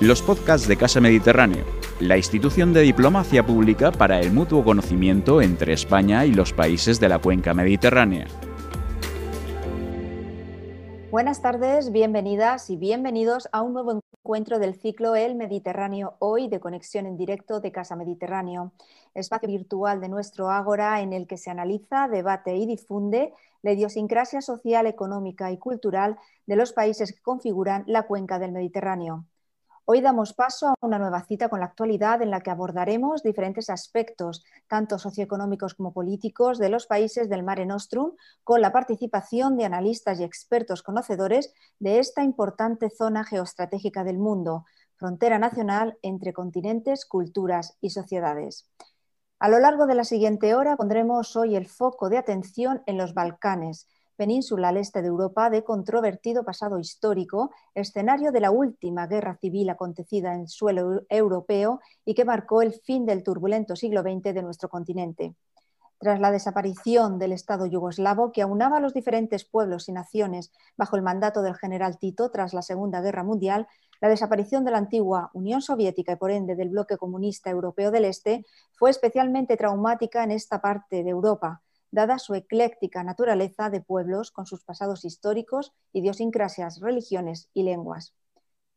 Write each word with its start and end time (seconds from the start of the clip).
los 0.00 0.22
podcasts 0.22 0.68
de 0.68 0.76
Casa 0.76 1.00
Mediterráneo, 1.00 1.64
la 1.98 2.16
institución 2.16 2.72
de 2.72 2.82
diplomacia 2.82 3.44
pública 3.44 3.90
para 3.90 4.20
el 4.20 4.30
mutuo 4.30 4.62
conocimiento 4.62 5.42
entre 5.42 5.72
España 5.72 6.24
y 6.24 6.32
los 6.32 6.52
países 6.52 7.00
de 7.00 7.08
la 7.08 7.18
cuenca 7.18 7.52
mediterránea. 7.52 8.28
Buenas 11.10 11.42
tardes, 11.42 11.90
bienvenidas 11.90 12.70
y 12.70 12.76
bienvenidos 12.76 13.48
a 13.50 13.62
un 13.62 13.72
nuevo 13.72 14.00
encuentro 14.22 14.60
del 14.60 14.76
ciclo 14.76 15.16
El 15.16 15.34
Mediterráneo 15.34 16.14
Hoy 16.20 16.46
de 16.46 16.60
conexión 16.60 17.06
en 17.06 17.16
directo 17.16 17.58
de 17.58 17.72
Casa 17.72 17.96
Mediterráneo, 17.96 18.70
espacio 19.14 19.48
virtual 19.48 20.00
de 20.00 20.08
nuestro 20.08 20.48
Ágora 20.50 21.00
en 21.00 21.12
el 21.12 21.26
que 21.26 21.38
se 21.38 21.50
analiza, 21.50 22.06
debate 22.06 22.54
y 22.54 22.66
difunde 22.66 23.32
la 23.62 23.72
idiosincrasia 23.72 24.42
social, 24.42 24.86
económica 24.86 25.50
y 25.50 25.58
cultural 25.58 26.18
de 26.46 26.54
los 26.54 26.72
países 26.72 27.12
que 27.12 27.20
configuran 27.20 27.82
la 27.88 28.04
cuenca 28.04 28.38
del 28.38 28.52
Mediterráneo. 28.52 29.26
Hoy 29.90 30.02
damos 30.02 30.34
paso 30.34 30.68
a 30.68 30.74
una 30.82 30.98
nueva 30.98 31.24
cita 31.24 31.48
con 31.48 31.60
la 31.60 31.64
actualidad 31.64 32.20
en 32.20 32.30
la 32.30 32.42
que 32.42 32.50
abordaremos 32.50 33.22
diferentes 33.22 33.70
aspectos, 33.70 34.44
tanto 34.66 34.98
socioeconómicos 34.98 35.72
como 35.72 35.94
políticos, 35.94 36.58
de 36.58 36.68
los 36.68 36.86
países 36.86 37.30
del 37.30 37.42
Mare 37.42 37.64
Nostrum, 37.64 38.12
con 38.44 38.60
la 38.60 38.70
participación 38.70 39.56
de 39.56 39.64
analistas 39.64 40.20
y 40.20 40.24
expertos 40.24 40.82
conocedores 40.82 41.54
de 41.78 42.00
esta 42.00 42.22
importante 42.22 42.90
zona 42.90 43.24
geoestratégica 43.24 44.04
del 44.04 44.18
mundo, 44.18 44.66
frontera 44.96 45.38
nacional 45.38 45.96
entre 46.02 46.34
continentes, 46.34 47.06
culturas 47.06 47.78
y 47.80 47.88
sociedades. 47.88 48.68
A 49.38 49.48
lo 49.48 49.58
largo 49.58 49.86
de 49.86 49.94
la 49.94 50.04
siguiente 50.04 50.54
hora 50.54 50.76
pondremos 50.76 51.34
hoy 51.34 51.56
el 51.56 51.66
foco 51.66 52.10
de 52.10 52.18
atención 52.18 52.82
en 52.84 52.98
los 52.98 53.14
Balcanes, 53.14 53.88
península 54.18 54.70
al 54.70 54.76
este 54.78 55.00
de 55.00 55.06
Europa 55.06 55.48
de 55.48 55.62
controvertido 55.62 56.44
pasado 56.44 56.80
histórico, 56.80 57.52
escenario 57.72 58.32
de 58.32 58.40
la 58.40 58.50
última 58.50 59.06
guerra 59.06 59.36
civil 59.36 59.70
acontecida 59.70 60.34
en 60.34 60.48
suelo 60.48 61.02
europeo 61.08 61.80
y 62.04 62.14
que 62.14 62.24
marcó 62.24 62.60
el 62.60 62.72
fin 62.72 63.06
del 63.06 63.22
turbulento 63.22 63.76
siglo 63.76 64.02
XX 64.02 64.34
de 64.34 64.42
nuestro 64.42 64.68
continente. 64.68 65.36
Tras 66.00 66.18
la 66.18 66.32
desaparición 66.32 67.20
del 67.20 67.30
Estado 67.30 67.66
yugoslavo 67.66 68.32
que 68.32 68.42
aunaba 68.42 68.80
los 68.80 68.92
diferentes 68.92 69.44
pueblos 69.44 69.88
y 69.88 69.92
naciones 69.92 70.50
bajo 70.76 70.96
el 70.96 71.02
mandato 71.02 71.40
del 71.42 71.54
general 71.54 71.98
Tito 71.98 72.30
tras 72.30 72.54
la 72.54 72.62
Segunda 72.62 73.00
Guerra 73.00 73.22
Mundial, 73.22 73.68
la 74.00 74.08
desaparición 74.08 74.64
de 74.64 74.72
la 74.72 74.78
antigua 74.78 75.30
Unión 75.32 75.62
Soviética 75.62 76.12
y 76.12 76.16
por 76.16 76.32
ende 76.32 76.56
del 76.56 76.70
bloque 76.70 76.96
comunista 76.96 77.50
europeo 77.50 77.92
del 77.92 78.04
Este 78.04 78.44
fue 78.74 78.90
especialmente 78.90 79.56
traumática 79.56 80.24
en 80.24 80.32
esta 80.32 80.60
parte 80.60 81.04
de 81.04 81.10
Europa, 81.10 81.62
dada 81.90 82.18
su 82.18 82.34
ecléctica 82.34 83.02
naturaleza 83.04 83.70
de 83.70 83.80
pueblos 83.80 84.30
con 84.30 84.46
sus 84.46 84.64
pasados 84.64 85.04
históricos, 85.04 85.72
idiosincrasias, 85.92 86.80
religiones 86.80 87.48
y 87.54 87.62
lenguas. 87.62 88.14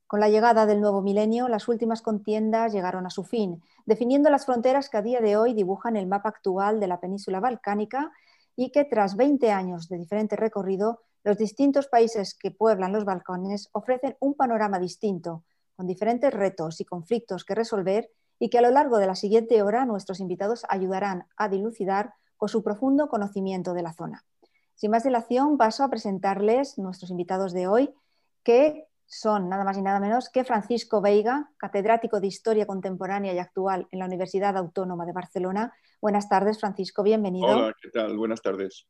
Con 0.07 0.19
la 0.19 0.29
llegada 0.29 0.65
del 0.65 0.81
nuevo 0.81 1.01
milenio, 1.01 1.47
las 1.47 1.67
últimas 1.67 2.01
contiendas 2.01 2.73
llegaron 2.73 3.05
a 3.05 3.09
su 3.09 3.23
fin, 3.23 3.63
definiendo 3.85 4.29
las 4.29 4.45
fronteras 4.45 4.89
que 4.89 4.97
a 4.97 5.01
día 5.01 5.21
de 5.21 5.37
hoy 5.37 5.53
dibujan 5.53 5.95
el 5.95 6.07
mapa 6.07 6.29
actual 6.29 6.79
de 6.79 6.87
la 6.87 6.99
península 6.99 7.39
balcánica 7.39 8.11
y 8.55 8.71
que 8.71 8.83
tras 8.83 9.15
20 9.15 9.51
años 9.51 9.87
de 9.87 9.97
diferente 9.97 10.35
recorrido, 10.35 11.01
los 11.23 11.37
distintos 11.37 11.87
países 11.87 12.33
que 12.33 12.51
pueblan 12.51 12.91
los 12.91 13.05
Balcanes 13.05 13.69
ofrecen 13.73 14.17
un 14.19 14.33
panorama 14.33 14.79
distinto, 14.79 15.45
con 15.75 15.87
diferentes 15.87 16.33
retos 16.33 16.81
y 16.81 16.85
conflictos 16.85 17.45
que 17.45 17.55
resolver 17.55 18.11
y 18.39 18.49
que 18.49 18.57
a 18.57 18.61
lo 18.61 18.71
largo 18.71 18.97
de 18.97 19.05
la 19.05 19.15
siguiente 19.15 19.61
hora 19.61 19.85
nuestros 19.85 20.19
invitados 20.19 20.65
ayudarán 20.67 21.27
a 21.37 21.47
dilucidar 21.47 22.15
con 22.41 22.49
su 22.49 22.63
profundo 22.63 23.07
conocimiento 23.07 23.75
de 23.75 23.83
la 23.83 23.93
zona. 23.93 24.25
Sin 24.73 24.89
más 24.89 25.03
dilación, 25.03 25.59
paso 25.59 25.83
a 25.83 25.91
presentarles 25.91 26.79
nuestros 26.79 27.11
invitados 27.11 27.53
de 27.53 27.67
hoy, 27.67 27.93
que 28.41 28.87
son 29.05 29.47
nada 29.47 29.63
más 29.63 29.77
y 29.77 29.83
nada 29.83 29.99
menos 29.99 30.27
que 30.31 30.43
Francisco 30.43 31.01
Veiga, 31.01 31.51
catedrático 31.57 32.19
de 32.19 32.25
Historia 32.25 32.65
Contemporánea 32.65 33.31
y 33.31 33.37
Actual 33.37 33.87
en 33.91 33.99
la 33.99 34.05
Universidad 34.05 34.57
Autónoma 34.57 35.05
de 35.05 35.11
Barcelona. 35.11 35.71
Buenas 36.01 36.29
tardes, 36.29 36.59
Francisco, 36.59 37.03
bienvenido. 37.03 37.45
Hola, 37.45 37.75
¿qué 37.79 37.91
tal? 37.91 38.17
Buenas 38.17 38.41
tardes. 38.41 38.87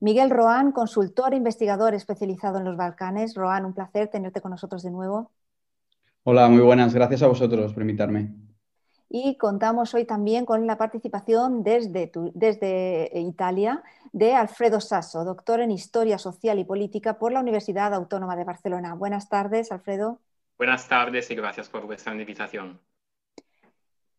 Miguel 0.00 0.28
Roán, 0.28 0.72
consultor 0.72 1.32
e 1.32 1.38
investigador 1.38 1.94
especializado 1.94 2.58
en 2.58 2.66
los 2.66 2.76
Balcanes. 2.76 3.36
Roán, 3.36 3.64
un 3.64 3.72
placer 3.72 4.08
tenerte 4.08 4.42
con 4.42 4.50
nosotros 4.50 4.82
de 4.82 4.90
nuevo. 4.90 5.32
Hola, 6.24 6.46
muy 6.50 6.60
buenas. 6.60 6.92
Gracias 6.92 7.22
a 7.22 7.26
vosotros 7.26 7.72
por 7.72 7.80
invitarme 7.80 8.49
y 9.12 9.36
contamos 9.36 9.92
hoy 9.92 10.04
también 10.04 10.46
con 10.46 10.68
la 10.68 10.78
participación 10.78 11.64
desde, 11.64 12.12
desde 12.32 13.10
Italia 13.14 13.82
de 14.12 14.34
Alfredo 14.34 14.80
Sasso, 14.80 15.24
doctor 15.24 15.60
en 15.60 15.72
Historia 15.72 16.16
Social 16.16 16.60
y 16.60 16.64
Política 16.64 17.18
por 17.18 17.32
la 17.32 17.40
Universidad 17.40 17.92
Autónoma 17.92 18.36
de 18.36 18.44
Barcelona. 18.44 18.94
Buenas 18.94 19.28
tardes, 19.28 19.72
Alfredo. 19.72 20.20
Buenas 20.56 20.86
tardes 20.86 21.28
y 21.28 21.34
gracias 21.34 21.68
por 21.68 21.86
vuestra 21.86 22.14
invitación. 22.14 22.80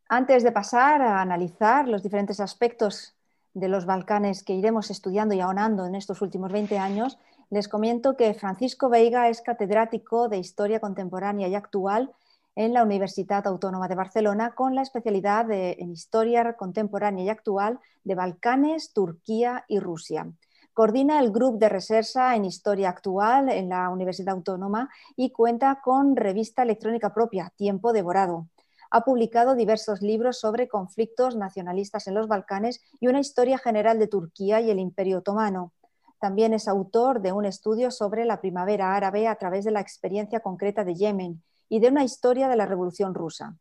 Antes 0.10 0.44
de 0.44 0.52
pasar 0.52 1.02
a 1.02 1.22
analizar 1.22 1.88
los 1.88 2.04
diferentes 2.04 2.42
aspectos 2.42 3.16
de 3.54 3.70
los 3.70 3.86
Balcanes 3.86 4.44
que 4.44 4.54
iremos 4.54 4.92
estudiando 4.92 5.34
y 5.34 5.40
ahonando 5.40 5.86
en 5.86 5.96
estos 5.96 6.22
últimos 6.22 6.52
20 6.52 6.78
años, 6.78 7.18
les 7.50 7.70
comento 7.70 8.18
que 8.18 8.34
Francisco 8.34 8.90
Veiga 8.90 9.30
es 9.30 9.42
catedrático 9.42 10.28
de 10.28 10.38
Historia 10.38 10.82
Contemporánea 10.82 11.48
y 11.48 11.56
Actual 11.56 12.12
en 12.56 12.74
la 12.74 12.84
Universidad 12.84 13.48
Autónoma 13.48 13.88
de 13.88 13.96
Barcelona 13.96 14.54
con 14.56 14.76
la 14.76 14.82
especialidad 14.82 15.50
en 15.52 15.92
Historia 15.92 16.54
Contemporánea 16.54 17.24
y 17.24 17.30
Actual 17.30 17.80
de 18.04 18.16
Balcanes, 18.16 18.92
Turquía 18.94 19.64
y 19.68 19.80
Rusia. 19.80 20.32
Coordina 20.74 21.20
el 21.20 21.32
Grupo 21.32 21.58
de 21.58 21.70
Reserva 21.70 22.36
en 22.36 22.46
Historia 22.46 22.90
Actual 22.90 23.50
en 23.50 23.70
la 23.70 23.90
Universidad 23.90 24.36
Autónoma 24.36 24.90
y 25.16 25.32
cuenta 25.32 25.80
con 25.82 26.16
revista 26.16 26.64
electrónica 26.64 27.14
propia, 27.14 27.54
Tiempo 27.56 27.94
Devorado. 27.94 28.48
Ha 28.90 29.02
publicado 29.02 29.56
diversos 29.56 30.02
libros 30.02 30.40
sobre 30.40 30.68
conflictos 30.68 31.38
nacionalistas 31.38 32.08
en 32.08 32.16
los 32.16 32.28
Balcanes 32.28 32.82
y 33.00 33.08
una 33.08 33.22
historia 33.22 33.58
general 33.58 34.00
de 34.00 34.08
Turquía 34.08 34.60
y 34.60 34.70
el 34.70 34.80
Imperio 34.80 35.20
Otomano. 35.20 35.72
También 36.20 36.54
es 36.54 36.68
autor 36.68 37.22
de 37.22 37.32
un 37.32 37.46
estudio 37.46 37.92
sobre 37.92 38.26
la 38.26 38.42
primavera 38.42 38.94
árabe 38.94 39.28
a 39.28 39.36
través 39.36 39.64
de 39.64 39.72
la 39.72 39.80
experiencia 39.80 40.42
concreta 40.42 40.84
de 40.84 40.96
Yemen 40.96 41.42
y 41.72 41.80
de 41.80 41.88
una 41.88 42.04
historia 42.04 42.50
de 42.50 42.58
la 42.58 42.66
Revolución 42.66 43.16
rusa. 43.16 43.58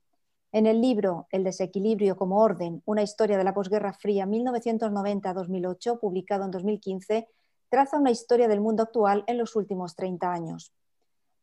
En 0.50 0.66
el 0.66 0.80
libro 0.80 1.28
El 1.30 1.44
desequilibrio 1.44 2.16
como 2.16 2.40
orden, 2.40 2.82
una 2.84 3.02
historia 3.02 3.38
de 3.38 3.44
la 3.44 3.54
posguerra 3.54 3.92
fría 3.92 4.26
1990-2008, 4.26 6.00
publicado 6.00 6.44
en 6.44 6.50
2015, 6.50 7.28
traza 7.68 7.98
una 7.98 8.10
historia 8.10 8.48
del 8.48 8.60
mundo 8.60 8.82
actual 8.82 9.22
en 9.28 9.38
los 9.38 9.54
últimos 9.54 9.94
30 9.94 10.32
años. 10.32 10.72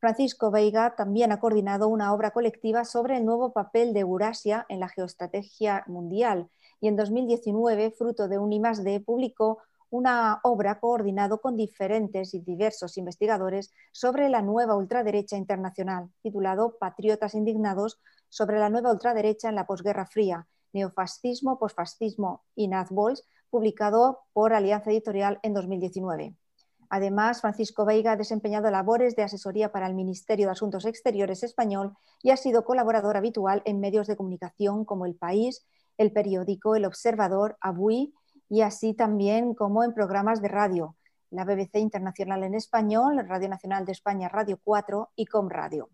Francisco 0.02 0.52
Veiga 0.52 0.94
también 0.98 1.32
ha 1.32 1.40
coordinado 1.40 1.88
una 1.88 2.14
obra 2.14 2.32
colectiva 2.32 2.84
sobre 2.84 3.16
el 3.16 3.24
nuevo 3.24 3.54
papel 3.54 3.94
de 3.94 4.02
Eurasia 4.02 4.66
en 4.68 4.82
la 4.82 4.90
geoestrategia 4.90 5.86
mundial 5.88 6.50
y 6.82 6.90
en 6.90 6.98
2019, 6.98 7.92
fruto 7.92 8.28
de 8.28 8.40
un 8.40 8.52
I+D, 8.52 9.00
publicó 9.06 9.60
una 9.90 10.40
obra 10.44 10.80
coordinado 10.80 11.40
con 11.40 11.56
diferentes 11.56 12.34
y 12.34 12.42
diversos 12.42 12.98
investigadores 12.98 13.72
sobre 13.92 14.30
la 14.30 14.42
nueva 14.42 14.76
ultraderecha 14.76 15.38
internacional, 15.38 16.10
titulado 16.22 16.78
Patriotas 16.78 17.36
indignados 17.36 18.00
sobre 18.30 18.60
la 18.60 18.70
nueva 18.70 18.92
ultraderecha 18.92 19.50
en 19.50 19.56
la 19.56 19.66
posguerra 19.66 20.06
fría, 20.06 20.48
neofascismo, 20.74 21.58
posfascismo 21.58 22.44
y 22.56 22.68
nazbols, 22.68 23.24
publicado 23.50 24.20
por 24.34 24.54
Alianza 24.54 24.92
Editorial 24.92 25.40
en 25.42 25.54
2019. 25.54 26.36
Además, 26.90 27.42
Francisco 27.42 27.86
Veiga 27.86 28.14
ha 28.14 28.18
desempeñado 28.18 28.70
labores 28.72 29.16
de 29.16 29.24
asesoría 29.24 29.72
para 29.72 29.88
el 29.88 29.94
Ministerio 29.94 30.48
de 30.48 30.54
Asuntos 30.54 30.86
Exteriores 30.86 31.44
español 31.44 31.94
y 32.24 32.32
ha 32.32 32.38
sido 32.38 32.64
colaborador 32.64 33.18
habitual 33.18 33.62
en 33.66 33.80
medios 33.80 34.08
de 34.08 34.16
comunicación 34.16 34.86
como 34.86 35.06
El 35.06 35.16
País, 35.16 35.66
El 35.98 36.12
Periódico, 36.14 36.76
El 36.76 36.86
Observador, 36.86 37.58
Abui 37.60 38.14
y 38.50 38.62
así 38.62 38.94
también 38.94 39.54
como 39.54 39.84
en 39.84 39.94
programas 39.94 40.42
de 40.42 40.48
radio, 40.48 40.96
la 41.30 41.44
BBC 41.44 41.76
Internacional 41.80 42.44
en 42.44 42.56
Español, 42.56 43.26
Radio 43.28 43.50
Nacional 43.50 43.86
de 43.86 43.92
España, 43.92 44.30
Radio 44.30 44.60
4 44.64 45.10
y 45.16 45.26
Com 45.26 45.50
Radio. 45.50 45.90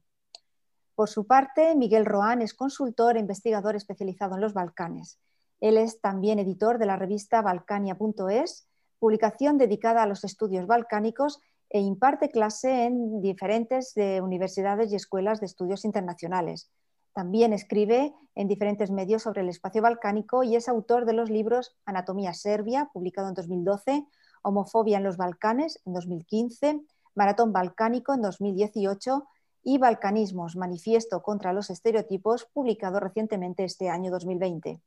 Por 0.95 1.09
su 1.09 1.25
parte, 1.25 1.75
Miguel 1.75 2.05
Roán 2.05 2.41
es 2.41 2.53
consultor 2.53 3.17
e 3.17 3.19
investigador 3.19 3.75
especializado 3.75 4.35
en 4.35 4.41
los 4.41 4.53
Balcanes. 4.53 5.19
Él 5.59 5.77
es 5.77 6.01
también 6.01 6.39
editor 6.39 6.77
de 6.77 6.85
la 6.85 6.97
revista 6.97 7.41
Balcania.es, 7.41 8.67
publicación 8.99 9.57
dedicada 9.57 10.03
a 10.03 10.07
los 10.07 10.23
estudios 10.23 10.67
balcánicos 10.67 11.39
e 11.69 11.79
imparte 11.79 12.29
clase 12.29 12.83
en 12.83 13.21
diferentes 13.21 13.97
eh, 13.97 14.21
universidades 14.21 14.91
y 14.91 14.95
escuelas 14.95 15.39
de 15.39 15.47
estudios 15.47 15.85
internacionales. 15.85 16.69
También 17.13 17.53
escribe 17.53 18.15
en 18.33 18.47
diferentes 18.47 18.89
medios 18.89 19.21
sobre 19.21 19.41
el 19.41 19.49
espacio 19.49 19.83
balcánico 19.83 20.43
y 20.43 20.55
es 20.55 20.67
autor 20.67 21.05
de 21.05 21.13
los 21.13 21.29
libros 21.29 21.75
Anatomía 21.85 22.33
Serbia, 22.33 22.89
publicado 22.91 23.29
en 23.29 23.35
2012, 23.35 24.07
Homofobia 24.41 24.97
en 24.97 25.03
los 25.03 25.17
Balcanes, 25.17 25.79
en 25.85 25.93
2015, 25.93 26.81
Maratón 27.13 27.53
Balcánico, 27.53 28.15
en 28.15 28.21
2018, 28.21 29.27
y 29.63 29.77
Balcanismos, 29.77 30.55
Manifiesto 30.55 31.21
contra 31.21 31.53
los 31.53 31.69
Estereotipos, 31.69 32.45
publicado 32.51 32.99
recientemente 32.99 33.63
este 33.63 33.89
año 33.89 34.11
2020. 34.11 34.81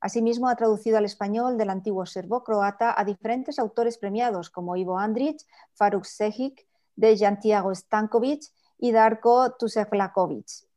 Asimismo, 0.00 0.48
ha 0.48 0.56
traducido 0.56 0.96
al 0.96 1.04
español 1.04 1.58
del 1.58 1.70
antiguo 1.70 2.06
serbo-croata 2.06 2.98
a 2.98 3.04
diferentes 3.04 3.58
autores 3.58 3.98
premiados 3.98 4.48
como 4.48 4.76
Ivo 4.76 4.98
Andrić, 4.98 5.44
Faruk 5.74 6.04
Sehic, 6.04 6.66
de 6.96 7.16
Santiago 7.16 7.72
Stankovic 7.72 8.42
y 8.78 8.90
Darko 8.90 9.52
Tusevlakovic 9.52 10.67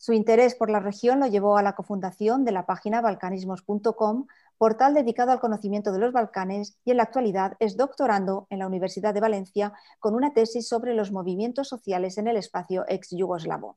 Su 0.00 0.12
interés 0.12 0.54
por 0.54 0.70
la 0.70 0.78
región 0.78 1.18
lo 1.18 1.26
llevó 1.26 1.58
a 1.58 1.62
la 1.62 1.74
cofundación 1.74 2.44
de 2.44 2.52
la 2.52 2.66
página 2.66 3.00
balcanismos.com, 3.00 4.26
portal 4.56 4.94
dedicado 4.94 5.32
al 5.32 5.40
conocimiento 5.40 5.90
de 5.90 5.98
los 5.98 6.12
Balcanes 6.12 6.78
y 6.84 6.92
en 6.92 6.98
la 6.98 7.02
actualidad 7.02 7.54
es 7.58 7.76
doctorando 7.76 8.46
en 8.48 8.60
la 8.60 8.68
Universidad 8.68 9.12
de 9.12 9.20
Valencia 9.20 9.72
con 9.98 10.14
una 10.14 10.32
tesis 10.32 10.68
sobre 10.68 10.94
los 10.94 11.10
movimientos 11.10 11.66
sociales 11.66 12.16
en 12.16 12.28
el 12.28 12.36
espacio 12.36 12.84
ex-yugoslavo. 12.86 13.76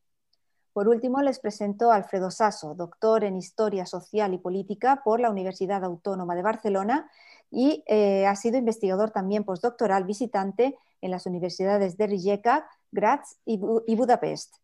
Por 0.74 0.88
último, 0.88 1.24
les 1.24 1.40
presento 1.40 1.92
a 1.92 1.96
Alfredo 1.96 2.30
Sasso, 2.30 2.76
doctor 2.76 3.24
en 3.24 3.36
Historia 3.36 3.88
Social 3.88 4.36
y 4.36 4.38
Política 4.38 5.02
por 5.04 5.20
la 5.20 5.32
Universidad 5.32 5.84
Autónoma 5.84 6.36
de 6.36 6.44
Barcelona 6.44 7.10
y 7.50 7.84
eh, 7.88 8.28
ha 8.28 8.36
sido 8.36 8.58
investigador 8.58 9.10
también 9.10 9.44
postdoctoral 9.44 10.04
visitante 10.04 10.78
en 11.02 11.10
las 11.10 11.26
universidades 11.26 11.98
de 11.98 12.06
Rijeka, 12.06 12.70
Graz 12.92 13.38
y 13.44 13.58
Budapest. 13.58 14.61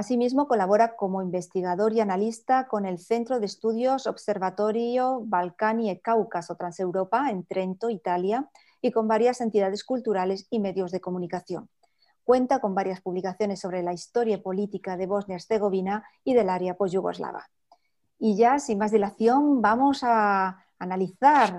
Asimismo, 0.00 0.48
colabora 0.48 0.96
como 0.96 1.20
investigador 1.20 1.92
y 1.92 2.00
analista 2.00 2.68
con 2.68 2.86
el 2.86 2.98
Centro 2.98 3.38
de 3.38 3.44
Estudios 3.44 4.06
Observatorio 4.06 5.20
Balcani 5.26 5.90
e 5.90 6.00
Cáucaso 6.00 6.56
Transeuropa 6.56 7.28
en 7.28 7.44
Trento, 7.44 7.90
Italia, 7.90 8.48
y 8.80 8.92
con 8.92 9.06
varias 9.06 9.42
entidades 9.42 9.84
culturales 9.84 10.46
y 10.48 10.58
medios 10.58 10.90
de 10.90 11.02
comunicación. 11.02 11.68
Cuenta 12.24 12.60
con 12.60 12.74
varias 12.74 13.02
publicaciones 13.02 13.60
sobre 13.60 13.82
la 13.82 13.92
historia 13.92 14.42
política 14.42 14.96
de 14.96 15.04
Bosnia-Herzegovina 15.04 16.02
y 16.24 16.32
del 16.32 16.48
área 16.48 16.78
post-yugoslava. 16.78 17.50
Y 18.18 18.36
ya, 18.36 18.58
sin 18.58 18.78
más 18.78 18.92
dilación, 18.92 19.60
vamos 19.60 20.00
a 20.02 20.64
analizar 20.78 21.58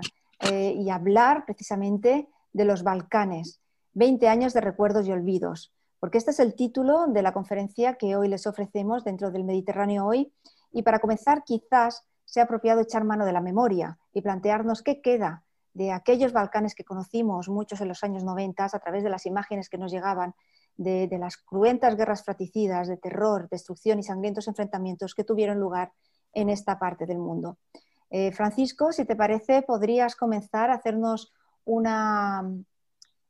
eh, 0.50 0.74
y 0.76 0.90
hablar 0.90 1.44
precisamente 1.44 2.28
de 2.52 2.64
los 2.64 2.82
Balcanes, 2.82 3.60
20 3.94 4.28
años 4.28 4.52
de 4.52 4.62
recuerdos 4.62 5.06
y 5.06 5.12
olvidos 5.12 5.72
porque 6.02 6.18
este 6.18 6.32
es 6.32 6.40
el 6.40 6.56
título 6.56 7.06
de 7.06 7.22
la 7.22 7.32
conferencia 7.32 7.94
que 7.94 8.16
hoy 8.16 8.26
les 8.26 8.48
ofrecemos 8.48 9.04
dentro 9.04 9.30
del 9.30 9.44
Mediterráneo 9.44 10.04
hoy. 10.04 10.32
Y 10.72 10.82
para 10.82 10.98
comenzar, 10.98 11.44
quizás 11.44 12.02
sea 12.24 12.42
apropiado 12.42 12.80
echar 12.80 13.04
mano 13.04 13.24
de 13.24 13.32
la 13.32 13.40
memoria 13.40 14.00
y 14.12 14.20
plantearnos 14.20 14.82
qué 14.82 15.00
queda 15.00 15.44
de 15.74 15.92
aquellos 15.92 16.32
Balcanes 16.32 16.74
que 16.74 16.82
conocimos 16.82 17.48
muchos 17.48 17.80
en 17.80 17.86
los 17.86 18.02
años 18.02 18.24
90 18.24 18.64
a 18.64 18.78
través 18.80 19.04
de 19.04 19.10
las 19.10 19.26
imágenes 19.26 19.68
que 19.68 19.78
nos 19.78 19.92
llegaban 19.92 20.34
de, 20.76 21.08
las 21.20 21.36
cruentas 21.36 21.94
guerras 21.94 22.24
fraticidas, 22.24 22.88
de 22.88 22.96
terror, 22.96 23.48
destrucción 23.48 24.00
y 24.00 24.02
sangrientos 24.02 24.48
enfrentamientos 24.48 25.14
que 25.14 25.22
tuvieron 25.22 25.60
lugar 25.60 25.92
en 26.32 26.50
esta 26.50 26.80
parte 26.80 27.06
del 27.06 27.20
mundo. 27.20 27.58
Eh, 28.10 28.32
Francisco, 28.32 28.90
si 28.90 29.04
te 29.04 29.14
parece, 29.14 29.62
podrías 29.62 30.16
comenzar 30.16 30.72
a 30.72 30.74
hacernos 30.74 31.32
una, 31.64 32.42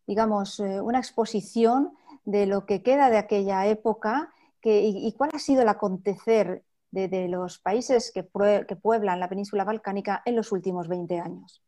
digamos, 0.07 0.59
eh, 0.59 0.81
una 0.81 1.01
exposición 1.01 1.93
de 2.25 2.47
lo 2.47 2.67
que 2.67 2.83
queda 2.83 3.11
de 3.11 3.19
aquella 3.19 3.67
época 3.67 4.33
y, 4.65 5.13
cuál 5.17 5.31
ha 5.33 5.39
sido 5.39 5.63
el 5.63 5.69
acontecer 5.69 6.63
de, 6.91 7.29
los 7.29 7.59
países 7.59 8.13
que, 8.13 8.23
pueblan 8.23 9.21
la 9.21 9.29
península 9.29 9.65
balcánica 9.65 10.23
en 10.25 10.37
los 10.37 10.53
últimos 10.53 10.89
20 10.89 11.19
años. 11.19 11.63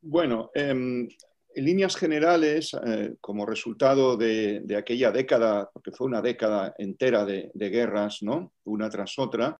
Bueno, 0.00 0.50
em, 0.54 1.08
en 1.54 1.64
líneas 1.64 1.96
generales, 1.96 2.76
eh, 2.86 3.14
como 3.20 3.44
resultado 3.44 4.16
de, 4.16 4.64
aquella 4.76 5.10
década, 5.10 5.68
porque 5.72 5.90
fue 5.90 6.06
una 6.06 6.22
década 6.22 6.74
entera 6.78 7.24
de, 7.24 7.50
guerras, 7.54 8.18
¿no? 8.22 8.52
una 8.64 8.88
tras 8.88 9.18
otra, 9.18 9.58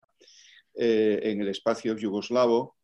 eh, 0.74 1.20
en 1.22 1.40
el 1.40 1.48
espacio 1.48 1.96
yugoslavo, 1.96 2.75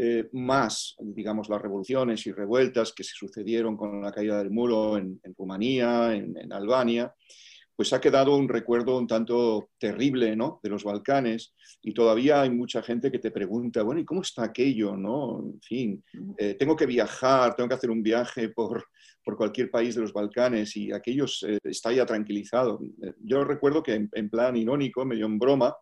eh, 0.00 0.28
más, 0.30 0.94
digamos, 1.00 1.48
las 1.48 1.60
revoluciones 1.60 2.24
y 2.24 2.30
revueltas 2.30 2.92
que 2.92 3.02
se 3.02 3.14
sucedieron 3.16 3.76
con 3.76 4.00
la 4.00 4.12
caída 4.12 4.38
del 4.38 4.52
muro 4.52 4.96
en, 4.96 5.20
Rumanía, 5.36 6.14
en, 6.14 6.52
Albania, 6.52 7.12
pues 7.74 7.92
ha 7.92 8.00
quedado 8.00 8.36
un 8.36 8.48
recuerdo 8.48 8.96
un 8.96 9.08
tanto 9.08 9.70
terrible 9.76 10.36
¿no? 10.36 10.60
de 10.62 10.70
los 10.70 10.84
Balcanes 10.84 11.52
y 11.82 11.92
todavía 11.94 12.42
hay 12.42 12.50
mucha 12.50 12.80
gente 12.80 13.10
que 13.10 13.18
te 13.18 13.32
pregunta, 13.32 13.82
bueno, 13.82 14.00
¿y 14.00 14.04
cómo 14.04 14.22
está 14.22 14.44
aquello? 14.44 14.96
¿no? 14.96 15.40
En 15.40 15.60
fin, 15.62 16.04
eh, 16.36 16.54
tengo 16.54 16.76
que 16.76 16.86
viajar, 16.86 17.56
tengo 17.56 17.68
que 17.68 17.74
hacer 17.74 17.90
un 17.90 18.02
viaje 18.02 18.50
por, 18.50 18.84
por 19.24 19.36
cualquier 19.36 19.68
país 19.68 19.96
de 19.96 20.02
los 20.02 20.12
Balcanes 20.12 20.76
y 20.76 20.92
aquello 20.92 21.26
está 21.64 21.90
ya 21.90 22.06
tranquilizado. 22.06 22.78
Yo 23.18 23.42
recuerdo 23.42 23.82
que 23.82 23.94
en, 23.94 24.08
en 24.12 24.30
plan 24.30 24.56
irónico, 24.56 25.04
medio 25.04 25.26
en 25.26 25.40
broma, 25.40 25.74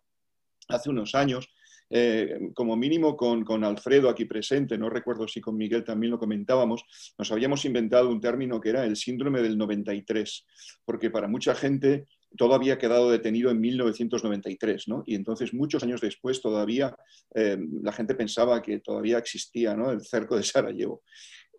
hace 0.69 0.89
unos 0.89 1.15
años, 1.15 1.51
eh, 1.89 2.51
como 2.55 2.77
mínimo 2.77 3.17
con, 3.17 3.65
Alfredo 3.65 4.09
aquí 4.09 4.25
presente, 4.25 4.77
no 4.77 4.91
recuerdo 4.91 5.29
si 5.29 5.41
con 5.41 5.57
Miguel 5.57 5.85
también 5.85 6.11
lo 6.11 6.19
comentábamos, 6.19 6.85
nos 7.17 7.31
habíamos 7.31 7.65
inventado 7.65 8.11
un 8.11 8.21
término 8.21 8.61
que 8.61 8.71
era 8.71 8.85
el 8.85 8.97
síndrome 8.97 9.41
del 9.43 9.57
93, 9.57 10.47
porque 10.85 11.11
para 11.11 11.29
mucha 11.29 11.55
gente 11.55 12.07
todo 12.37 12.55
había 12.55 12.77
quedado 12.77 13.11
detenido 13.11 13.51
en 13.51 13.61
1993, 13.61 14.89
¿no? 14.89 15.05
Y 15.07 15.15
entonces 15.15 15.55
muchos 15.55 15.83
años 15.83 16.01
después 16.01 16.41
todavía 16.41 16.95
eh, 17.35 17.57
la 17.83 17.93
gente 17.93 18.15
pensaba 18.15 18.61
que 18.61 18.81
todavía 18.81 19.19
existía 19.19 19.75
¿no? 19.75 19.91
el 19.91 20.03
cerco 20.03 20.37
de 20.37 20.43
Sarajevo. 20.43 21.03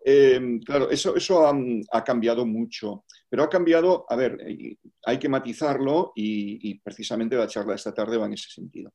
Eh, 0.04 0.60
claro, 0.64 0.90
eso, 0.90 1.16
eso 1.16 1.44
ha, 1.46 2.04
cambiado 2.04 2.46
mucho, 2.46 3.04
pero 3.28 3.42
ha 3.42 3.48
cambiado, 3.48 4.06
a 4.08 4.14
ver, 4.14 4.38
hay 5.04 5.18
que 5.18 5.28
matizarlo 5.28 6.12
y, 6.14 6.70
y 6.70 6.78
precisamente 6.78 7.34
la 7.34 7.48
charla 7.48 7.72
de 7.72 7.76
esta 7.76 7.92
tarde 7.92 8.16
va 8.16 8.26
en 8.26 8.34
ese 8.34 8.48
sentido. 8.48 8.92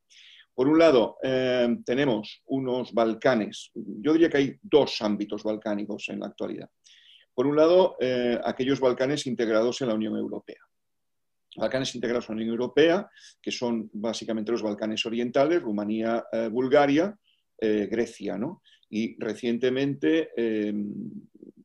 Por 0.56 0.68
un 0.68 0.78
lado, 0.78 1.18
eh, 1.24 1.78
tenemos 1.84 2.44
unos 2.46 2.94
Balcanes. 2.94 3.72
Yo 3.74 4.14
diría 4.14 4.30
que 4.30 4.38
hay 4.38 4.56
dos 4.62 5.02
ámbitos 5.02 5.44
balcánicos 5.44 6.10
en 6.10 6.20
la 6.20 6.28
actualidad. 6.28 6.70
Por 7.34 7.48
un 7.48 7.56
lado, 7.56 7.98
eh, 8.00 8.40
aquellos 8.44 8.80
Balcanes 8.80 9.26
integrados 9.26 9.82
en 9.82 9.88
la 9.88 9.96
Unión 9.96 10.16
Europea. 10.16 10.62
Balcanes 11.56 11.96
integrados 11.96 12.30
en 12.30 12.36
la 12.36 12.42
Unión 12.42 12.54
Europea, 12.54 13.10
que 13.42 13.52
son 13.52 13.90
básicamente 13.94 14.52
los 14.52 14.62
Balcanes 14.62 15.04
orientales, 15.06 15.62
Rumanía, 15.62 16.26
eh, 16.32 16.50
Bulgaria, 16.52 17.18
Grecia, 17.66 18.38
¿no? 18.38 18.62
Y 18.90 19.16
recientemente 19.24 20.32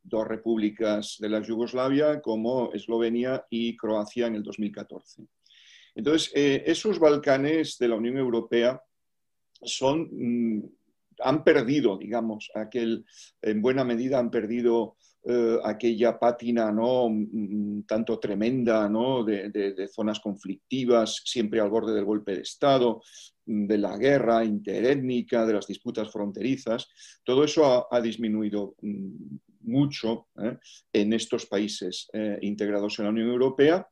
dos 0.05 0.29
repúblicas 0.29 1.17
de 1.19 1.29
la 1.29 1.43
Yugoslavia 1.43 2.21
como 2.21 2.73
Eslovenia 2.73 3.45
y 3.51 3.77
Croacia 3.77 4.29
en 4.29 4.37
el 4.37 4.45
2014. 4.45 5.27
Entonces, 5.99 6.31
eh, 6.33 6.63
esos 6.65 7.01
Balcanes 7.01 7.77
de 7.77 7.89
la 7.89 7.97
Unión 7.97 8.19
Europea 8.19 8.81
mm, 9.91 10.61
han 11.25 11.43
perdido, 11.43 11.99
digamos, 11.99 12.53
aquel, 12.55 13.05
en 13.43 13.61
buena 13.61 13.83
medida 13.83 14.21
han 14.21 14.31
perdido 14.31 14.95
eh, 15.25 15.59
aquella 15.65 16.17
pátina 16.17 16.71
¿no? 16.71 17.09
Mm, 17.09 17.83
tanto 17.83 18.21
tremenda 18.21 18.89
¿no? 18.89 19.25
de, 19.25 19.89
zonas 19.93 20.21
conflictivas, 20.21 21.21
siempre 21.25 21.59
al 21.59 21.69
borde 21.69 21.93
del 21.95 22.05
golpe 22.05 22.37
de 22.37 22.43
Estado, 22.43 23.03
mm, 23.47 23.67
de 23.67 23.79
la 23.79 23.99
guerra 23.99 24.45
interétnica, 24.45 25.45
de 25.45 25.55
las 25.55 25.67
disputas 25.67 26.13
fronterizas. 26.13 26.87
Todo 27.25 27.43
eso 27.43 27.93
ha, 27.93 28.01
disminuido 28.01 28.77
mucho 29.63 30.29
¿eh? 30.41 30.59
en 30.93 31.13
estos 31.13 31.47
países 31.47 32.09
integrados 32.41 33.01
en 33.01 33.07
la 33.07 33.11
Unión 33.11 33.31
Europea 33.31 33.85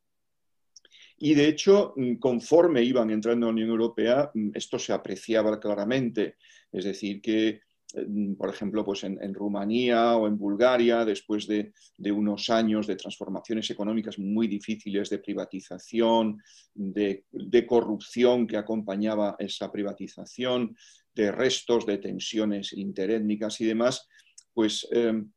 y 1.18 1.34
de 1.34 1.48
hecho, 1.48 1.94
mm, 1.96 2.16
conforme 2.16 2.82
iban 2.82 3.10
entrando 3.10 3.46
en 3.46 3.48
la 3.48 3.62
Unión 3.62 3.70
Europea, 3.70 4.30
mm, 4.34 4.50
esto 4.54 4.78
se 4.78 4.92
apreciaba 4.92 5.58
claramente. 5.58 6.36
Es 6.70 6.84
decir, 6.84 7.22
que, 7.22 7.60
mm, 7.94 8.34
por 8.34 8.50
ejemplo, 8.50 8.84
pues 8.84 9.04
en, 9.04 9.32
Rumanía 9.34 10.16
o 10.16 10.26
en 10.26 10.36
Bulgaria, 10.36 11.04
después 11.04 11.46
de, 11.46 11.72
unos 12.12 12.50
años 12.50 12.86
de 12.86 12.96
transformaciones 12.96 13.70
económicas 13.70 14.18
muy 14.18 14.46
difíciles, 14.46 15.08
de 15.08 15.18
privatización, 15.18 16.42
de, 16.74 17.24
corrupción 17.66 18.46
que 18.46 18.58
acompañaba 18.58 19.36
esa 19.38 19.72
privatización, 19.72 20.76
de 21.14 21.32
restos 21.32 21.86
de 21.86 21.98
tensiones 21.98 22.74
interétnicas 22.74 23.60
y 23.62 23.64
demás, 23.64 24.06
pues 24.52 24.86
em, 24.90 25.30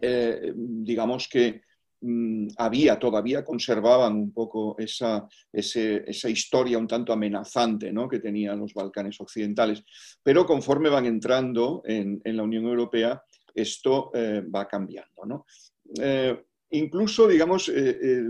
eh, 0.00 0.52
digamos 0.56 1.28
que 1.28 1.62
había, 2.58 2.98
todavía 2.98 3.44
conservaban 3.44 4.14
un 4.16 4.32
poco 4.32 4.76
esa, 4.78 5.26
esa 5.52 6.28
historia 6.28 6.78
un 6.78 6.86
tanto 6.86 7.12
amenazante 7.12 7.92
¿no? 7.92 8.08
que 8.08 8.20
tenían 8.20 8.58
los 8.58 8.74
Balcanes 8.74 9.20
occidentales. 9.20 9.82
Pero 10.22 10.44
conforme 10.44 10.88
van 10.88 11.06
entrando 11.06 11.82
en, 11.84 12.20
la 12.24 12.42
Unión 12.42 12.64
Europea, 12.64 13.22
esto 13.54 14.10
eh, 14.14 14.42
va 14.42 14.68
cambiando. 14.68 15.24
¿no? 15.24 15.46
Eh, 16.00 16.38
incluso, 16.70 17.26
digamos, 17.26 17.70
eh, 17.74 18.22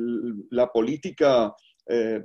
la 0.50 0.68
política 0.68 1.54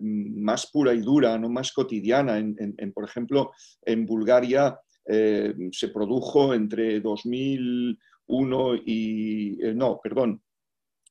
más 0.02 0.72
pura 0.72 0.92
y 0.92 1.02
dura, 1.02 1.38
¿no? 1.38 1.48
más 1.48 1.72
cotidiana, 1.72 2.40
en, 2.40 2.94
por 2.94 3.06
ejemplo, 3.06 3.52
en 3.84 4.08
Bulgaria 4.08 4.76
se 5.06 5.88
produjo 5.94 6.56
entre 6.56 7.00
2001 7.00 8.76
y, 8.78 9.60
no, 9.76 10.00
perdón, 10.02 10.42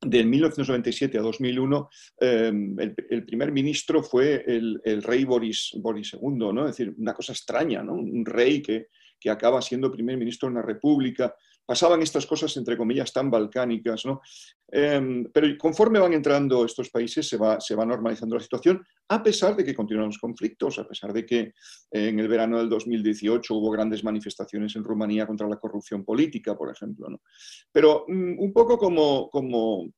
de 0.01 0.25
1997 0.25 1.19
a 1.19 1.23
2001, 1.23 1.91
em, 2.21 2.77
el, 2.79 3.25
primer 3.25 3.53
ministro 3.53 4.03
fue 4.03 4.45
el, 4.47 5.03
rey 5.03 5.25
Boris, 5.25 5.73
Boris, 5.77 6.15
II, 6.15 6.53
¿no? 6.53 6.67
Es 6.67 6.77
decir, 6.77 6.95
una 6.97 7.13
cosa 7.13 7.33
extraña, 7.33 7.83
¿no? 7.83 7.95
Un 7.95 8.25
rey 8.25 8.63
que, 8.63 8.89
que 9.19 9.31
acaba 9.31 9.61
siendo 9.61 9.93
primer 9.93 10.17
ministro 10.17 10.49
de 10.49 10.53
una 10.53 10.63
república. 10.63 11.35
Pasaban 11.71 12.03
estas 12.03 12.27
cosas, 12.27 12.57
entre 12.57 12.77
comillas, 12.77 13.13
tan 13.13 13.31
balcánicas, 13.31 14.05
¿no? 14.05 14.23
Em, 14.73 15.27
pero 15.33 15.47
conforme 15.57 16.01
van 16.01 16.13
entrando 16.13 16.65
estos 16.65 16.91
países 16.91 17.29
se 17.29 17.37
va, 17.37 17.61
se 17.61 17.77
va 17.77 17.87
normalizando 17.87 18.35
la 18.35 18.43
situación, 18.43 18.85
a 19.09 19.23
pesar 19.23 19.55
de 19.55 19.65
que 19.65 19.73
continúan 19.73 20.07
los 20.07 20.19
conflictos, 20.19 20.81
a 20.81 20.89
pesar 20.89 21.13
de 21.13 21.25
que 21.25 21.55
en 21.93 22.19
el 22.19 22.27
verano 22.27 22.59
del 22.59 22.69
2018 22.69 23.55
hubo 23.55 23.71
grandes 23.71 24.03
manifestaciones 24.03 24.75
en 24.75 24.83
Rumanía 24.83 25.29
contra 25.29 25.47
la 25.47 25.61
corrupción 25.61 26.05
política, 26.05 26.59
por 26.59 26.73
ejemplo. 26.73 27.09
¿no? 27.09 27.21
Pero 27.71 28.05
mm, 28.09 28.41
un 28.41 28.53
poco 28.53 28.77
como, 28.77 29.31
como 29.31 29.93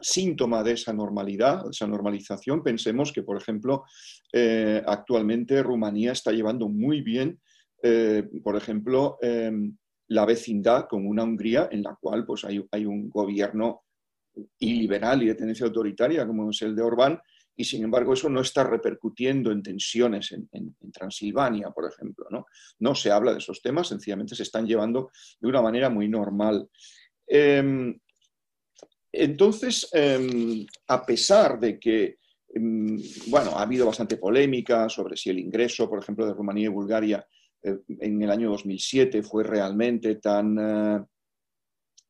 síntoma 0.00 0.62
de 0.62 0.72
esa 0.72 0.94
normalidad, 0.94 1.64
de 1.64 1.70
esa 1.72 1.86
normalización, 1.86 2.62
pensemos 2.62 3.12
que, 3.12 3.22
por 3.22 3.36
ejemplo, 3.36 3.84
eh, 4.32 4.82
actualmente 4.86 5.62
Rumanía 5.62 6.12
está 6.12 6.32
llevando 6.32 6.66
muy 6.66 7.02
bien, 7.02 7.38
eh, 7.82 8.26
por 8.42 8.56
ejemplo, 8.56 9.18
em, 9.20 9.76
la 10.08 10.24
vecindad 10.24 10.86
con 10.88 11.06
una 11.06 11.24
Hungría 11.24 11.68
en 11.70 11.82
la 11.82 11.96
cual 12.00 12.24
pues, 12.24 12.44
hay, 12.44 12.86
un 12.86 13.10
gobierno 13.10 13.82
iliberal 14.58 15.22
y 15.22 15.26
de 15.26 15.34
tendencia 15.34 15.66
autoritaria 15.66 16.26
como 16.26 16.50
es 16.50 16.62
el 16.62 16.74
de 16.74 16.82
Orbán, 16.82 17.20
y 17.56 17.64
sin 17.64 17.82
embargo 17.82 18.12
eso 18.12 18.28
no 18.28 18.40
está 18.40 18.62
repercutiendo 18.62 19.50
en 19.50 19.62
tensiones 19.62 20.32
en, 20.32 20.76
Transilvania, 20.92 21.70
por 21.70 21.90
ejemplo. 21.90 22.26
¿no? 22.78 22.94
se 22.94 23.10
habla 23.10 23.32
de 23.32 23.38
esos 23.38 23.60
temas, 23.60 23.88
sencillamente 23.88 24.34
se 24.34 24.44
están 24.44 24.66
llevando 24.66 25.10
de 25.40 25.48
una 25.48 25.60
manera 25.60 25.90
muy 25.90 26.08
normal. 26.08 26.68
Em, 27.26 27.98
entonces, 29.12 29.88
em, 29.92 30.64
a 30.86 31.04
pesar 31.04 31.58
de 31.58 31.78
que, 31.78 32.18
em, 32.54 32.96
bueno, 33.26 33.50
ha 33.56 33.62
habido 33.62 33.86
bastante 33.86 34.16
polémica 34.16 34.88
sobre 34.88 35.16
si 35.16 35.30
el 35.30 35.40
ingreso, 35.40 35.88
por 35.88 35.98
ejemplo, 35.98 36.26
de 36.26 36.34
Rumanía 36.34 36.66
y 36.66 36.68
Bulgaria 36.68 37.26
en 37.62 38.22
el 38.22 38.30
año 38.30 38.50
2007 38.50 39.22
fue 39.22 39.44
realmente 39.44 40.16
tan, 40.16 40.58
eh, 40.58 41.04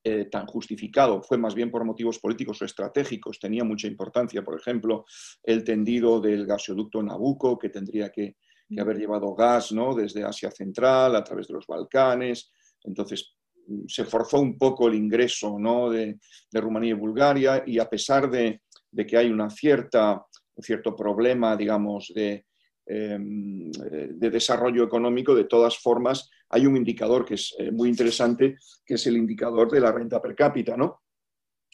eh, 0.05 0.25
tan 0.27 0.47
justificado, 0.47 1.23
fue 1.23 1.39
más 1.39 1.55
bien 1.55 1.71
por 1.71 1.85
motivos 1.85 2.19
políticos 2.19 2.61
o 2.63 2.65
estratégicos, 2.65 3.39
tenía 3.39 3.65
mucha 3.65 3.87
importancia, 3.87 4.43
por 4.43 4.59
ejemplo, 4.59 5.05
el 5.43 5.65
tendido 5.65 6.21
del 6.21 6.47
gasoducto 6.47 7.03
Nabucco, 7.03 7.59
que 7.59 7.71
tendría 7.71 8.11
que, 8.11 8.37
haber 8.79 8.99
llevado 8.99 9.35
gas 9.35 9.73
¿no? 9.73 9.95
desde 9.95 10.25
Asia 10.25 10.51
Central 10.51 11.17
a 11.17 11.25
través 11.25 11.49
de 11.49 11.55
los 11.55 11.67
Balcanes, 11.67 12.53
entonces 12.85 13.35
se 13.87 14.05
forzó 14.05 14.41
un 14.41 14.59
poco 14.59 14.89
el 14.89 14.95
ingreso 14.95 15.59
¿no? 15.59 15.89
de, 15.89 16.19
Rumanía 16.53 16.91
y 16.91 16.93
Bulgaria 16.93 17.63
y 17.67 17.79
a 17.79 17.89
pesar 17.89 18.31
de, 18.31 18.61
de 18.91 19.07
que 19.07 19.17
hay 19.17 19.31
una 19.31 19.49
cierta, 19.49 20.23
un 20.55 20.63
cierto 20.63 20.95
problema, 20.95 21.57
digamos, 21.57 22.13
de, 22.15 22.45
Em, 22.91 23.71
de 23.71 24.31
desarrollo 24.31 24.83
económico, 24.83 25.35
de 25.35 25.45
todas 25.45 25.77
formas, 25.77 26.31
hay 26.49 26.65
un 26.65 26.75
indicador 26.75 27.27
que 27.27 27.35
es 27.35 27.55
eh, 27.59 27.71
muy 27.71 27.91
interesante, 27.91 28.57
que 28.87 28.95
es 28.95 29.07
el 29.07 29.19
indicador 29.19 29.71
de 29.71 29.81
la 29.81 29.93
renta 29.93 30.23
per 30.23 30.35
cápita, 30.35 30.75
¿no? 30.75 31.03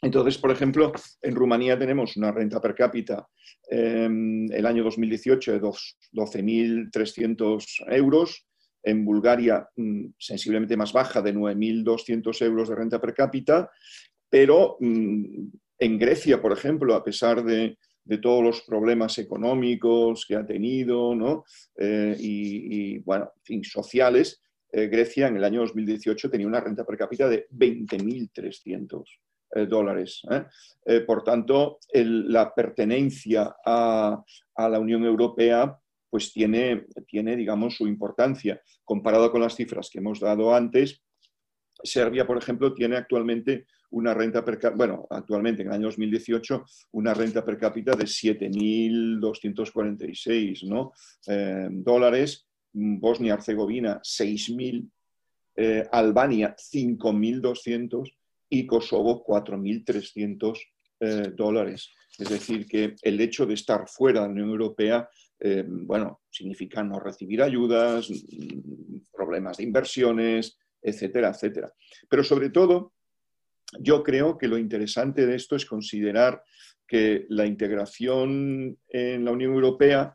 Entonces, 0.02 0.38
por 0.38 0.50
ejemplo, 0.50 0.92
en 1.22 1.36
Rumanía 1.36 1.78
tenemos 1.78 2.16
una 2.16 2.32
renta 2.32 2.60
per 2.60 2.74
cápita 2.74 3.28
em, 3.70 4.50
el 4.50 4.66
año 4.66 4.82
2018 4.82 5.52
de 5.52 5.60
12.300 5.60 7.64
euros, 7.92 8.44
en 8.82 9.04
Bulgaria 9.04 9.68
mm, 9.76 10.06
sensiblemente 10.18 10.76
más 10.76 10.92
baja 10.92 11.22
de 11.22 11.32
9.200 11.32 12.44
euros 12.44 12.68
de 12.68 12.74
renta 12.74 13.00
per 13.00 13.14
cápita, 13.14 13.70
pero 14.28 14.78
mm, 14.80 15.46
en 15.78 15.98
Grecia, 15.98 16.42
por 16.42 16.52
ejemplo, 16.52 16.96
a 16.96 17.04
pesar 17.04 17.44
de, 17.44 17.78
de 18.04 18.18
todos 18.18 18.42
los 18.42 18.62
problemas 18.62 19.18
económicos 19.18 20.26
que 20.26 20.36
ha 20.36 20.46
tenido, 20.46 21.14
¿no? 21.14 21.44
Eh, 21.76 22.16
y, 22.18 22.98
bueno, 22.98 23.32
fin, 23.42 23.64
sociales, 23.64 24.42
eh, 24.70 24.88
Grecia 24.88 25.28
en 25.28 25.36
el 25.36 25.44
año 25.44 25.60
2018 25.60 26.30
tenía 26.30 26.46
una 26.46 26.60
renta 26.60 26.84
per 26.84 26.98
cápita 26.98 27.28
de 27.28 27.48
20.300 27.50 29.04
eh, 29.56 29.66
dólares. 29.66 30.22
por 31.06 31.22
tanto, 31.22 31.78
la 31.92 32.52
pertenencia 32.54 33.56
a, 33.64 34.22
a, 34.54 34.68
la 34.68 34.78
Unión 34.80 35.04
Europea 35.04 35.78
pues 36.10 36.32
tiene, 36.32 36.86
tiene, 37.06 37.36
digamos, 37.36 37.76
su 37.76 37.88
importancia. 37.88 38.60
Comparado 38.84 39.32
con 39.32 39.40
las 39.40 39.56
cifras 39.56 39.90
que 39.90 39.98
hemos 39.98 40.20
dado 40.20 40.54
antes, 40.54 41.03
Serbia, 41.82 42.26
por 42.26 42.38
ejemplo, 42.38 42.72
tiene 42.72 42.96
actualmente 42.96 43.66
una 43.90 44.14
renta 44.14 44.42
per 44.44 44.58
cápita, 44.58 44.76
bueno, 44.76 45.06
actualmente 45.10 45.62
en 45.62 45.68
el 45.68 45.74
año 45.74 45.86
2018, 45.86 46.64
una 46.92 47.14
renta 47.14 47.44
per 47.44 47.58
cápita 47.58 47.92
de 47.92 48.04
7.246 48.04 50.68
¿no? 50.68 50.92
Eh, 51.26 51.68
dólares, 51.70 52.46
Bosnia-Herzegovina 52.72 54.00
6.000, 54.02 54.88
eh, 55.56 55.88
Albania 55.92 56.56
5.200 56.56 58.12
y 58.50 58.66
Kosovo 58.66 59.24
4.300 59.24 60.58
eh, 61.00 61.32
dólares. 61.34 61.90
Es 62.18 62.28
decir, 62.28 62.66
que 62.66 62.96
el 63.02 63.20
hecho 63.20 63.46
de 63.46 63.54
estar 63.54 63.88
fuera 63.88 64.22
de 64.22 64.26
la 64.26 64.32
Unión 64.32 64.50
Europea, 64.50 65.08
bueno, 65.66 66.22
significa 66.30 66.82
no 66.82 66.98
recibir 66.98 67.42
ayudas, 67.42 68.08
mm, 68.08 69.00
problemas 69.12 69.58
de 69.58 69.64
inversiones, 69.64 70.56
etcétera, 70.84 71.30
etcétera. 71.30 71.72
Pero 72.08 72.22
sobre 72.22 72.50
todo, 72.50 72.92
yo 73.80 74.02
creo 74.02 74.36
que 74.38 74.46
lo 74.46 74.58
interesante 74.58 75.26
de 75.26 75.34
esto 75.34 75.56
es 75.56 75.66
considerar 75.66 76.42
que 76.86 77.26
la 77.30 77.46
integración 77.46 78.78
en 78.88 79.24
la 79.24 79.32
Unión 79.32 79.54
Europea 79.54 80.14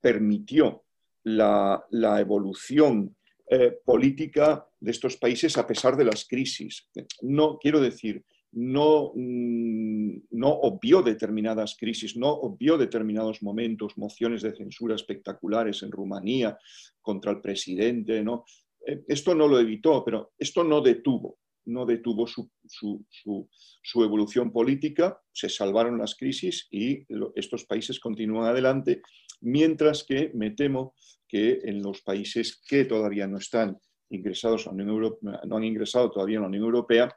permitió 0.00 0.84
la, 1.24 1.86
evolución 2.18 3.16
eh, 3.48 3.78
política 3.84 4.66
de 4.80 4.90
estos 4.90 5.16
países 5.16 5.56
a 5.56 5.66
pesar 5.66 5.96
de 5.96 6.04
las 6.04 6.26
crisis. 6.26 6.88
No 7.20 7.58
quiero 7.58 7.80
decir, 7.80 8.24
no, 8.52 9.12
mm, 9.14 10.16
no 10.32 10.48
obvió 10.48 11.02
determinadas 11.02 11.76
crisis, 11.78 12.16
no 12.16 12.28
obvió 12.28 12.76
determinados 12.76 13.42
momentos, 13.42 13.96
mociones 13.96 14.42
de 14.42 14.54
censura 14.54 14.96
espectaculares 14.96 15.82
en 15.82 15.92
Rumanía 15.92 16.58
contra 17.00 17.30
el 17.30 17.40
presidente, 17.40 18.22
¿no? 18.22 18.44
Eh, 18.86 19.04
esto 19.08 19.34
no 19.34 19.48
lo 19.48 19.58
evitó, 19.58 20.04
pero 20.04 20.32
esto 20.38 20.64
no 20.64 20.80
detuvo 20.80 21.38
no 21.66 21.86
detuvo 21.86 22.26
su, 22.26 23.48
evolución 23.94 24.52
política, 24.52 25.20
se 25.32 25.48
salvaron 25.48 25.98
las 25.98 26.14
crisis 26.14 26.66
y 26.70 27.06
estos 27.34 27.64
países 27.64 28.00
continúan 28.00 28.46
adelante, 28.46 29.02
mientras 29.40 30.04
que 30.04 30.30
me 30.34 30.50
temo 30.50 30.94
que 31.28 31.60
en 31.64 31.82
los 31.82 32.02
países 32.02 32.62
que 32.66 32.84
todavía 32.84 33.26
no 33.26 33.38
están 33.38 33.78
ingresados 34.10 34.66
a 34.66 34.70
la 34.70 34.74
Unión 34.74 34.88
Europea, 34.90 35.40
no 35.46 35.56
han 35.56 35.64
ingresado 35.64 36.10
todavía 36.10 36.36
en 36.36 36.42
la 36.42 36.48
Unión 36.48 36.64
Europea, 36.64 37.14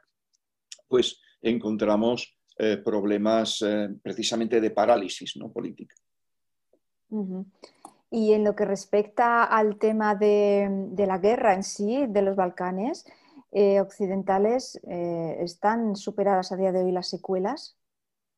pues 0.88 1.20
encontramos 1.42 2.36
eh, 2.58 2.78
problemas 2.78 3.60
eh, 3.62 3.88
precisamente 4.02 4.60
de 4.60 4.70
parálisis 4.70 5.36
¿no? 5.36 5.52
política. 5.52 5.94
Y 8.10 8.32
en 8.32 8.44
lo 8.44 8.54
que 8.54 8.64
respecta 8.64 9.44
al 9.44 9.78
tema 9.78 10.14
de, 10.14 10.92
la 10.96 11.18
guerra 11.18 11.54
en 11.54 11.62
sí, 11.62 12.06
de 12.06 12.22
los 12.22 12.36
Balcanes, 12.36 13.04
eh, 13.52 13.80
occidentales 13.80 14.80
eh, 14.88 15.38
están 15.40 15.96
superadas 15.96 16.52
a 16.52 16.56
día 16.56 16.72
de 16.72 16.84
hoy 16.84 16.92
las 16.92 17.08
secuelas 17.08 17.76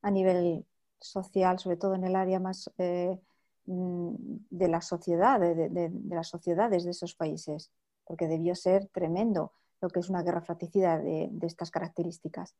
a 0.02 0.10
nivel 0.10 0.64
social, 1.00 1.58
sobre 1.58 1.76
todo 1.76 1.94
en 1.94 2.04
el 2.04 2.16
área 2.16 2.40
más 2.40 2.70
eh, 2.78 3.18
mm, 3.66 4.14
de 4.50 4.68
la 4.68 4.80
sociedad, 4.80 5.40
de, 5.40 5.90
las 6.08 6.28
sociedades 6.28 6.84
de 6.84 6.90
esos 6.90 7.14
países, 7.14 7.72
porque 8.04 8.28
debió 8.28 8.54
ser 8.54 8.88
tremendo 8.88 9.52
lo 9.80 9.90
que 9.90 10.00
es 10.00 10.08
una 10.08 10.22
guerra 10.22 10.40
fratricida 10.40 10.98
de, 10.98 11.30
estas 11.42 11.70
características. 11.70 12.54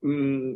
Mm, 0.00 0.54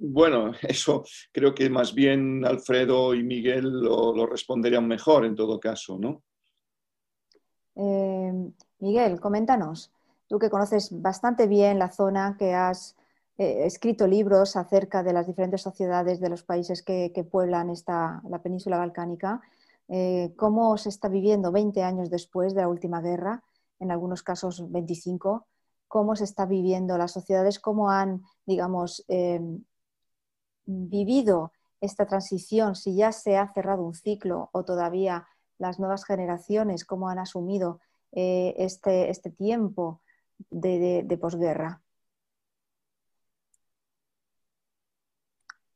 bueno, 0.00 0.52
eso 0.62 1.04
creo 1.32 1.54
que 1.54 1.70
más 1.70 1.94
bien 1.94 2.44
Alfredo 2.44 3.14
y 3.14 3.22
Miguel 3.22 3.80
lo, 3.80 4.26
responderían 4.26 4.86
mejor 4.86 5.24
en 5.24 5.34
todo 5.34 5.58
caso, 5.58 5.98
¿no? 5.98 6.22
Miguel, 8.78 9.20
coméntanos. 9.20 9.90
Tú 10.28 10.38
que 10.38 10.50
conoces 10.50 11.00
bastante 11.00 11.46
bien 11.46 11.78
la 11.78 11.90
zona, 11.90 12.36
que 12.38 12.54
has 12.54 12.96
eh, 13.38 13.64
escrito 13.64 14.06
libros 14.06 14.56
acerca 14.56 15.02
de 15.02 15.12
las 15.12 15.26
diferentes 15.26 15.62
sociedades 15.62 16.20
de 16.20 16.28
los 16.28 16.42
países 16.42 16.82
que, 16.82 17.28
pueblan 17.30 17.70
esta, 17.70 18.22
la 18.28 18.42
península 18.42 18.78
balcánica, 18.78 19.40
eh, 19.88 20.32
¿cómo 20.36 20.76
se 20.78 20.88
está 20.88 21.08
viviendo 21.08 21.52
20 21.52 21.82
años 21.82 22.10
después 22.10 22.54
de 22.54 22.62
la 22.62 22.68
última 22.68 23.00
guerra, 23.00 23.42
en 23.78 23.90
algunos 23.90 24.22
casos 24.22 24.70
25? 24.70 25.46
¿Cómo 25.88 26.16
se 26.16 26.24
está 26.24 26.44
viviendo 26.44 26.98
las 26.98 27.12
sociedades? 27.12 27.60
¿Cómo 27.60 27.90
han, 27.90 28.22
digamos, 28.44 29.04
eh, 29.08 29.40
vivido 30.66 31.52
esta 31.80 32.06
transición? 32.06 32.76
Si 32.76 32.96
ya 32.96 33.12
se 33.12 33.36
ha 33.38 33.52
cerrado 33.52 33.82
un 33.82 33.94
ciclo 33.94 34.50
o 34.52 34.64
todavía 34.64 35.26
las 35.58 35.78
nuevas 35.78 36.04
generaciones, 36.04 36.84
cómo 36.84 37.08
han 37.08 37.18
asumido 37.18 37.80
este, 38.12 39.10
este 39.10 39.30
tiempo 39.30 40.00
de, 40.50 41.18
posguerra. 41.20 41.82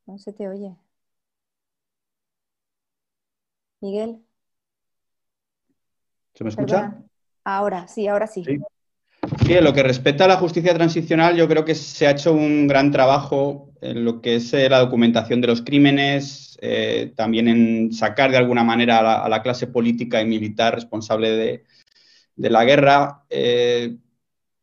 No 0.07 0.19
se 0.19 0.33
te 0.33 0.49
oye. 0.49 0.77
Miguel. 3.81 4.25
¿Se 6.35 6.45
me 6.45 6.51
escucha? 6.51 7.03
Ahora, 7.45 7.89
sí, 7.89 8.07
ahora 8.09 8.27
sí. 8.27 8.45
Sí, 8.45 8.59
en 9.49 9.65
lo 9.65 9.73
que 9.73 9.83
respecta 9.83 10.25
a 10.25 10.29
la 10.29 10.37
justicia 10.37 10.75
transicional, 10.75 11.37
yo 11.37 11.49
creo 11.49 11.65
que 11.65 11.75
se 11.75 12.07
ha 12.07 12.13
hecho 12.13 12.33
un 12.33 12.67
gran 12.67 12.91
trabajo 12.91 13.71
en 13.81 14.05
lo 14.05 14.21
que 14.21 14.37
es 14.37 14.53
eh, 14.53 14.69
la 14.69 14.79
documentación 14.79 15.41
de 15.41 15.47
los 15.47 15.63
crímenes, 15.63 16.59
eh, 16.61 17.13
también 17.17 17.49
en 17.49 17.93
sacar 17.93 18.31
de 18.31 18.37
alguna 18.37 18.65
manera 18.65 19.23
a 19.25 19.29
la, 19.29 19.43
clase 19.43 19.67
política 19.67 20.21
y 20.21 20.27
militar 20.27 20.75
responsable 20.75 21.31
de, 21.31 21.65
la 22.37 22.65
guerra. 22.65 23.25
Eh, 23.31 23.97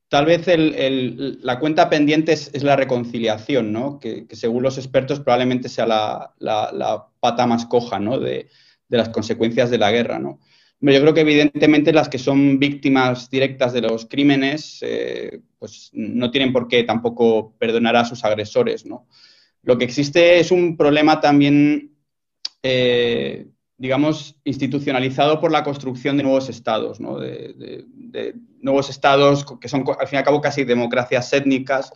tal 0.10 0.26
vez 0.26 0.46
la 0.48 1.60
cuenta 1.60 1.90
pendiente 1.90 2.34
es, 2.34 2.64
la 2.64 2.76
reconciliación, 2.76 3.74
¿no? 3.74 4.00
que, 4.00 4.28
según 4.32 4.64
los 4.64 4.78
expertos 4.78 5.20
probablemente 5.20 5.70
sea 5.70 5.86
la, 5.86 7.08
pata 7.20 7.48
más 7.48 7.66
coja 7.66 8.00
¿no? 8.00 8.20
de, 8.20 8.48
de, 8.88 8.98
las 8.98 9.10
consecuencias 9.10 9.70
de 9.70 9.78
la 9.78 9.92
guerra. 9.92 10.20
¿no? 10.20 10.40
Yo 10.80 11.02
creo 11.02 11.14
que 11.14 11.22
evidentemente 11.22 11.92
las 11.92 12.08
que 12.08 12.20
son 12.20 12.60
víctimas 12.60 13.30
directas 13.32 13.74
de 13.74 13.82
los 13.82 14.06
crímenes, 14.06 14.80
eh, 14.82 15.42
pues 15.58 15.90
no 15.94 16.30
tienen 16.30 16.54
por 16.54 16.68
qué 16.68 16.84
tampoco 16.84 17.56
perdonar 17.58 17.96
a 17.96 18.06
sus 18.06 18.24
agresores, 18.24 18.86
¿no? 18.86 19.08
Lo 19.64 19.78
que 19.78 19.86
existe 19.86 20.40
es 20.40 20.52
un 20.52 20.78
problema 20.78 21.20
también, 21.20 21.92
eh, 22.64 23.48
digamos, 23.78 24.40
institucionalizado 24.44 25.42
por 25.42 25.52
la 25.52 25.64
construcción 25.64 26.16
de 26.16 26.24
nuevos 26.24 26.48
estados, 26.48 27.00
¿no? 27.00 27.20
de, 27.20 27.84
nuevos 28.62 28.90
estados 28.90 29.46
que 29.60 29.68
son, 29.68 29.84
al 30.00 30.08
fin 30.08 30.16
y 30.16 30.20
al 30.20 30.24
cabo, 30.24 30.40
casi 30.40 30.64
democracias 30.64 31.34
étnicas, 31.34 31.92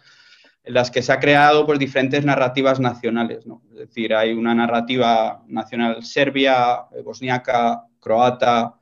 en 0.63 0.73
las 0.73 0.91
que 0.91 1.01
se 1.01 1.13
ha 1.13 1.19
creado 1.19 1.65
pues, 1.65 1.79
diferentes 1.79 2.25
narrativas 2.25 2.79
nacionales. 2.79 3.45
¿no? 3.45 3.61
Es 3.71 3.77
decir, 3.77 4.13
hay 4.13 4.33
una 4.33 4.53
narrativa 4.53 5.41
nacional 5.47 6.03
serbia, 6.03 6.87
eh, 6.93 7.01
bosniaca, 7.03 7.85
croata, 8.01 8.75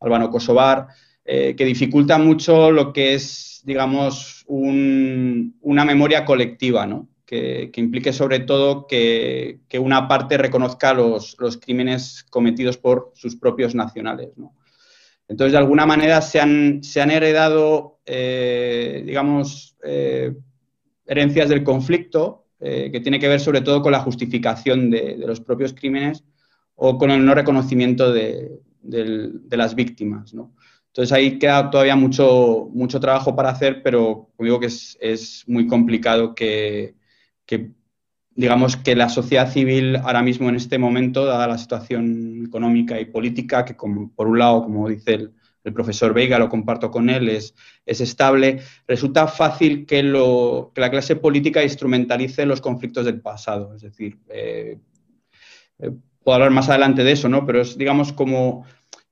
albano-kosovar, 0.00 0.86
eh, 1.24 1.54
que 1.56 1.64
dificulta 1.64 2.18
mucho 2.18 2.70
lo 2.70 2.92
que 2.92 3.14
es, 3.14 3.62
digamos, 3.64 4.44
una 4.46 5.84
memoria 5.84 6.24
colectiva, 6.24 6.86
¿no? 6.86 7.08
que, 7.24 7.72
implique 7.74 8.12
sobre 8.12 8.38
todo 8.40 8.86
que, 8.86 9.58
una 9.80 10.06
parte 10.06 10.38
reconozca 10.38 10.94
los, 10.94 11.36
crímenes 11.60 12.24
cometidos 12.30 12.78
por 12.78 13.10
sus 13.14 13.34
propios 13.34 13.74
nacionales. 13.74 14.30
Entonces, 15.26 15.52
de 15.52 15.58
alguna 15.58 15.84
manera 15.84 16.22
se 16.22 16.38
han, 16.38 16.84
se 16.84 17.00
han 17.00 17.10
heredado, 17.10 17.98
eh, 18.06 19.02
digamos, 19.04 19.76
eh, 19.82 20.32
herencias 21.06 21.48
del 21.48 21.64
conflicto, 21.64 22.44
que 22.58 23.00
tiene 23.00 23.20
que 23.20 23.28
ver 23.28 23.38
sobre 23.38 23.60
todo 23.60 23.82
con 23.82 23.92
la 23.92 24.00
justificación 24.00 24.90
de, 24.90 25.16
de 25.18 25.26
los 25.26 25.40
propios 25.40 25.74
crímenes 25.74 26.24
o 26.74 26.96
con 26.96 27.10
el 27.10 27.24
no 27.24 27.34
reconocimiento 27.34 28.12
de, 28.12 28.60
de 28.88 29.56
las 29.56 29.74
víctimas. 29.74 30.34
Entonces 30.96 31.12
ahí 31.12 31.38
queda 31.38 31.68
todavía 31.70 31.94
mucho, 31.94 32.70
mucho 32.72 32.98
trabajo 32.98 33.36
para 33.36 33.50
hacer, 33.50 33.82
pero 33.82 34.30
digo 34.38 34.58
que 34.58 34.64
es, 34.64 35.44
muy 35.46 35.66
complicado 35.66 36.34
que, 36.34 36.94
digamos 38.30 38.78
que 38.78 38.96
la 38.96 39.10
sociedad 39.10 39.52
civil 39.52 39.96
ahora 39.96 40.22
mismo 40.22 40.48
en 40.48 40.56
este 40.56 40.78
momento, 40.78 41.26
dada 41.26 41.48
la 41.48 41.58
situación 41.58 42.46
económica 42.46 42.98
y 42.98 43.04
política, 43.04 43.66
que 43.66 43.76
como, 43.76 44.10
por 44.14 44.26
un 44.26 44.38
lado, 44.38 44.62
como 44.62 44.88
dice 44.88 45.28
el, 45.64 45.72
profesor 45.74 46.14
Veiga, 46.14 46.38
lo 46.38 46.48
comparto 46.48 46.90
con 46.90 47.10
él, 47.10 47.28
es, 47.28 47.54
es 47.84 48.00
estable, 48.00 48.60
resulta 48.88 49.26
fácil 49.26 49.84
que, 49.84 50.02
lo, 50.02 50.70
que, 50.74 50.80
la 50.80 50.90
clase 50.90 51.16
política 51.16 51.62
instrumentalice 51.62 52.46
los 52.46 52.62
conflictos 52.62 53.04
del 53.04 53.20
pasado. 53.20 53.74
Es 53.74 53.82
decir, 53.82 54.16
eh, 54.30 54.78
eh, 55.80 55.90
puedo 56.22 56.36
hablar 56.36 56.52
más 56.52 56.68
adelante 56.68 57.04
de 57.04 57.12
eso, 57.12 57.28
¿no? 57.28 57.44
Pero 57.44 57.60
es, 57.60 57.76
digamos, 57.76 58.12
como 58.12 58.64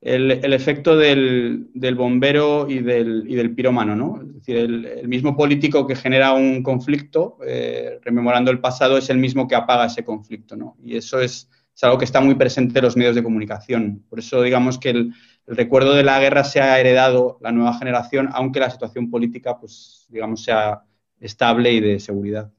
el, 0.05 0.53
efecto 0.53 0.95
del, 0.95 1.71
bombero 1.97 2.69
y 2.69 2.79
del, 2.79 3.23
y 3.27 3.33
del, 3.33 3.55
pirómano, 3.55 3.95
¿no? 3.95 4.21
Es 4.21 4.35
decir, 4.35 4.57
el, 4.57 5.07
mismo 5.07 5.35
político 5.35 5.87
que 5.87 5.95
genera 5.95 6.33
un 6.33 6.61
conflicto, 6.61 7.39
eh, 7.43 7.99
rememorando 8.03 8.51
el 8.51 8.59
pasado, 8.59 8.99
es 8.99 9.09
el 9.09 9.17
mismo 9.17 9.47
que 9.47 9.55
apaga 9.55 9.87
ese 9.87 10.05
conflicto, 10.05 10.55
¿no? 10.55 10.77
Y 10.83 10.95
eso 10.95 11.19
es, 11.19 11.49
algo 11.81 11.97
que 11.97 12.05
está 12.05 12.21
muy 12.21 12.35
presente 12.35 12.79
en 12.79 12.85
los 12.85 12.95
medios 12.95 13.15
de 13.15 13.23
comunicación. 13.23 14.05
Por 14.07 14.19
eso, 14.19 14.43
digamos 14.43 14.77
que 14.77 14.91
el, 14.91 15.13
recuerdo 15.47 15.93
de 15.93 16.03
la 16.03 16.19
guerra 16.19 16.43
se 16.43 16.61
ha 16.61 16.79
heredado 16.79 17.39
la 17.41 17.51
nueva 17.51 17.73
generación, 17.73 18.29
aunque 18.31 18.59
la 18.59 18.69
situación 18.69 19.09
política, 19.09 19.59
pues, 19.59 20.05
digamos, 20.09 20.43
sea 20.43 20.83
estable 21.19 21.71
y 21.73 21.79
de 21.79 21.99
seguridad. 21.99 22.51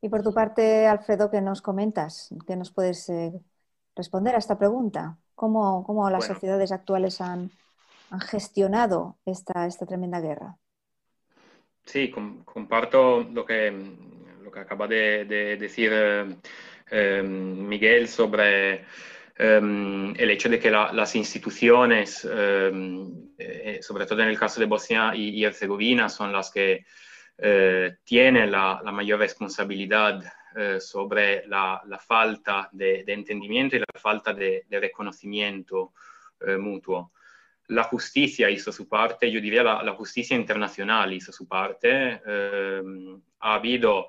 Y 0.00 0.08
por 0.08 0.22
tu 0.22 0.32
parte, 0.32 0.86
Alfredo, 0.86 1.30
¿qué 1.30 1.42
nos 1.42 1.60
comentas? 1.60 2.34
¿Qué 2.46 2.56
nos 2.56 2.70
puedes 2.70 3.06
eh, 3.10 3.32
responder 3.94 4.34
a 4.34 4.38
esta 4.38 4.58
pregunta? 4.58 5.18
¿Cómo, 5.36 6.10
las 6.10 6.26
sociedades 6.26 6.72
actuales 6.72 7.20
han, 7.20 7.50
gestionado 8.30 9.16
esta, 9.24 9.66
esta, 9.66 9.84
tremenda 9.84 10.20
guerra? 10.20 10.56
Sí, 11.84 12.10
comparto 12.10 13.22
lo 13.22 13.44
que, 13.44 13.70
lo 14.42 14.50
que 14.50 14.60
acaba 14.60 14.88
de, 14.88 15.24
decir 15.58 15.90
eh, 15.92 16.36
eh, 16.90 17.22
Miguel 17.22 18.08
sobre 18.08 18.84
el 19.38 20.30
hecho 20.30 20.48
de 20.48 20.58
que 20.58 20.70
las 20.70 21.14
instituciones, 21.14 22.20
sobre 22.20 24.06
todo 24.06 24.22
en 24.22 24.28
el 24.28 24.38
caso 24.38 24.60
de 24.60 24.66
Bosnia 24.66 25.14
y 25.14 25.44
Herzegovina, 25.44 26.08
son 26.08 26.32
las 26.32 26.50
que 26.50 26.86
eh, 27.38 27.96
tiene 28.04 28.46
la, 28.46 28.80
mayor 28.92 29.18
responsabilidad 29.18 30.22
eh, 30.56 30.80
sobre 30.80 31.46
la, 31.46 31.82
falta 32.04 32.68
de, 32.72 33.04
entendimiento 33.06 33.76
y 33.76 33.80
la 33.80 33.86
falta 33.94 34.32
de, 34.32 34.64
reconocimiento 34.70 35.92
eh, 36.40 36.56
mutuo. 36.56 37.12
La 37.68 37.84
justicia 37.84 38.48
hizo 38.48 38.72
su 38.72 38.88
parte, 38.88 39.30
yo 39.30 39.40
diría 39.40 39.62
la, 39.62 39.82
la 39.82 39.92
justicia 39.92 40.36
internacional 40.36 41.12
hizo 41.12 41.32
su 41.32 41.46
parte. 41.46 42.20
ha 43.40 43.54
habido 43.54 44.08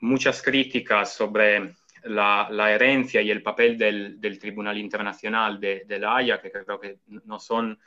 muchas 0.00 0.40
críticas 0.40 1.12
sobre 1.12 1.74
la, 2.04 2.72
herencia 2.72 3.20
y 3.20 3.30
el 3.30 3.42
papel 3.42 3.76
del, 3.76 4.38
Tribunal 4.38 4.78
Internacional 4.78 5.58
de, 5.60 5.98
La 5.98 6.16
Haya, 6.16 6.40
que 6.40 6.50
creo 6.50 6.78
que 6.78 6.98
no 7.06 7.40
son 7.40 7.78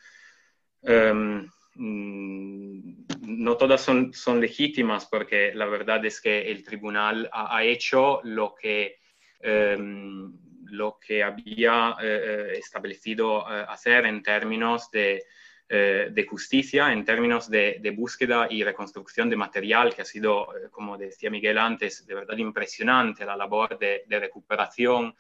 Mm, 0.84 1.46
no 1.76 3.58
todas 3.58 3.82
son, 3.82 4.14
son, 4.14 4.40
legítimas 4.40 5.06
porque 5.08 5.54
la 5.54 5.66
verdad 5.66 6.06
es 6.06 6.22
que 6.22 6.52
el 6.52 6.64
tribunal 6.64 7.30
ha, 7.32 7.64
hecho 7.64 8.22
lo 8.24 8.54
que, 8.54 9.00
em, 9.40 10.32
lo 10.66 11.00
que 11.00 11.24
había 11.24 11.96
eh, 12.02 12.06
eh, 12.06 12.58
establecido 12.58 13.42
eh, 13.42 13.66
hacer 13.68 14.06
en 14.06 14.22
términos 14.22 14.92
de, 14.92 15.24
de 15.70 16.28
justicia, 16.30 16.94
en 16.94 17.04
términos 17.04 17.50
de, 17.50 17.80
de, 17.82 17.90
búsqueda 17.90 18.46
y 18.48 18.64
reconstrucción 18.64 19.28
de 19.28 19.36
material, 19.36 19.96
que 19.96 20.04
ha 20.04 20.06
sido, 20.06 20.48
como 20.70 21.00
decía 21.00 21.32
Miguel 21.32 21.58
antes, 21.58 22.06
de 22.06 22.14
verdad 22.14 22.38
impresionante 22.38 23.26
la 23.26 23.36
labor 23.36 23.80
de, 23.80 24.04
recuperación 24.08 25.16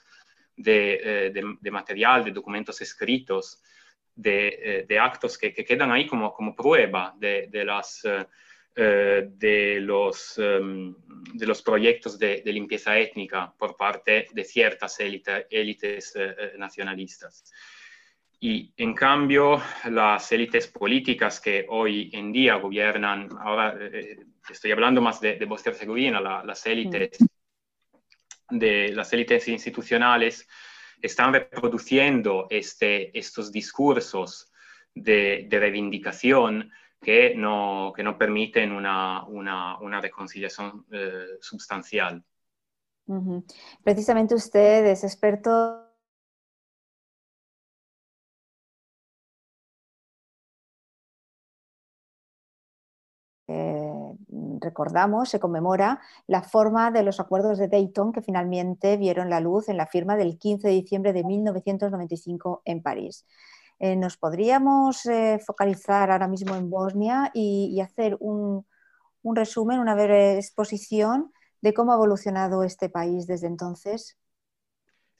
de, 0.55 1.31
de 1.59 1.71
material, 1.71 2.23
de 2.23 2.31
documentos 2.31 2.79
escritos. 2.81 3.63
Eh, 4.21 4.85
de, 4.87 4.99
actos 4.99 5.39
que, 5.39 5.53
quedan 5.53 5.91
ahí 5.91 6.05
como, 6.05 6.31
como 6.33 6.55
prueba 6.55 7.15
de, 7.17 7.49
las, 7.65 8.05
eh, 8.05 8.27
eh, 8.75 9.27
de, 9.27 9.79
los, 9.79 10.37
em, 10.37 10.93
de 11.33 11.47
los 11.47 11.63
proyectos 11.63 12.19
de, 12.19 12.43
limpieza 12.45 12.97
étnica 12.97 13.51
por 13.57 13.75
parte 13.75 14.27
de 14.31 14.43
ciertas 14.43 14.99
élites 14.99 16.13
nacionalistas. 16.57 17.51
Y 18.39 18.71
en 18.77 18.93
cambio, 18.93 19.59
las 19.85 20.31
élites 20.31 20.67
políticas 20.67 21.39
que 21.39 21.65
hoy 21.69 22.11
en 22.13 22.31
día 22.31 22.55
gobiernan, 22.55 23.29
ahora 23.39 23.75
estoy 24.47 24.73
hablando 24.73 25.01
más 25.01 25.21
de, 25.21 25.43
Bosnia-Herzegovina, 25.45 26.21
las 26.21 26.65
élites, 26.67 27.17
de 28.49 28.89
las 28.89 29.11
élites 29.11 29.47
institucionales, 29.47 30.47
están 31.03 31.33
reproduciendo 31.33 32.47
este, 32.49 33.17
estos 33.17 33.51
discursos 33.51 34.51
de, 34.95 35.47
reivindicación 35.51 36.71
que 37.01 37.35
no, 37.35 37.91
que 37.93 38.03
no 38.03 38.17
permiten 38.17 38.71
una, 38.71 39.25
una, 39.25 39.99
reconciliación 39.99 40.85
eh, 40.91 41.37
sustancial. 41.41 42.23
Precisamente 43.83 44.33
usted 44.33 44.85
es 44.85 45.03
experto 45.03 45.82
recordamos, 54.63 55.29
se 55.29 55.39
conmemora 55.39 55.99
la 56.27 56.41
forma 56.41 56.89
de 56.89 57.03
los 57.03 57.19
acuerdos 57.19 57.57
de 57.57 57.67
Dayton 57.67 58.11
que 58.11 58.21
finalmente 58.21 58.97
vieron 58.97 59.29
la 59.29 59.39
luz 59.39 59.69
en 59.69 59.77
la 59.77 59.85
firma 59.85 60.15
del 60.15 60.37
15 60.39 60.67
de 60.67 60.73
diciembre 60.73 61.13
de 61.13 61.23
1995 61.23 62.61
en 62.65 62.81
París. 62.81 63.25
Eh, 63.79 63.95
¿Nos 63.95 64.17
podríamos 64.17 65.05
eh, 65.05 65.39
focalizar 65.45 66.09
ahora 66.09 66.27
mismo 66.27 66.55
en 66.55 66.69
Bosnia 66.69 67.31
y, 67.33 67.79
hacer 67.81 68.17
un, 68.19 68.65
resumen, 69.23 69.79
una 69.79 69.93
breve 69.93 70.37
exposición 70.37 71.33
de 71.61 71.73
cómo 71.73 71.91
ha 71.91 71.95
evolucionado 71.95 72.63
este 72.63 72.89
país 72.89 73.27
desde 73.27 73.47
entonces? 73.47 74.17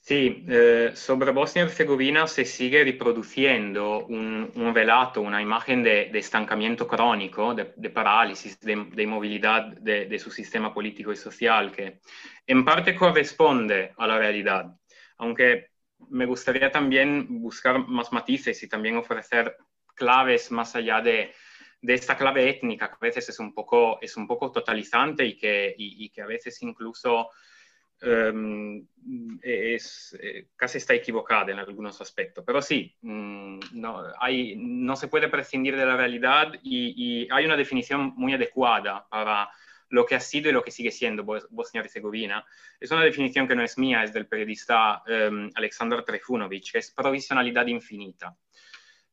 Sí, 0.05 0.43
eh, 0.49 0.91
sobre 0.95 1.31
Bosnia 1.31 1.63
y 1.63 1.67
Herzegovina 1.67 2.27
se 2.27 2.43
sigue 2.43 2.83
reproduciendo 2.83 4.05
un, 4.05 4.51
relato, 4.75 5.21
una 5.21 5.41
imagen 5.41 5.81
de, 5.81 6.11
estancamiento 6.19 6.85
crónico, 6.85 7.55
de, 7.55 7.89
parálisis, 7.89 8.59
de, 8.59 8.73
inmovilidad 8.73 9.67
de, 9.77 10.19
su 10.19 10.29
sistema 10.29 10.73
político 10.73 11.13
y 11.13 11.15
social, 11.15 11.71
que 11.71 12.01
en 12.45 12.65
parte 12.65 12.93
corresponde 12.93 13.93
a 13.97 14.05
la 14.05 14.17
realidad, 14.17 14.77
aunque 15.19 15.69
me 16.09 16.25
gustaría 16.25 16.69
también 16.69 17.39
buscar 17.41 17.87
más 17.87 18.11
matices 18.11 18.61
y 18.61 18.67
también 18.67 18.97
ofrecer 18.97 19.55
claves 19.95 20.51
más 20.51 20.75
allá 20.75 20.99
de, 20.99 21.33
esta 21.81 22.17
clave 22.17 22.49
étnica, 22.49 22.89
que 22.89 22.95
a 22.95 23.07
veces 23.07 23.29
es 23.29 23.39
un 23.39 23.53
poco, 23.53 24.01
es 24.01 24.17
un 24.17 24.27
poco 24.27 24.51
totalizante 24.51 25.23
y 25.25 25.37
que, 25.37 25.73
y 25.77 26.09
que 26.09 26.21
a 26.21 26.25
veces 26.25 26.61
incluso 26.61 27.29
Em, 28.03 28.85
es, 29.43 30.17
eh, 30.21 30.47
casi 30.55 30.77
está 30.77 30.93
equivocada 30.93 31.51
en 31.51 31.59
algunos 31.59 31.99
aspectos. 31.99 32.43
Pero 32.47 32.61
sí, 32.61 32.95
mm, 33.01 33.59
no, 33.73 34.03
hay, 34.17 34.55
no 34.55 34.95
se 34.95 35.09
puede 35.09 35.27
prescindir 35.27 35.75
de 35.75 35.85
la 35.85 35.97
realidad 35.97 36.53
y, 36.63 37.27
hay 37.29 37.45
una 37.45 37.57
definición 37.57 38.13
muy 38.15 38.33
adecuada 38.33 39.05
para 39.09 39.49
lo 39.89 40.05
que 40.05 40.15
ha 40.15 40.19
sido 40.19 40.49
y 40.49 40.53
lo 40.53 40.63
que 40.63 40.71
sigue 40.71 40.91
siendo 40.91 41.23
Bosnia 41.23 41.81
y 41.81 41.85
Herzegovina. 41.85 42.45
Es 42.79 42.89
una 42.91 43.03
definición 43.03 43.47
que 43.47 43.55
no 43.55 43.63
es 43.63 43.77
mía, 43.77 44.03
es 44.03 44.13
del 44.13 44.27
periodista 44.27 45.03
um, 45.07 45.49
Aleksandar 45.53 46.03
Trefunovic, 46.03 46.71
que 46.71 46.79
es 46.79 46.91
provisionalidad 46.91 47.67
infinita. 47.67 48.35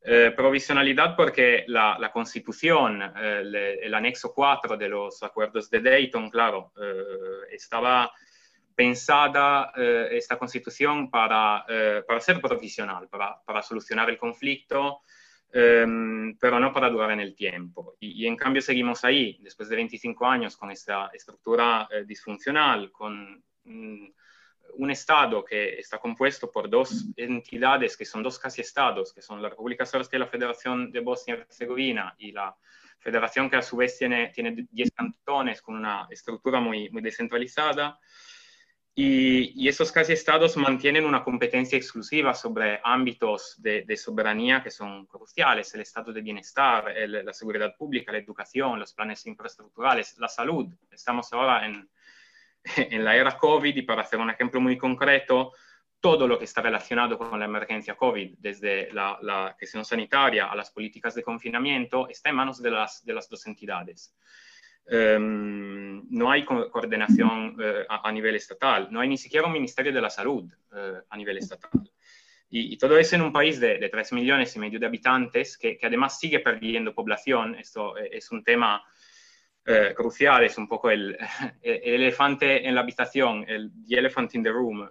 Eh, 0.03 0.33
provisionalidad 0.35 1.15
porque 1.15 1.65
la, 1.67 1.99
la 1.99 2.11
Constitución, 2.11 3.03
eh, 3.17 3.81
el 3.83 3.95
anexo 3.95 4.33
4 4.33 4.77
de 4.77 4.89
los 4.89 5.23
acuerdos 5.23 5.69
de 5.69 5.81
Dayton, 5.81 6.31
claro, 6.31 6.73
estaba 7.51 8.11
pensada 8.75 9.73
eh, 9.77 10.09
esta 10.13 10.39
constitución 10.39 11.11
para, 11.11 11.65
eh, 11.69 12.03
para 12.07 12.21
ser 12.21 12.41
profesional, 12.41 13.09
para, 13.09 13.41
para, 13.45 13.63
solucionar 13.63 14.09
el 14.11 14.19
conflicto, 14.19 15.03
em, 15.53 16.37
pero 16.39 16.59
no 16.61 16.73
para 16.73 16.89
durar 16.89 17.11
en 17.11 17.21
el 17.21 17.35
tiempo. 17.35 17.97
Y, 18.01 18.27
en 18.27 18.37
cambio 18.37 18.63
seguimos 18.63 19.05
ahí, 19.05 19.39
después 19.43 19.69
de 19.69 19.77
25 19.77 20.27
años, 20.27 20.57
con 20.57 20.71
esta 20.71 21.11
estructura 21.13 21.89
eh, 21.91 22.05
disfuncional, 22.07 22.91
con 22.91 23.43
mm, 23.65 24.07
un 24.79 24.91
Estado 24.91 25.45
que 25.45 25.79
está 25.79 25.99
compuesto 25.99 26.51
por 26.51 26.71
dos 26.71 27.07
entidades 27.17 27.97
que 27.97 28.05
son 28.05 28.23
dos 28.23 28.39
casi 28.39 28.61
estados, 28.61 29.13
que 29.13 29.23
son 29.23 29.43
la 29.43 29.49
República 29.49 29.85
Srpska 29.85 30.17
y 30.17 30.21
la 30.21 30.27
Federación 30.27 30.93
de 30.93 31.01
Bosnia 31.01 31.37
y 31.37 31.41
Herzegovina, 31.41 32.15
y 32.19 32.33
la 32.33 32.55
federación 33.01 33.51
que 33.51 33.57
a 33.57 33.63
su 33.63 33.77
vez 33.77 33.99
tiene, 33.99 34.29
tiene 34.29 34.67
10 34.71 34.93
cantones 34.93 35.63
con 35.63 35.77
una 35.77 36.07
estructura 36.11 36.61
muy, 36.61 36.91
muy 36.91 37.03
descentralizada. 37.03 37.99
Y, 39.03 39.67
esos 39.67 39.91
casi 39.93 40.13
estados 40.13 40.59
mantienen 40.59 41.07
una 41.07 41.25
competencia 41.25 41.79
exclusiva 41.79 42.35
sobre 42.35 42.81
ámbitos 42.85 43.55
de, 43.57 43.97
soberanía 43.97 44.63
que 44.63 44.71
son 44.71 45.07
cruciales, 45.07 45.73
el 45.75 45.81
estado 45.81 46.13
de 46.13 46.21
bienestar, 46.21 46.93
la 47.09 47.33
seguridad 47.33 47.75
pública, 47.77 48.13
la 48.13 48.19
educación, 48.19 48.79
los 48.79 48.93
planes 48.93 49.25
infraestructurales, 49.27 50.19
la 50.19 50.29
salud. 50.29 50.67
Estamos 50.91 51.33
ahora 51.33 51.65
en, 51.65 51.89
en 52.77 53.03
la 53.03 53.17
era 53.17 53.39
COVID 53.39 53.75
y 53.75 53.83
para 53.83 54.03
hacer 54.03 54.19
un 54.19 54.29
ejemplo 54.29 54.61
muy 54.61 54.77
concreto, 54.77 55.53
todo 55.99 56.29
lo 56.29 56.39
que 56.39 56.45
está 56.45 56.61
relacionado 56.61 57.17
con 57.17 57.39
la 57.39 57.47
emergencia 57.47 57.97
COVID, 57.97 58.35
desde 58.37 58.93
la, 58.93 59.19
la 59.23 59.57
gestión 59.59 59.83
sanitaria 59.83 60.51
a 60.51 60.55
las 60.55 60.71
políticas 60.71 61.15
de 61.15 61.23
confinamiento, 61.23 62.07
está 62.07 62.29
en 62.29 62.37
manos 62.37 62.61
de 62.61 62.71
las, 62.71 63.03
de 63.03 63.15
las 63.15 63.31
dos 63.31 63.47
entidades. 63.47 64.15
Em, 64.87 66.03
no 66.11 66.31
hay 66.31 66.45
coordinación 66.45 67.57
eh, 67.63 67.85
a, 67.89 68.11
nivel 68.11 68.35
estatal, 68.35 68.89
no 68.91 69.01
hay 69.01 69.09
ni 69.09 69.17
siquiera 69.17 69.47
un 69.47 69.53
Ministerio 69.53 69.93
de 69.93 70.01
la 70.01 70.11
Salud 70.11 70.53
eh, 70.75 71.01
a 71.09 71.17
nivel 71.17 71.39
estatal. 71.39 71.71
Y, 72.53 72.77
todo 72.79 72.99
eso 72.99 73.15
en 73.15 73.23
un 73.23 73.33
país 73.33 73.61
de, 73.61 73.79
de 73.79 73.89
3 73.89 74.13
millones 74.15 74.57
y 74.57 74.59
medio 74.59 74.81
de 74.81 74.87
habitantes 74.87 75.57
que, 75.57 75.79
además 75.81 76.19
sigue 76.19 76.41
perdiendo 76.41 76.93
población. 76.93 77.55
Esto 77.55 77.97
eh, 77.97 78.11
es 78.13 78.33
un 78.33 78.43
tema 78.43 78.83
crucial, 79.95 80.43
es 80.43 80.59
un 80.59 80.67
poco 80.67 80.91
el, 80.91 81.17
elefante 81.63 82.67
en 82.67 82.75
la 82.75 82.81
habitación, 82.81 83.45
el 83.47 83.71
elephant 83.89 84.35
in 84.35 84.43
the 84.43 84.51
room 84.51 84.89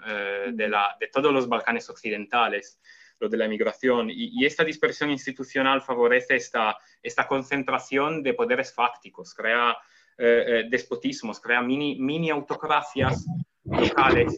de 0.54 1.10
todos 1.12 1.34
los 1.34 1.49
Balcanes 1.49 1.89
occidentales 1.89 2.80
lo 3.19 3.29
de 3.29 3.38
la 3.38 3.45
emigración. 3.45 4.10
Y, 4.10 4.45
esta 4.45 4.63
dispersión 4.63 5.12
institucional 5.12 5.82
favorece 5.82 6.36
esta, 6.36 6.77
esta 7.01 7.27
concentración 7.27 8.23
de 8.23 8.34
poderes 8.34 8.73
fácticos, 8.73 9.34
crea 9.34 9.77
eh, 10.17 10.43
eh, 10.47 10.63
despotismos, 10.69 11.39
crea 11.39 11.62
mini, 11.62 11.97
mini 11.99 12.29
autocracias 12.29 13.25
locales 13.63 14.36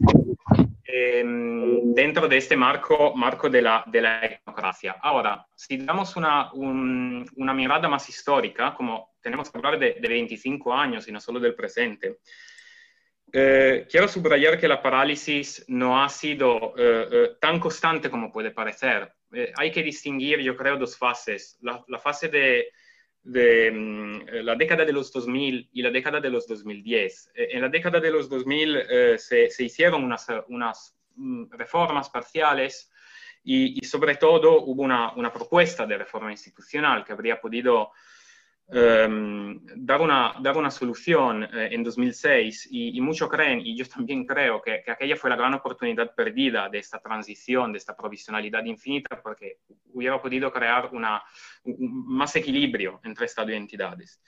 em, 0.83 1.93
dentro 1.93 2.27
de 2.27 2.37
este 2.37 2.57
marco, 2.57 3.15
marco 3.15 3.49
de, 3.49 3.61
la, 3.61 3.83
de 3.87 4.01
la 4.01 4.25
etnocracia. 4.25 4.97
Ahora, 5.01 5.45
si 5.55 5.77
damos 5.77 6.15
una, 6.15 6.51
una 6.53 7.53
mirada 7.53 7.87
más 7.87 8.09
histórica, 8.09 8.73
como 8.73 9.15
tenemos 9.21 9.49
que 9.49 9.57
hablar 9.57 9.79
de, 9.79 9.97
de 10.01 10.07
25 10.07 10.73
años 10.73 11.07
y 11.07 11.11
no 11.11 11.19
solo 11.19 11.39
del 11.39 11.55
presente, 11.55 12.17
eh, 13.33 13.87
quiero 13.89 14.07
subrayar 14.07 14.59
que 14.59 14.67
la 14.67 14.81
parálisis 14.81 15.63
no 15.69 16.03
ha 16.03 16.09
sido 16.09 16.73
eh, 16.77 17.07
eh, 17.11 17.29
tan 17.39 17.59
constante 17.59 18.09
como 18.09 18.31
puede 18.31 18.51
parecer. 18.51 19.13
hay 19.55 19.71
que 19.71 19.83
distinguir, 19.83 20.39
yo 20.41 20.57
creo, 20.57 20.77
dos 20.77 20.97
fases. 20.97 21.57
La, 21.61 21.99
fase 21.99 22.27
de, 22.27 23.71
mm, 23.71 24.43
la 24.43 24.55
década 24.55 24.83
de 24.83 24.91
los 24.91 25.13
2000 25.13 25.69
y 25.71 25.81
la 25.81 25.91
década 25.91 26.19
de 26.19 26.29
los 26.29 26.45
2010. 26.45 27.31
en 27.35 27.61
la 27.61 27.69
década 27.69 27.99
de 28.01 28.11
los 28.11 28.27
2000 28.29 29.17
se, 29.17 29.63
hicieron 29.63 30.03
unas, 30.03 30.27
unas 30.49 30.97
mm, 31.15 31.51
reformas 31.51 32.09
parciales 32.09 32.91
y, 33.43 33.79
y, 33.81 33.85
sobre 33.85 34.15
todo 34.15 34.61
hubo 34.63 34.83
una, 34.83 35.13
una, 35.13 35.31
propuesta 35.31 35.85
de 35.85 35.97
reforma 35.97 36.31
institucional 36.31 37.03
que 37.03 37.13
habría 37.13 37.39
podido 37.39 37.91
Em, 38.73 39.59
dar, 39.75 39.99
una, 39.99 40.33
dar 40.39 40.55
una 40.55 40.71
solución 40.71 41.43
eh, 41.43 41.69
en 41.71 41.83
2006 41.83 42.69
y, 42.71 42.97
y 42.97 43.01
muchos 43.01 43.29
creen, 43.29 43.59
y 43.59 43.75
yo 43.75 43.85
también 43.85 44.25
creo, 44.25 44.61
que, 44.61 44.81
que, 44.81 44.91
aquella 44.91 45.17
fue 45.17 45.29
la 45.29 45.35
gran 45.35 45.53
oportunidad 45.53 46.15
perdida 46.15 46.69
de 46.69 46.79
esta 46.79 46.99
transición, 46.99 47.73
de 47.73 47.79
esta 47.79 47.97
provisionalidad 47.97 48.63
infinita, 48.63 49.21
porque 49.21 49.57
hubiera 49.93 50.21
podido 50.21 50.53
crear 50.53 50.89
una, 50.93 51.21
más 51.65 52.33
equilibrio 52.37 53.01
entre 53.03 53.25
Estado 53.25 53.51
y 53.51 53.55
entidades. 53.55 54.21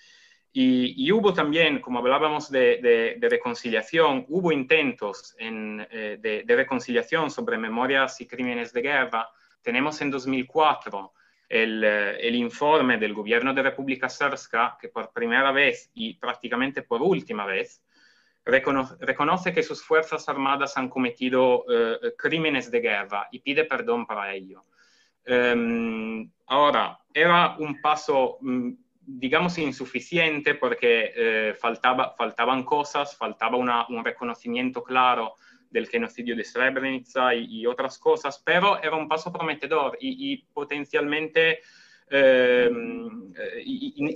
Y, 0.52 1.10
hubo 1.12 1.34
también, 1.34 1.80
como 1.80 2.00
hablábamos 2.00 2.52
de, 2.52 3.16
de, 3.18 3.30
reconciliación, 3.30 4.26
hubo 4.28 4.52
intentos 4.52 5.36
en, 5.40 5.88
eh, 5.90 6.18
de, 6.20 6.44
de 6.44 6.56
reconciliación 6.56 7.32
sobre 7.32 7.58
memorias 7.58 8.20
y 8.20 8.28
crímenes 8.28 8.74
de 8.74 8.82
guerra. 8.82 9.30
Tenemos 9.62 10.00
en 10.02 10.12
2004 10.12 11.14
eh, 11.56 12.18
el, 12.20 12.34
informe 12.34 12.98
del 12.98 13.14
gobierno 13.14 13.54
de 13.54 13.62
República 13.62 14.10
Srpska, 14.10 14.76
que 14.82 14.90
por 14.90 15.14
primera 15.14 15.52
vez 15.52 15.92
y 15.94 16.16
prácticamente 16.16 16.82
por 16.82 17.04
última 17.04 17.46
vez 17.46 17.84
reconoce, 18.44 19.54
que 19.54 19.62
sus 19.62 19.84
Fuerzas 19.84 20.28
Armadas 20.28 20.76
han 20.78 20.90
cometido 20.90 21.64
eh, 21.70 22.16
crímenes 22.18 22.72
de 22.72 22.82
guerra 22.82 23.28
y 23.32 23.38
pide 23.38 23.66
perdón 23.66 24.08
para 24.08 24.34
ello. 24.34 24.66
Em, 25.24 26.28
ahora, 26.48 27.00
era 27.14 27.56
un 27.60 27.80
paso, 27.80 28.40
mm, 28.42 28.72
digamos, 29.02 29.60
insuficiente 29.60 30.56
porque 30.56 31.14
eh, 31.16 31.56
faltaba, 31.60 32.16
faltaban 32.18 32.64
cosas, 32.64 33.16
faltaba 33.16 33.58
un 33.58 34.04
reconocimiento 34.04 34.84
claro 34.84 35.36
del 35.74 35.88
genocidio 35.88 36.36
de 36.36 36.44
Srebrenica 36.44 37.34
y, 37.34 37.66
otras 37.66 37.98
cosas, 37.98 38.42
pero 38.46 38.82
era 38.82 38.96
un 38.96 39.08
paso 39.08 39.34
prometedor 39.34 39.98
y, 40.00 40.38
potencialmente 40.54 41.62
eh, 42.10 42.70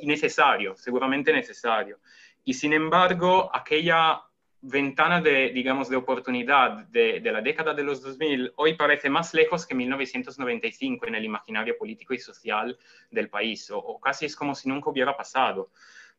necesario, 0.03 0.75
seguramente 0.77 1.33
necesario. 1.33 1.99
Y 2.45 2.53
sin 2.53 2.73
embargo, 2.73 3.49
aquella 3.51 4.21
ventana 4.61 5.19
de, 5.19 5.49
digamos, 5.49 5.89
de 5.89 5.95
oportunidad 5.95 6.87
de, 6.89 7.19
la 7.21 7.41
década 7.41 7.73
de 7.73 7.83
los 7.83 8.03
2000 8.03 8.53
hoy 8.57 8.75
parece 8.75 9.09
más 9.09 9.33
lejos 9.33 9.65
que 9.65 9.73
1995 9.73 11.07
en 11.07 11.15
el 11.15 11.25
imaginario 11.25 11.75
político 11.75 12.13
y 12.13 12.19
social 12.19 12.77
del 13.09 13.29
país, 13.29 13.71
o, 13.71 13.79
o, 13.79 13.99
casi 13.99 14.27
es 14.27 14.35
como 14.35 14.53
si 14.53 14.69
nunca 14.69 14.91
hubiera 14.91 15.17
pasado, 15.17 15.71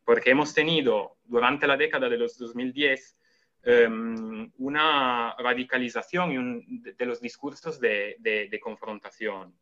porque 0.04 0.30
hemos 0.30 0.52
tenido 0.52 1.16
durante 1.24 1.68
la 1.68 1.76
década 1.76 2.08
de 2.08 2.18
los 2.18 2.36
2010 2.38 3.18
Em, 3.64 4.50
una 4.58 5.34
radicalización 5.36 6.80
de, 6.96 7.06
los 7.06 7.20
discursos 7.20 7.80
de, 7.80 8.60
confrontación. 8.62 9.54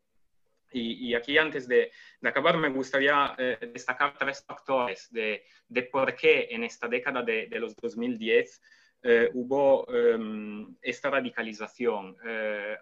Y, 0.71 1.15
aquí 1.15 1.37
antes 1.37 1.67
de, 1.67 1.91
acabar 2.21 2.57
me 2.57 2.69
gustaría 2.69 3.33
eh, 3.37 3.57
destacar 3.73 4.15
tres 4.17 4.43
factores 4.45 5.11
de, 5.11 5.43
por 5.91 6.15
qué 6.15 6.47
en 6.51 6.63
esta 6.63 6.87
década 6.87 7.23
de, 7.23 7.47
los 7.59 7.75
2010 7.75 8.61
eh, 9.03 9.29
hubo 9.33 9.87
em, 9.91 10.75
esta 10.81 11.09
radicalización. 11.09 12.15
Eh, 12.25 12.77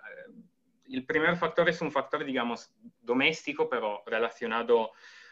el 0.89 1.06
primer 1.06 1.38
factor 1.38 1.69
es 1.69 1.82
un 1.82 1.91
factor, 1.91 2.25
digamos, 2.25 2.71
doméstico, 3.01 3.69
pero 3.69 4.04
relacionado 4.06 4.91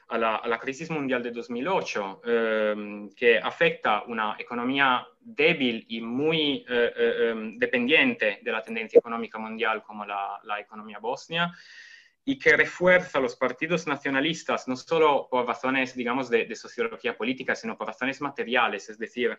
a 0.10 0.18
la, 0.18 0.60
crisis 0.60 0.90
mundial 0.90 1.24
de 1.24 1.32
2008, 1.32 2.22
em, 2.26 3.10
que 3.12 3.38
afecta 3.38 4.04
una 4.04 4.36
economía 4.38 5.08
débil 5.20 5.86
y 5.88 6.02
muy 6.02 6.66
eh, 6.70 6.94
eh, 6.96 7.30
em, 7.30 7.58
dependiente 7.58 8.40
de 8.42 8.52
la 8.52 8.62
tendencia 8.62 9.00
económica 9.00 9.40
mundial 9.40 9.82
como 9.82 10.06
la, 10.06 10.40
economía 10.60 11.00
bosnia, 11.00 11.52
y 12.26 12.38
que 12.38 12.56
refuerza 12.56 13.20
los 13.20 13.36
partidos 13.36 13.86
nacionalistas, 13.86 14.68
no 14.68 14.76
solo 14.76 15.28
por 15.30 15.46
razones, 15.46 15.94
digamos, 15.94 16.30
de, 16.30 16.56
sociología 16.56 17.18
política, 17.18 17.56
sino 17.56 17.78
por 17.78 17.88
razones 17.88 18.22
materiales, 18.22 18.90
es 18.90 18.98
decir, 18.98 19.38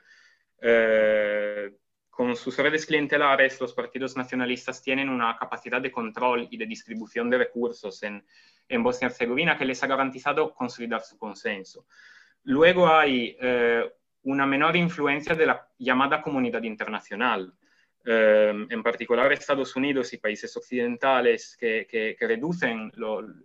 eh, 0.61 1.70
con 2.11 2.37
sus 2.37 2.57
redes 2.59 2.87
clientelares, 2.87 3.61
los 3.61 3.72
partidos 3.72 4.16
nacionalistas 4.16 4.83
tienen 4.83 5.09
una 5.09 5.37
capacidad 5.37 5.81
de 5.81 5.90
control 5.90 6.46
y 6.50 6.57
de 6.57 6.66
distribución 6.66 7.31
de 7.31 7.38
recursos 7.38 8.03
en, 8.03 8.24
en 8.68 8.83
Bosnia 8.83 9.09
y 9.09 9.11
Herzegovina 9.11 9.57
que 9.57 9.64
les 9.64 9.83
ha 9.83 9.87
garantizado 9.87 10.55
consolidar 10.55 11.03
su 11.03 11.18
consenso. 11.18 11.87
Luego 12.44 12.88
hay 12.88 13.37
eh, 13.40 13.90
una 14.24 14.46
menor 14.46 14.77
influencia 14.77 15.35
de 15.35 15.46
la 15.46 15.68
llamada 15.79 16.20
comunidad 16.20 16.62
internacional, 16.62 17.55
eh, 18.07 18.66
en 18.68 18.83
particular 18.83 19.33
Estados 19.33 19.74
Unidos 19.77 20.12
y 20.12 20.18
países 20.18 20.55
occidentales 20.57 21.57
que, 21.59 21.87
que, 21.88 22.16
reducen 22.27 22.92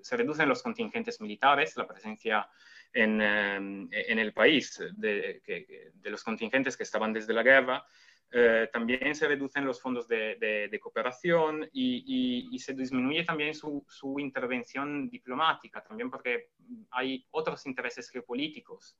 se 0.01 0.17
reducen 0.17 0.49
los 0.49 0.61
contingentes 0.61 1.21
militares, 1.21 1.77
la 1.77 1.87
presencia 1.87 2.49
en, 2.91 3.21
eh, 3.21 3.87
en 3.91 4.19
el 4.19 4.33
país 4.33 4.81
de, 4.97 5.41
de, 5.45 6.09
los 6.09 6.23
contingentes 6.23 6.75
que 6.75 6.83
estaban 6.83 7.13
desde 7.13 7.33
la 7.33 7.43
guerra, 7.43 7.85
eh, 8.31 8.69
también 8.71 9.15
se 9.15 9.27
reducen 9.27 9.65
los 9.65 9.81
fondos 9.81 10.07
de, 10.07 10.79
cooperación 10.81 11.67
y, 11.73 12.57
se 12.59 12.73
disminuye 12.73 13.23
también 13.23 13.55
su, 13.55 13.83
intervención 14.19 15.09
diplomática, 15.09 15.83
también 15.83 16.11
porque 16.11 16.51
hay 16.91 17.25
otros 17.31 17.65
intereses 17.65 18.09
geopolíticos. 18.09 18.97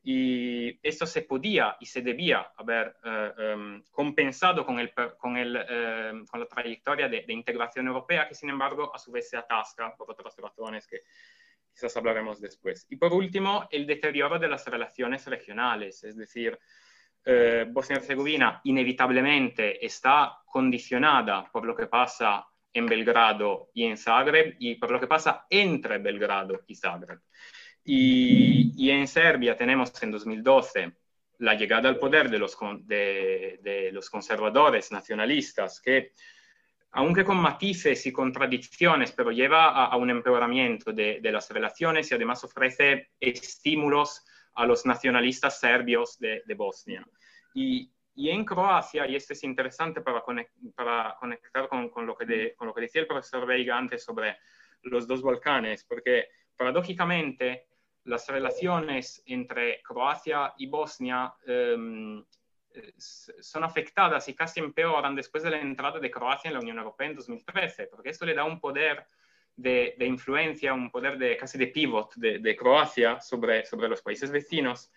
Y 0.00 0.78
esto 0.80 1.06
se 1.06 1.22
podía 1.22 1.76
y 1.80 1.86
se 1.86 2.02
debía 2.02 2.52
haber 2.56 2.96
eh, 3.04 3.32
em, 3.38 3.82
compensado 3.90 4.64
con, 4.64 4.78
el, 4.78 4.94
con, 5.18 5.36
el, 5.36 5.56
em, 5.56 6.24
con, 6.24 6.38
la 6.38 6.46
trayectoria 6.46 7.08
de, 7.08 7.24
integración 7.28 7.88
europea, 7.88 8.28
que 8.28 8.36
sin 8.36 8.48
embargo 8.48 8.94
a 8.94 8.98
su 8.98 9.10
vez 9.10 9.28
se 9.28 9.36
atasca 9.36 9.92
por 9.96 10.08
otras 10.08 10.36
razones 10.36 10.86
que 10.86 11.00
quizás 11.72 11.96
hablaremos 11.96 12.40
después. 12.40 12.86
Y 12.90 12.96
por 12.96 13.12
último, 13.12 13.66
el 13.72 13.88
deterioro 13.88 14.38
de 14.38 14.48
las 14.48 14.64
relaciones 14.68 15.26
regionales, 15.26 16.04
es 16.04 16.16
decir, 16.16 16.56
eh, 17.30 17.66
Bosnia 17.68 17.96
y 17.96 18.00
Herzegovina 18.00 18.60
inevitablemente 18.64 19.84
está 19.84 20.38
condicionada 20.46 21.44
por 21.52 21.66
lo 21.66 21.76
que 21.76 21.86
pasa 21.86 22.46
en 22.72 22.86
Belgrado 22.86 23.68
y 23.74 23.84
en 23.84 23.98
Zagreb 23.98 24.56
y 24.58 24.76
por 24.76 24.90
lo 24.90 24.98
que 24.98 25.06
pasa 25.06 25.44
entre 25.50 25.98
Belgrado 25.98 26.62
y 26.66 26.74
Zagreb. 26.74 27.20
Y, 27.84 28.90
en 28.90 29.06
Serbia 29.06 29.54
tenemos 29.54 29.92
en 30.02 30.10
2012 30.10 30.92
la 31.40 31.52
llegada 31.52 31.90
al 31.90 31.98
poder 31.98 32.30
de 32.30 32.38
los, 32.38 32.56
de, 32.86 33.90
los 33.92 34.08
conservadores 34.08 34.90
nacionalistas 34.90 35.82
que, 35.82 36.12
aunque 36.92 37.26
con 37.26 37.36
matices 37.36 38.06
y 38.06 38.12
contradicciones, 38.12 39.12
pero 39.12 39.32
lleva 39.32 39.84
a, 39.84 39.94
un 39.98 40.08
empeoramiento 40.08 40.94
de, 40.94 41.20
de, 41.20 41.30
las 41.30 41.50
relaciones 41.50 42.10
y 42.10 42.14
además 42.14 42.42
ofrece 42.42 43.10
estímulos 43.20 44.24
a 44.58 44.66
los 44.66 44.84
nacionalistas 44.84 45.60
serbios 45.60 46.18
de, 46.18 46.42
Bosnia. 46.56 47.06
Y, 47.60 48.30
en 48.30 48.44
Croacia, 48.44 49.06
y 49.06 49.14
esto 49.14 49.32
es 49.32 49.44
interesante 49.44 50.00
para, 50.00 50.24
para 50.74 51.16
conectar 51.20 51.68
con, 51.68 51.88
con, 51.88 52.04
lo 52.04 52.16
que 52.16 52.54
con 52.56 52.66
lo 52.66 52.74
que 52.74 52.80
decía 52.80 53.02
el 53.02 53.06
profesor 53.06 53.46
Veiga 53.46 53.78
antes 53.78 54.04
sobre 54.04 54.38
los 54.82 55.06
dos 55.06 55.22
Balcanes, 55.22 55.84
porque 55.84 56.28
paradójicamente 56.56 57.68
las 58.04 58.26
relaciones 58.28 59.22
entre 59.26 59.82
Croacia 59.82 60.54
y 60.56 60.66
Bosnia 60.66 61.32
em, 61.46 62.24
son 62.98 63.64
afectadas 63.64 64.28
y 64.28 64.34
casi 64.34 64.60
empeoran 64.60 65.14
después 65.14 65.42
de 65.42 65.50
la 65.50 65.60
entrada 65.60 65.98
de 65.98 66.10
Croacia 66.10 66.48
en 66.48 66.54
la 66.54 66.60
Unión 66.60 66.78
Europea 66.78 67.08
en 67.08 67.16
2013, 67.16 67.86
porque 67.86 68.10
esto 68.10 68.24
le 68.24 68.34
da 68.34 68.44
un 68.44 68.60
poder 68.60 69.06
de, 69.56 69.96
influencia, 70.00 70.72
un 70.72 70.90
poder 70.90 71.18
de, 71.18 71.36
casi 71.36 71.58
de 71.58 71.66
pivot 71.66 72.14
de, 72.14 72.56
Croacia 72.56 73.20
sobre, 73.20 73.64
sobre 73.64 73.88
los 73.88 74.02
países 74.02 74.30
vecinos. 74.30 74.90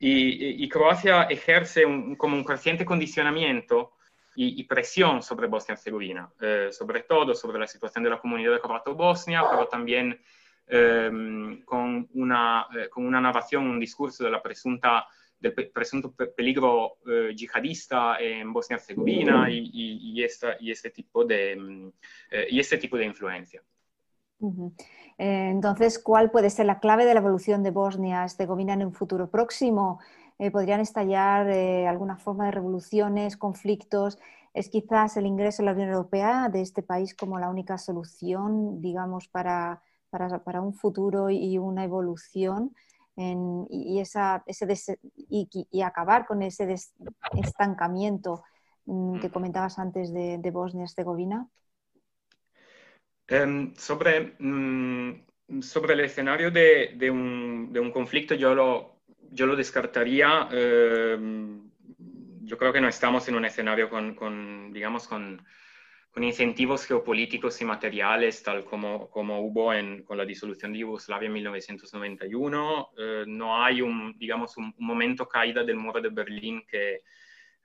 Y, 0.00 0.68
Croacia 0.68 1.24
ejerce 1.24 1.82
como 2.16 2.36
un 2.36 2.44
creciente 2.44 2.84
condicionamiento 2.84 3.94
y, 4.36 4.62
presión 4.64 5.22
sobre 5.22 5.48
Bosnia 5.48 5.72
y 5.72 5.76
Herzegovina, 5.76 6.30
eh, 6.40 6.68
sobre 6.70 7.02
todo 7.02 7.34
sobre 7.34 7.58
la 7.58 7.66
situación 7.66 8.04
de 8.04 8.10
la 8.10 8.20
croato-bosnia, 8.60 9.42
pero 9.50 9.66
también 9.66 10.20
em, 10.68 11.62
con, 11.62 12.08
una, 12.14 12.68
eh, 12.76 12.88
con 12.88 13.06
una 13.06 13.20
narración, 13.20 13.66
un 13.66 13.80
discurso 13.80 14.22
de 14.22 14.30
presunta 14.40 15.06
del 15.40 15.54
presunto 15.72 16.12
peligro 16.12 16.98
eh, 17.06 17.32
yihadista 17.34 18.18
en 18.18 18.52
Bosnia 18.52 18.76
y 18.76 18.80
Herzegovina 18.80 19.50
y, 19.50 19.70
y, 19.72 20.22
y, 20.60 20.70
este 20.70 20.90
tipo 20.90 21.24
de, 21.24 21.52
em, 21.52 21.92
y 22.50 22.60
este 22.60 22.78
tipo 22.78 22.96
de 22.96 23.04
influencia. 23.04 23.62
Eh, 24.40 24.72
entonces, 25.18 25.98
¿cuál 25.98 26.30
puede 26.30 26.48
ser 26.48 26.66
la 26.66 26.78
clave 26.78 27.04
de 27.04 27.12
la 27.12 27.20
evolución 27.20 27.62
de 27.64 27.72
Bosnia-Herzegovina 27.72 28.74
en 28.74 28.86
un 28.86 28.92
futuro 28.94 29.28
próximo? 29.28 29.98
Eh, 30.38 30.52
¿Podrían 30.52 30.80
estallar 30.80 31.50
eh, 31.50 31.88
alguna 31.88 32.16
forma 32.16 32.46
de 32.46 32.52
revoluciones, 32.52 33.36
conflictos? 33.36 34.18
¿Es 34.54 34.68
quizás 34.68 35.16
el 35.16 35.26
ingreso 35.26 35.62
a 35.62 35.66
la 35.66 35.72
Unión 35.72 35.88
Europea 35.88 36.48
de 36.48 36.62
este 36.62 36.82
país 36.82 37.14
como 37.14 37.38
la 37.40 37.50
única 37.50 37.78
solución, 37.78 38.80
digamos, 38.80 39.28
para, 39.28 39.82
para, 40.10 40.60
un 40.62 40.72
futuro 40.74 41.30
y 41.30 41.58
una 41.58 41.84
evolución? 41.84 42.74
y, 43.68 43.98
esa, 43.98 44.44
ese 44.46 44.98
y, 45.16 45.82
acabar 45.82 46.24
con 46.24 46.40
ese 46.42 46.72
estancamiento 47.32 48.44
mm, 48.86 49.18
que 49.18 49.30
comentabas 49.30 49.78
antes 49.80 50.12
de, 50.12 50.38
de 50.38 50.50
Bosnia-Herzegovina? 50.52 51.48
Em, 53.30 53.74
sobre, 53.76 54.36
mm, 54.38 55.60
sobre 55.60 55.92
el 55.92 56.00
escenario 56.00 56.50
de, 56.50 56.94
de, 56.96 57.10
un, 57.10 57.70
de, 57.72 57.78
un, 57.78 57.90
conflicto, 57.92 58.34
yo 58.34 58.54
lo, 58.54 59.02
yo 59.30 59.46
lo 59.46 59.54
descartaría. 59.54 60.48
Em, 60.50 61.70
yo 62.42 62.56
creo 62.56 62.72
que 62.72 62.80
no 62.80 62.88
estamos 62.88 63.28
en 63.28 63.34
un 63.34 63.44
escenario 63.44 63.90
con, 63.90 64.14
con 64.14 64.72
digamos, 64.72 65.06
con, 65.06 65.44
con, 66.10 66.24
incentivos 66.24 66.86
geopolíticos 66.86 67.60
y 67.60 67.66
materiales, 67.66 68.42
tal 68.42 68.64
como, 68.64 69.10
como 69.10 69.40
hubo 69.40 69.74
en, 69.74 70.04
con 70.04 70.16
la 70.16 70.24
disolución 70.24 70.72
de 70.72 70.78
Yugoslavia 70.78 71.26
en 71.26 71.34
1991. 71.34 72.90
Eh, 72.96 73.24
no 73.26 73.62
hay 73.62 73.82
un, 73.82 74.16
digamos, 74.18 74.56
un, 74.56 74.74
un 74.78 74.86
momento 74.86 75.28
caída 75.28 75.62
del 75.64 75.76
muro 75.76 76.00
de 76.00 76.08
Berlín 76.08 76.62
que 76.66 77.02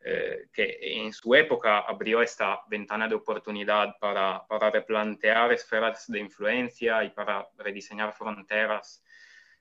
eh, 0.05 0.47
que 0.51 0.77
en 0.81 1.13
su 1.13 1.33
época 1.33 1.79
abrió 1.79 2.21
esta 2.21 2.61
ventana 2.67 3.07
de 3.07 3.15
oportunidad 3.15 3.95
para, 3.99 4.45
para, 4.47 4.69
replantear 4.69 5.53
esferas 5.53 6.05
de 6.07 6.19
influencia 6.19 7.03
y 7.03 7.11
para 7.11 7.47
rediseñar 7.57 8.13
fronteras 8.13 9.03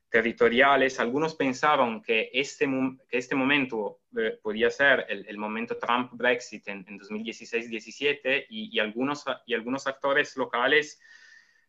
territoriales. 0.08 0.98
Algunos 1.00 1.34
pensaron 1.34 2.02
que 2.02 2.30
este, 2.32 2.66
que 3.08 3.18
este 3.18 3.34
momento 3.34 4.00
eh, 4.16 4.38
podía 4.42 4.70
ser 4.70 5.06
el, 5.08 5.24
el 5.26 5.38
momento 5.38 5.78
Trump-Brexit 5.78 6.68
en, 6.68 6.84
2016-17 6.98 8.46
y, 8.50 8.76
y, 8.76 8.78
algunos, 8.80 9.24
y 9.46 9.54
algunos 9.54 9.86
actores 9.86 10.36
locales 10.36 11.00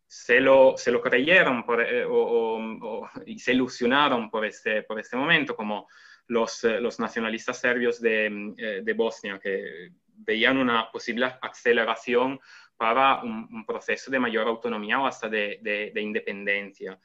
se 0.06 0.40
lo, 0.40 0.76
se 0.76 0.92
lo 0.92 1.00
creyeron 1.00 1.64
eh, 1.80 2.04
o, 2.08 3.08
y 3.26 3.38
se 3.38 3.52
ilusionaron 3.52 4.30
por 4.30 4.44
este, 4.44 4.82
por 4.82 5.00
este 5.00 5.16
momento, 5.16 5.56
como 5.56 5.88
los, 6.28 6.64
eh, 6.64 6.80
los 6.80 6.98
nacionalistas 6.98 7.58
serbios 7.58 8.00
de, 8.00 8.54
eh, 8.56 8.80
de, 8.82 8.92
Bosnia, 8.94 9.38
que 9.38 9.90
veían 10.06 10.58
una 10.58 10.90
posible 10.90 11.34
aceleración 11.40 12.40
para 12.76 13.22
un, 13.22 13.64
proceso 13.66 14.10
de 14.10 14.18
mayor 14.18 14.46
autonomía 14.46 15.00
o 15.00 15.06
hasta 15.06 15.28
de, 15.28 15.60
de, 15.62 16.00
independencia. 16.00 16.98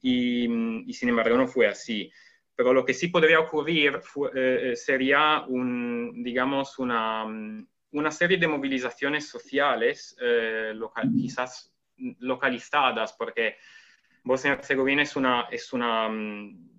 Y, 0.00 0.44
y, 0.86 0.92
sin 0.94 1.10
embargo 1.10 1.36
no 1.36 1.46
fue 1.46 1.66
así. 1.66 2.10
Pero 2.54 2.72
lo 2.72 2.84
que 2.84 2.94
sí 2.94 3.08
podría 3.08 3.40
ocurrir 3.40 4.00
eh, 4.34 4.74
sería 4.76 5.44
un, 5.46 6.22
digamos, 6.22 6.78
una, 6.78 7.24
una, 7.92 8.10
serie 8.10 8.38
de 8.38 8.48
movilizaciones 8.48 9.28
sociales, 9.28 10.16
quizás 11.16 11.74
localizadas, 12.18 13.12
porque 13.14 13.56
Bosnia 14.24 14.52
y 14.52 14.56
Herzegovina 14.56 15.02
es 15.02 15.16
una, 15.16 15.48
es 15.50 15.72
una 15.72 16.08
mm, 16.08 16.70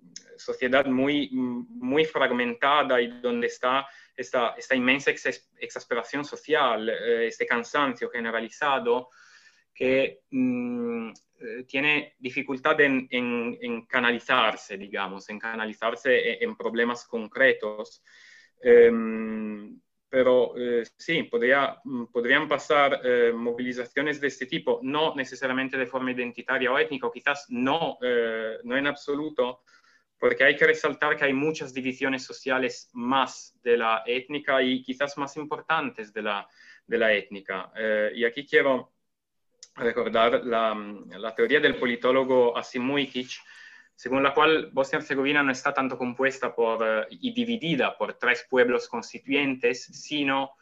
sociedad 0.42 0.86
muy, 0.86 1.30
muy 1.32 2.04
fragmentada 2.04 3.00
y 3.00 3.20
donde 3.20 3.46
está 3.46 3.86
esta, 4.16 4.54
esta 4.56 4.74
inmensa 4.74 5.10
exasperación 5.10 6.24
social, 6.24 6.88
eh, 6.88 7.26
este 7.26 7.46
cansancio 7.46 8.10
generalizado 8.10 9.10
que 9.74 10.20
mm, 10.30 11.10
eh, 11.10 11.64
tiene 11.66 12.14
dificultad 12.18 12.80
en, 12.80 13.08
en, 13.10 13.86
canalizarse, 13.86 14.76
digamos, 14.76 15.28
en 15.30 15.38
canalizarse 15.38 16.42
en, 16.42 16.56
problemas 16.56 17.06
concretos. 17.06 18.02
Em, 18.60 19.80
pero 20.12 20.52
eh, 20.58 20.84
sí, 20.98 21.22
podría, 21.22 21.80
mm, 21.84 22.04
podrían 22.12 22.46
pasar 22.46 23.00
eh, 23.02 23.32
movilizaciones 23.34 24.20
de 24.20 24.28
este 24.28 24.44
tipo, 24.44 24.78
no 24.82 25.14
necesariamente 25.14 25.78
de 25.78 25.86
forma 25.86 26.10
identitaria 26.12 26.70
o 26.70 26.78
étnica, 26.78 27.08
quizás 27.10 27.46
no, 27.48 27.96
eh, 28.02 28.58
no 28.62 28.76
en 28.76 28.88
absoluto, 28.88 29.62
porque 30.22 30.44
hay 30.44 30.54
que 30.54 30.68
resaltar 30.68 31.16
que 31.16 31.24
hay 31.24 31.32
muchas 31.32 31.74
divisiones 31.74 32.22
sociales 32.22 32.88
más 32.92 33.58
de 33.64 33.76
la 33.76 34.04
étnica 34.06 34.62
y 34.62 34.80
quizás 34.80 35.18
más 35.18 35.36
importantes 35.36 36.12
de 36.12 36.22
la, 36.22 36.46
de 36.86 36.96
la 36.96 37.12
étnica. 37.12 37.72
y 38.14 38.24
aquí 38.24 38.46
quiero 38.46 38.92
recordar 39.74 40.44
la, 40.44 40.76
la 41.18 41.34
teoría 41.34 41.58
del 41.58 41.74
politólogo 41.74 42.56
Asim 42.56 42.88
según 43.96 44.22
la 44.22 44.32
cual 44.32 44.70
Bosnia-Herzegovina 44.72 45.42
no 45.42 45.50
está 45.50 45.74
tanto 45.74 45.98
compuesta 45.98 46.54
por, 46.54 46.86
eh, 46.86 47.06
y 47.10 47.32
dividida 47.32 47.98
por 47.98 48.14
tres 48.14 48.46
pueblos 48.48 48.88
constituyentes, 48.88 49.86
sino 49.86 50.52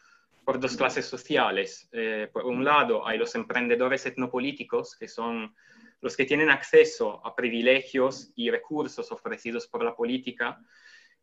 por 0.43 0.59
dos 0.59 0.75
clases 0.75 1.05
sociales. 1.05 1.87
Eh, 1.91 2.29
por 2.33 2.45
un 2.45 2.65
lado, 2.65 3.07
hay 3.07 3.19
los 3.19 3.35
emprendedores 3.35 4.07
etnopolíticos, 4.07 4.95
que 4.95 5.07
son 5.07 5.55
los 6.01 6.17
que 6.17 6.25
tienen 6.25 6.49
acceso 6.49 7.25
a 7.25 7.35
privilegios 7.35 8.33
y 8.35 8.49
recursos 8.49 9.11
ofrecidos 9.11 9.67
por 9.67 9.83
la 9.83 9.95
política, 9.95 10.59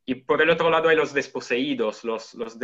y 0.08 0.14
por 0.14 0.40
el 0.40 0.48
otro 0.48 0.70
lado 0.70 0.88
hay 0.88 0.96
los 0.96 1.12
desposeídos, 1.12 2.02
los, 2.02 2.32
los, 2.32 2.56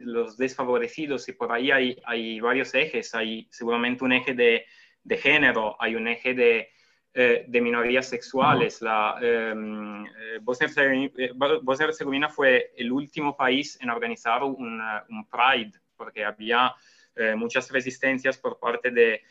los 0.00 0.36
desfavorecidos, 0.36 1.28
y 1.28 1.32
por 1.34 1.52
ahí 1.52 1.70
hay, 1.70 1.96
hay, 2.04 2.40
varios 2.40 2.74
ejes. 2.74 3.14
Hay 3.14 3.46
seguramente 3.52 4.02
un 4.02 4.12
eje 4.12 4.34
de, 4.34 4.66
de 5.04 5.16
género, 5.16 5.76
hay 5.78 5.94
un 5.94 6.08
eje 6.08 6.34
de, 6.34 6.68
eh, 7.14 7.44
de 7.46 7.60
minorías 7.60 8.08
sexuales. 8.08 8.82
La, 8.82 9.16
em, 9.22 10.04
eh, 10.04 10.40
Bosnia-Herzegovina 10.42 12.28
fue 12.28 12.72
el 12.76 12.90
último 12.90 13.36
país 13.36 13.78
en 13.80 13.90
organizar 13.90 14.42
un, 14.42 14.82
un 15.10 15.28
Pride, 15.28 15.78
porque 15.96 16.24
había 16.24 16.74
eh, 17.14 17.36
muchas 17.36 17.70
resistencias 17.70 18.36
por 18.36 18.58
parte 18.58 18.90
de, 18.90 19.22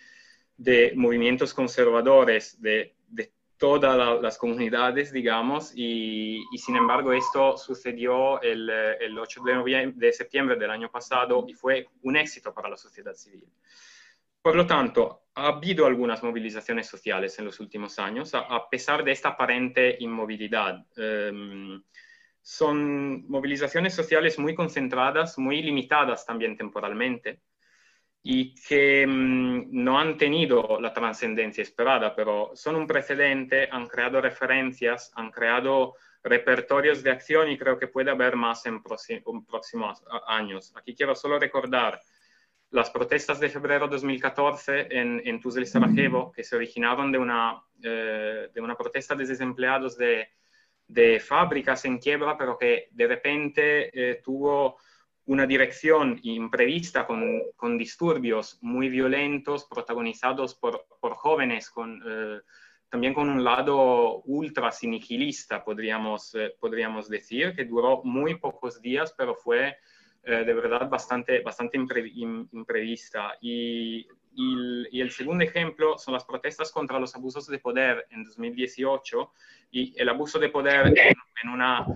de 0.60 0.91
movimientos 0.95 1.54
conservadores 1.54 2.62
de, 2.62 2.93
de 3.08 3.32
todas 3.58 4.22
las 4.22 4.38
comunidades, 4.38 5.12
digamos, 5.12 5.72
y, 5.76 6.41
sin 6.58 6.76
embargo 6.76 7.13
esto 7.13 7.58
sucedió 7.58 8.41
el, 8.41 8.69
el 8.69 9.17
8 9.17 9.41
de, 9.43 9.93
de 9.95 10.13
septiembre 10.13 10.58
del 10.58 10.69
año 10.69 10.91
pasado 10.91 11.45
y 11.48 11.54
fue 11.54 11.88
un 12.04 12.17
éxito 12.17 12.54
para 12.54 12.69
la 12.69 12.78
sociedad 12.78 13.13
civil. 13.13 13.48
Por 14.41 14.56
lo 14.56 14.65
tanto, 14.65 15.24
ha 15.36 15.48
habido 15.48 15.86
algunas 15.86 16.24
movilizaciones 16.24 16.88
sociales 16.88 17.38
en 17.39 17.45
los 17.45 17.60
últimos 17.60 18.00
años, 18.00 18.34
a, 18.34 18.69
pesar 18.69 19.04
de 19.04 19.12
esta 19.12 19.30
aparente 19.30 19.98
inmovilidad. 20.00 20.86
Em, 20.95 21.82
son 22.41 23.30
movilizaciones 23.30 23.93
sociales 23.93 24.39
muy 24.39 24.56
concentradas, 24.56 25.38
muy 25.38 25.62
limitadas 25.62 26.26
también 26.26 26.58
temporalmente, 26.58 27.41
y 28.21 28.53
que 28.55 29.03
em, 29.03 29.67
no 29.71 29.99
han 29.99 30.17
tenido 30.17 30.79
la 30.82 30.93
trascendencia 30.93 31.62
esperada, 31.62 32.15
pero 32.15 32.51
son 32.53 32.75
un 32.75 32.88
precedente, 32.88 33.69
han 33.71 33.88
creado 33.88 34.21
referencias, 34.21 35.12
han 35.15 35.32
creado 35.32 35.95
repertorios 36.23 37.01
de 37.01 37.12
acción 37.12 37.49
y 37.49 37.58
creo 37.58 37.77
que 37.77 37.88
puede 37.88 38.12
haber 38.12 38.36
más 38.36 38.65
en 38.65 38.84
próximos 38.84 40.03
años. 40.27 40.73
Aquí 40.75 40.93
quiero 40.95 41.15
solo 41.15 41.39
recordar 41.39 41.99
las 42.71 42.89
protestas 42.91 43.39
de 43.39 43.49
febrero 43.49 43.88
de 43.88 43.93
2014 43.93 44.88
en, 44.91 45.21
en 45.25 45.39
Tuzla 45.39 45.63
y 45.63 45.65
Sarajevo, 45.65 46.32
que 46.32 46.43
se 46.43 46.55
originaron 46.55 47.12
de 47.12 47.17
una, 47.17 47.62
eh, 47.82 48.49
de 48.53 48.62
una 48.62 48.75
protesta 48.75 49.15
de 49.15 49.25
desempleados 49.25 49.97
de, 49.97 50.27
de, 50.88 51.19
fábricas 51.19 51.86
en 51.86 51.97
quiebra, 51.97 52.38
pero 52.38 52.58
que 52.58 52.89
de 52.91 53.08
repente 53.08 53.89
eh, 53.93 54.21
tuvo 54.23 54.77
una 55.30 55.46
dirección 55.46 56.20
imprevista 56.24 57.06
con, 57.06 57.24
con, 57.56 57.78
disturbios 57.78 58.58
muy 58.62 58.89
violentos 58.89 59.65
protagonizados 59.65 60.56
por, 60.56 60.88
por 61.00 61.13
jóvenes, 61.13 61.70
con, 61.70 62.02
eh, 62.04 62.39
también 62.89 63.13
con 63.13 63.30
un 63.30 63.44
lado 63.44 64.24
ultra 64.26 64.72
sinigilista, 64.72 65.63
podríamos, 65.63 66.36
podríamos 66.60 67.10
decir, 67.10 67.56
que 67.56 67.65
duró 67.65 68.02
muy 68.04 68.39
pocos 68.39 68.82
días, 68.82 69.13
pero 69.15 69.36
fue 69.36 69.78
eh, 70.24 70.44
de 70.44 70.54
verdad 70.54 70.89
bastante, 70.89 71.42
bastante 71.42 71.78
imprevista. 71.78 73.38
Y, 73.39 74.08
y, 74.34 75.00
el 75.00 75.12
segundo 75.12 75.44
ejemplo 75.44 76.00
son 76.00 76.15
las 76.15 76.26
protestas 76.26 76.72
contra 76.72 77.00
los 77.00 77.15
abusos 77.15 77.46
de 77.46 77.60
poder 77.60 78.08
en 78.10 78.24
2018 78.24 79.32
y 79.72 79.94
el 79.96 80.10
abuso 80.10 80.39
de 80.39 80.50
poder 80.50 80.88
en, 80.88 81.50
una, 81.50 81.86
eh, 81.88 81.94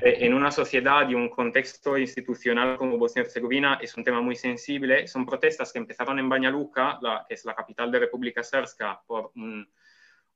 en 0.00 0.34
una 0.34 0.50
sociedad 0.50 1.08
y 1.08 1.14
un 1.14 1.28
contexto 1.28 1.96
institucional 1.96 2.76
como 2.76 2.98
Bosnia-Herzegovina 2.98 3.78
es 3.80 3.96
un 3.96 4.04
tema 4.04 4.20
muy 4.20 4.36
sensible. 4.36 5.06
Son 5.06 5.24
protestas 5.24 5.72
que 5.72 5.78
empezaron 5.78 6.18
en 6.18 6.28
Banja 6.28 6.50
Luka, 6.50 6.98
la, 7.00 7.24
que 7.26 7.34
es 7.34 7.44
la 7.44 7.54
capital 7.54 7.90
de 7.90 8.00
República 8.00 8.42
Srpska, 8.42 9.02
por 9.06 9.32
un 9.36 9.66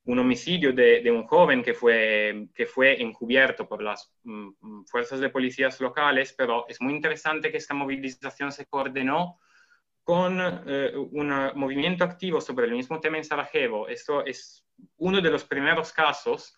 un 0.09 0.19
homicidio 0.19 0.73
de, 0.73 1.11
un 1.11 1.27
joven 1.27 1.63
que 1.63 1.75
fue, 1.75 2.49
que 2.55 2.65
fue 2.65 3.01
encubierto 3.03 3.69
por 3.69 3.83
las 3.83 4.11
mm, 4.25 4.85
fuerzas 4.87 5.21
de 5.21 5.29
policías 5.29 5.79
locales, 5.83 6.35
pero 6.37 6.67
es 6.67 6.81
muy 6.81 6.95
interesante 6.95 7.51
que 7.51 7.59
esta 7.59 7.75
movilización 7.75 8.51
se 8.51 8.65
coordinó 8.65 9.39
con 10.03 10.39
eh, 10.41 10.93
un 10.97 11.53
movimiento 11.57 12.05
activo 12.05 12.41
sobre 12.41 12.65
el 12.65 12.73
mismo 12.73 12.99
tema 13.01 13.19
en 13.19 13.25
Sarajevo. 13.25 13.87
Esto 13.87 14.25
es 14.25 14.67
uno 14.97 15.21
de 15.21 15.31
los 15.31 15.45
primeros 15.45 15.93
casos 15.93 16.57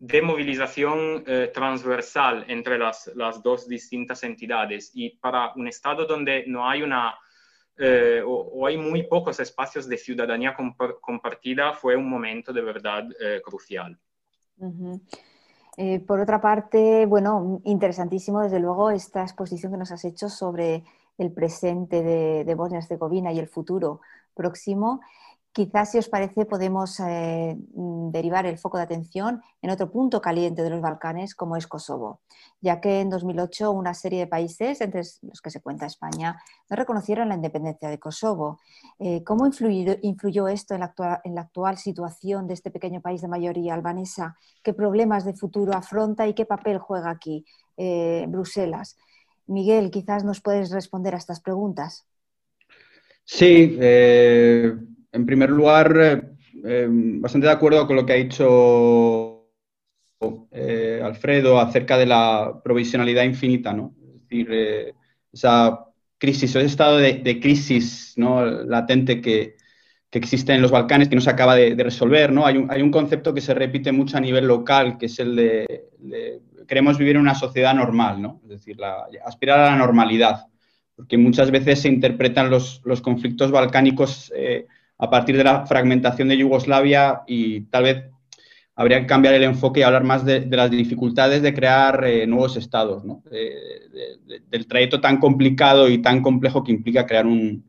de 0.00 0.22
movilización 0.22 1.22
eh, 1.26 1.50
transversal 1.54 2.44
entre 2.48 2.78
las, 2.78 3.10
las 3.14 3.42
dos 3.42 3.68
distintas 3.68 4.24
entidades 4.24 4.90
y 4.94 5.10
para 5.10 5.52
un 5.54 5.68
Estado 5.68 6.06
donde 6.06 6.44
no 6.46 6.68
hay 6.68 6.82
una 6.82 7.14
eh, 7.82 8.22
o, 8.26 8.66
hay 8.66 8.76
muy 8.76 9.04
pocos 9.04 9.40
espacios 9.40 9.88
de 9.88 9.96
ciudadanía 9.96 10.54
compartida, 11.00 11.72
fue 11.72 11.96
un 11.96 12.10
momento 12.10 12.52
de 12.52 12.60
verdad 12.60 13.08
eh, 13.18 13.40
crucial. 13.42 13.98
Eh, 15.78 16.00
por 16.00 16.20
otra 16.20 16.42
parte, 16.42 17.06
bueno, 17.06 17.62
interesantísimo 17.64 18.42
desde 18.42 18.60
luego 18.60 18.90
esta 18.90 19.22
exposición 19.22 19.72
que 19.72 19.78
nos 19.78 19.92
has 19.92 20.04
hecho 20.04 20.28
sobre 20.28 20.84
el 21.16 21.32
presente 21.32 22.02
de, 22.02 22.44
de 22.44 22.54
Bosnia-Herzegovina 22.54 23.32
y 23.32 23.38
el 23.38 23.48
futuro 23.48 24.02
próximo. 24.34 25.00
Quizás, 25.52 25.90
si 25.90 25.98
os 25.98 26.08
parece, 26.08 26.46
podemos 26.46 27.00
eh, 27.00 27.56
derivar 27.58 28.46
el 28.46 28.56
foco 28.56 28.76
de 28.76 28.84
atención 28.84 29.42
en 29.60 29.70
otro 29.70 29.90
punto 29.90 30.20
caliente 30.20 30.62
de 30.62 30.70
los 30.70 30.80
Balcanes, 30.80 31.34
como 31.34 31.56
es 31.56 31.66
Kosovo, 31.66 32.20
ya 32.60 32.80
que 32.80 33.00
en 33.00 33.10
2008 33.10 33.72
una 33.72 33.92
serie 33.94 34.20
de 34.20 34.26
países, 34.28 34.80
entre 34.80 35.02
los 35.22 35.40
que 35.42 35.50
se 35.50 35.60
cuenta 35.60 35.86
España, 35.86 36.40
no 36.68 36.76
reconocieron 36.76 37.28
la 37.28 37.34
independencia 37.34 37.88
de 37.88 37.98
Kosovo. 37.98 38.60
Eh, 39.00 39.24
¿Cómo 39.24 39.44
influyó, 39.44 40.46
esto 40.46 40.74
en 40.74 40.80
la, 40.80 41.40
actual, 41.40 41.78
situación 41.78 42.46
de 42.46 42.54
este 42.54 42.70
pequeño 42.70 43.00
país 43.00 43.20
de 43.20 43.26
mayoría 43.26 43.74
albanesa? 43.74 44.36
¿Qué 44.62 44.72
problemas 44.72 45.24
de 45.24 45.34
futuro 45.34 45.74
afronta 45.74 46.28
y 46.28 46.34
qué 46.34 46.46
papel 46.46 46.78
juega 46.78 47.10
aquí 47.10 47.44
eh, 47.76 48.24
Bruselas? 48.28 48.96
Miguel, 49.48 49.90
quizás 49.90 50.22
nos 50.22 50.40
puedes 50.40 50.70
responder 50.70 51.14
a 51.14 51.18
estas 51.18 51.40
preguntas. 51.40 52.06
Sí, 53.24 53.76
en 55.12 55.26
primer 55.26 55.50
lugar, 55.50 55.96
eh, 56.00 56.22
eh, 56.64 56.86
bastante 56.90 57.46
de 57.46 57.52
acuerdo 57.52 57.86
con 57.86 57.96
lo 57.96 58.06
que 58.06 58.12
ha 58.12 58.16
dicho 58.16 59.48
eh, 60.50 61.00
Alfredo 61.02 61.58
acerca 61.58 61.96
de 61.96 62.06
la 62.06 62.60
provisionalidad 62.62 63.24
infinita, 63.24 63.72
¿no? 63.72 63.94
Es 64.02 64.20
decir, 64.22 64.94
esa 65.32 65.86
crisis, 66.18 66.54
ese 66.54 66.66
estado 66.66 66.98
de, 66.98 67.40
crisis 67.40 68.14
¿no? 68.16 68.44
latente 68.44 69.20
que, 69.20 69.56
existe 70.12 70.52
en 70.52 70.60
los 70.60 70.72
Balcanes 70.72 71.08
que 71.08 71.14
no 71.14 71.20
se 71.20 71.30
acaba 71.30 71.54
de, 71.54 71.74
resolver, 71.82 72.32
¿no? 72.32 72.44
Hay 72.44 72.58
un, 72.58 72.70
hay 72.70 72.82
un, 72.82 72.90
concepto 72.90 73.32
que 73.32 73.40
se 73.40 73.54
repite 73.54 73.92
mucho 73.92 74.16
a 74.16 74.20
nivel 74.20 74.46
local, 74.46 74.98
que 74.98 75.06
es 75.06 75.18
el 75.18 75.36
de, 75.36 75.84
queremos 76.68 76.98
vivir 76.98 77.16
en 77.16 77.22
una 77.22 77.34
sociedad 77.34 77.74
normal, 77.74 78.20
¿no? 78.20 78.40
Es 78.44 78.50
decir, 78.50 78.76
aspirar 79.24 79.60
a 79.60 79.70
la 79.70 79.76
normalidad, 79.76 80.46
porque 80.94 81.16
muchas 81.16 81.50
veces 81.50 81.80
se 81.80 81.88
interpretan 81.88 82.50
los, 82.50 82.82
los 82.84 83.00
conflictos 83.00 83.50
balcánicos 83.50 84.30
a 85.00 85.08
partir 85.08 85.36
de 85.36 85.44
la 85.44 85.66
fragmentación 85.66 86.28
de 86.28 86.36
Yugoslavia 86.36 87.22
y 87.26 87.62
tal 87.62 87.84
vez 87.84 88.04
habría 88.76 89.00
que 89.00 89.06
cambiar 89.06 89.34
el 89.34 89.44
enfoque 89.44 89.80
y 89.80 89.82
hablar 89.82 90.04
más 90.04 90.24
de, 90.24 90.46
las 90.50 90.70
dificultades 90.70 91.42
de 91.42 91.54
crear 91.54 92.04
eh, 92.04 92.26
nuevos 92.26 92.56
estados, 92.56 93.04
¿no? 93.04 93.22
del 94.50 94.66
trayecto 94.66 95.00
tan 95.00 95.18
complicado 95.18 95.88
y 95.88 95.98
tan 95.98 96.22
complejo 96.22 96.62
que 96.62 96.72
implica 96.72 97.06
crear 97.06 97.26
un, 97.26 97.64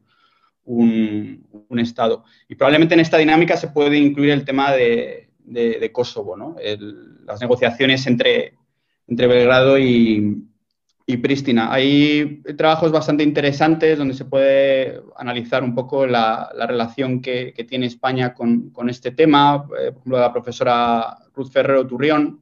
estado. 1.77 2.23
Y 2.47 2.55
probablemente 2.55 2.93
en 2.93 2.99
esta 2.99 3.17
dinámica 3.17 3.57
se 3.57 3.69
puede 3.69 3.97
incluir 3.97 4.31
el 4.31 4.45
tema 4.45 4.71
de, 4.71 5.29
Kosovo, 5.91 6.37
¿no? 6.37 6.55
las 7.25 7.41
negociaciones 7.41 8.05
entre, 8.07 8.55
entre 9.07 9.27
Belgrado 9.27 9.79
y, 9.79 10.50
y 11.13 11.17
Pristina. 11.17 11.71
Hay 11.73 12.41
trabajos 12.57 12.91
bastante 12.91 13.23
interesantes 13.23 13.97
donde 13.97 14.13
se 14.13 14.25
puede 14.25 15.01
analizar 15.17 15.63
un 15.63 15.75
poco 15.75 16.05
la, 16.05 16.49
relación 16.67 17.21
que, 17.21 17.53
tiene 17.67 17.87
España 17.87 18.33
con, 18.33 18.71
este 18.89 19.11
tema, 19.11 19.65
eh, 19.79 19.91
por 19.91 19.99
ejemplo, 19.99 20.17
de 20.17 20.23
la 20.23 20.33
profesora 20.33 21.17
Ruth 21.35 21.51
Ferrero 21.51 21.85
Turrión 21.85 22.41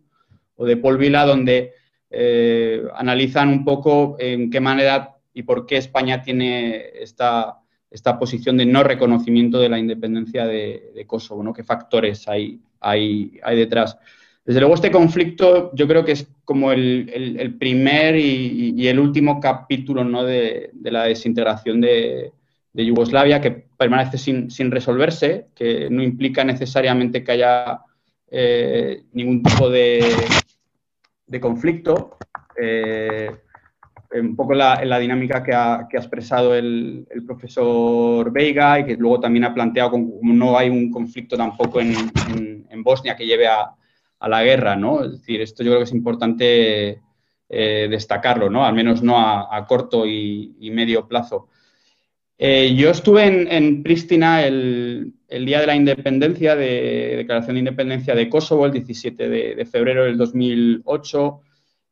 o 0.55 0.65
de 0.65 0.77
Paul 0.77 0.97
Vila, 0.97 1.25
donde 1.25 1.73
eh, 2.09 2.83
analizan 2.95 3.49
un 3.49 3.65
poco 3.65 4.15
en 4.19 4.49
qué 4.49 4.59
manera 4.59 5.15
y 5.33 5.43
por 5.43 5.65
qué 5.65 5.77
España 5.77 6.21
tiene 6.21 6.89
esta, 7.01 7.59
esta 7.89 8.19
posición 8.19 8.57
de 8.57 8.65
no 8.65 8.83
reconocimiento 8.83 9.59
de 9.59 9.69
la 9.69 9.79
independencia 9.79 10.45
de, 10.45 11.05
Kosovo, 11.07 11.43
¿no? 11.43 11.53
¿Qué 11.53 11.63
factores 11.63 12.27
hay, 12.27 12.59
hay, 12.79 13.39
hay, 13.43 13.57
detrás? 13.57 13.97
Desde 14.49 14.61
luego 14.61 14.73
este 14.73 14.89
conflicto 14.89 15.69
yo 15.75 15.87
creo 15.87 16.03
que 16.03 16.13
es 16.13 16.27
como 16.43 16.71
el, 16.71 17.55
primer 17.59 18.15
y, 18.15 18.87
el 18.87 18.99
último 18.99 19.39
capítulo 19.39 20.03
¿no? 20.03 20.23
de, 20.23 20.71
la 20.81 21.03
desintegración 21.03 21.79
de, 21.79 22.31
Yugoslavia 22.73 23.41
que 23.41 23.51
permanece 23.51 24.17
sin, 24.17 24.49
sin, 24.49 24.71
resolverse, 24.71 25.49
que 25.53 25.87
no 25.91 26.01
implica 26.01 26.43
necesariamente 26.43 27.23
que 27.23 27.31
haya 27.31 27.81
eh, 28.31 29.03
ningún 29.13 29.43
tipo 29.43 29.69
de, 29.69 30.01
conflicto. 31.39 32.17
Eh, 32.59 33.29
un 34.19 34.35
poco 34.35 34.55
la, 34.55 34.83
la 34.83 34.97
dinámica 34.97 35.43
que 35.43 35.53
ha, 35.53 35.87
expresado 35.91 36.55
el, 36.55 37.05
profesor 37.27 38.31
Veiga 38.31 38.79
y 38.79 38.85
que 38.85 38.95
luego 38.95 39.19
también 39.19 39.43
ha 39.43 39.53
planteado 39.53 39.91
como 39.91 40.19
no 40.23 40.57
hay 40.57 40.69
un 40.69 40.89
conflicto 40.89 41.37
tampoco 41.37 41.79
en, 41.79 41.93
Bosnia 42.81 43.15
que 43.15 43.27
lleve 43.27 43.45
a, 43.45 43.75
la 44.27 44.43
guerra, 44.43 44.75
¿no? 44.75 45.03
Es 45.03 45.11
decir, 45.11 45.41
esto 45.41 45.63
yo 45.63 45.71
creo 45.71 45.79
que 45.79 45.85
es 45.85 45.93
importante 45.93 47.01
eh, 47.51 47.87
destacarlo, 47.89 48.47
¿no? 48.47 48.63
Al 48.63 48.75
menos 48.75 49.01
no 49.01 49.17
a, 49.17 49.65
corto 49.65 50.05
y, 50.05 50.69
medio 50.71 51.07
plazo. 51.07 51.47
Eh, 52.37 52.75
yo 52.75 52.91
estuve 52.91 53.25
en, 53.25 53.81
Pristina 53.81 54.45
el, 54.45 55.15
día 55.27 55.59
de 55.59 55.65
la 55.65 55.75
independencia, 55.75 56.55
de 56.55 57.15
declaración 57.17 57.55
de 57.55 57.59
independencia 57.59 58.13
de 58.13 58.29
Kosovo, 58.29 58.67
el 58.67 58.73
17 58.73 59.29
de, 59.29 59.65
febrero 59.65 60.03
del 60.03 60.17
2008. 60.17 61.41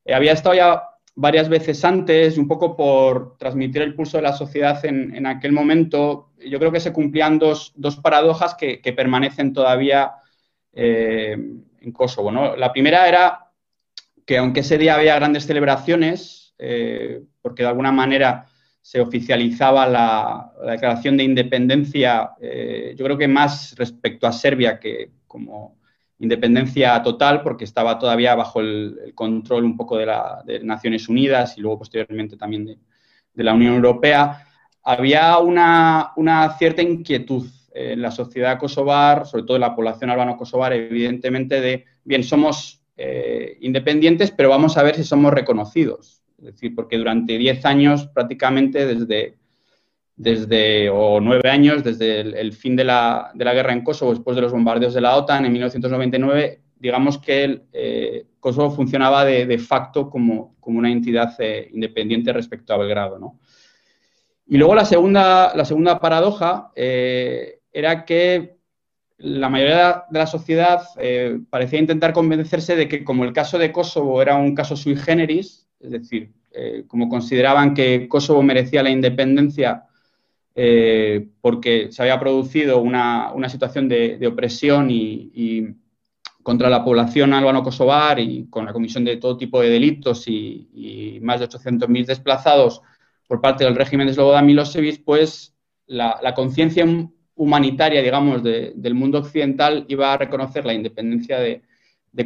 Eh, 0.05 0.13
había 0.13 0.33
estado 0.33 0.53
ya 0.55 0.83
varias 1.15 1.49
veces 1.49 1.83
antes, 1.83 2.37
un 2.37 2.47
poco 2.47 2.77
por 2.77 3.35
transmitir 3.39 3.81
el 3.81 3.95
pulso 3.95 4.17
de 4.17 4.23
la 4.23 4.33
sociedad 4.33 4.85
en, 4.85 5.25
aquel 5.25 5.53
momento, 5.53 6.33
yo 6.47 6.59
creo 6.59 6.71
que 6.71 6.79
se 6.79 6.93
cumplían 6.93 7.39
dos, 7.39 7.73
paradojas 8.03 8.53
que, 8.53 8.93
permanecen 8.95 9.53
todavía 9.53 10.11
en 11.81 11.91
Kosovo. 11.91 12.31
¿no? 12.31 12.55
La 12.55 12.71
primera 12.71 13.07
era 13.07 13.51
que 14.25 14.37
aunque 14.37 14.59
ese 14.59 14.77
día 14.77 14.95
había 14.95 15.15
grandes 15.15 15.45
celebraciones, 15.45 16.53
eh, 16.59 17.23
porque 17.41 17.63
de 17.63 17.69
alguna 17.69 17.91
manera 17.91 18.45
se 18.81 19.01
oficializaba 19.01 19.87
la, 19.87 20.51
declaración 20.65 21.17
de 21.17 21.23
independencia, 21.23 22.31
eh, 22.41 22.93
yo 22.97 23.05
creo 23.05 23.17
que 23.17 23.27
más 23.27 23.75
respecto 23.77 24.27
a 24.27 24.31
Serbia 24.31 24.79
que 24.79 25.11
como 25.27 25.77
independencia 26.19 27.01
total, 27.03 27.41
porque 27.41 27.63
estaba 27.63 27.99
todavía 27.99 28.35
bajo 28.35 28.59
el, 28.59 29.11
control 29.13 29.65
un 29.65 29.77
poco 29.77 29.97
de, 29.97 30.05
la, 30.05 30.43
Naciones 30.63 31.09
Unidas 31.09 31.57
y 31.57 31.61
luego 31.61 31.79
posteriormente 31.79 32.37
también 32.37 32.65
de, 32.65 33.43
la 33.43 33.53
Unión 33.53 33.75
Europea, 33.75 34.45
había 34.83 35.37
una, 35.37 36.13
cierta 36.57 36.81
inquietud 36.81 37.45
en 37.77 38.01
la 38.01 38.11
sociedad 38.11 38.57
kosovar, 38.57 39.25
sobre 39.25 39.43
todo 39.43 39.57
en 39.57 39.61
la 39.61 39.75
población 39.75 40.09
albano-kosovar, 40.09 40.73
evidentemente, 40.73 41.61
de, 41.61 41.85
bien, 42.03 42.23
somos 42.23 42.81
eh, 42.97 43.57
independientes, 43.61 44.31
pero 44.31 44.49
vamos 44.49 44.77
a 44.77 44.83
ver 44.83 44.95
si 44.95 45.03
somos 45.03 45.33
reconocidos. 45.33 46.21
Es 46.39 46.45
decir, 46.45 46.75
porque 46.75 46.97
durante 46.97 47.37
10 47.37 47.65
años 47.65 48.07
prácticamente 48.07 48.85
desde 48.85 49.37
desde, 50.17 50.89
o 50.89 51.21
nueve 51.21 51.47
años, 51.49 51.83
desde 51.83 52.21
el, 52.21 52.51
fin 52.51 52.75
de 52.75 52.83
la, 52.83 53.31
de 53.35 53.45
la, 53.45 53.53
guerra 53.53 53.71
en 53.71 53.83
Kosovo, 53.83 54.11
después 54.11 54.35
de 54.35 54.41
los 54.41 54.51
bombardeos 54.51 54.95
de 54.95 55.01
la 55.01 55.15
OTAN 55.15 55.45
en 55.45 55.51
1999, 55.53 56.61
digamos 56.79 57.19
que 57.19 57.61
eh, 57.71 58.25
Kosovo 58.39 58.71
funcionaba 58.71 59.23
de, 59.23 59.45
de 59.45 59.59
facto 59.59 60.09
como, 60.09 60.55
como, 60.59 60.79
una 60.79 60.91
entidad 60.91 61.35
eh, 61.37 61.69
independiente 61.71 62.33
respecto 62.33 62.73
a 62.73 62.77
Belgrado. 62.77 63.19
¿no? 63.19 63.39
Y 64.47 64.57
luego 64.57 64.73
la 64.73 64.85
segunda, 64.85 65.55
la 65.55 65.65
segunda 65.65 65.99
paradoja 65.99 66.71
eh, 66.75 67.56
era 67.77 68.05
que 68.05 68.57
la 69.17 69.49
mayoría 69.49 70.05
de 70.09 70.19
la 70.19 70.27
sociedad 70.27 70.81
parecía 71.49 71.79
intentar 71.79 72.13
convencerse 72.13 72.75
de 72.75 72.87
que 72.87 73.03
como 73.03 73.23
el 73.23 73.33
caso 73.33 73.57
de 73.57 73.71
Kosovo 73.71 74.21
era 74.21 74.35
un 74.35 74.53
caso 74.53 74.75
sui 74.75 74.95
generis, 74.95 75.67
es 75.79 75.91
decir, 75.91 76.31
como 76.87 77.09
consideraban 77.09 77.73
que 77.73 78.07
Kosovo 78.07 78.43
merecía 78.43 78.83
la 78.83 78.91
independencia 78.91 79.87
eh, 80.59 81.29
porque 81.39 81.91
se 81.91 82.01
había 82.01 82.19
producido 82.19 82.81
una, 82.81 83.31
situación 83.47 83.87
de, 83.87 84.25
opresión 84.25 84.87
y, 84.89 85.67
contra 86.41 86.67
la 86.67 86.83
población 86.83 87.31
albano-kosovar 87.33 88.19
y 88.19 88.47
con 88.49 88.65
la 88.65 88.73
comisión 88.73 89.05
de 89.05 89.17
todo 89.17 89.37
tipo 89.37 89.61
de 89.61 89.69
delitos 89.69 90.27
y, 90.27 91.19
más 91.21 91.39
de 91.41 91.47
800.000 91.47 92.05
desplazados 92.07 92.81
por 93.27 93.39
parte 93.39 93.65
del 93.65 93.75
régimen 93.75 94.07
de 94.07 94.15
Slobodan 94.15 94.47
Milosevic, 94.47 95.03
pues 95.03 95.53
la, 95.85 96.33
conciencia 96.35 96.83
humanitaria, 97.37 98.01
digamos, 98.01 98.43
del 98.43 98.93
mundo 98.93 99.19
occidental 99.19 99.85
iba 99.87 100.13
a 100.13 100.17
reconocer 100.17 100.65
la 100.65 100.73
independencia 100.73 101.39
de, 101.39 101.61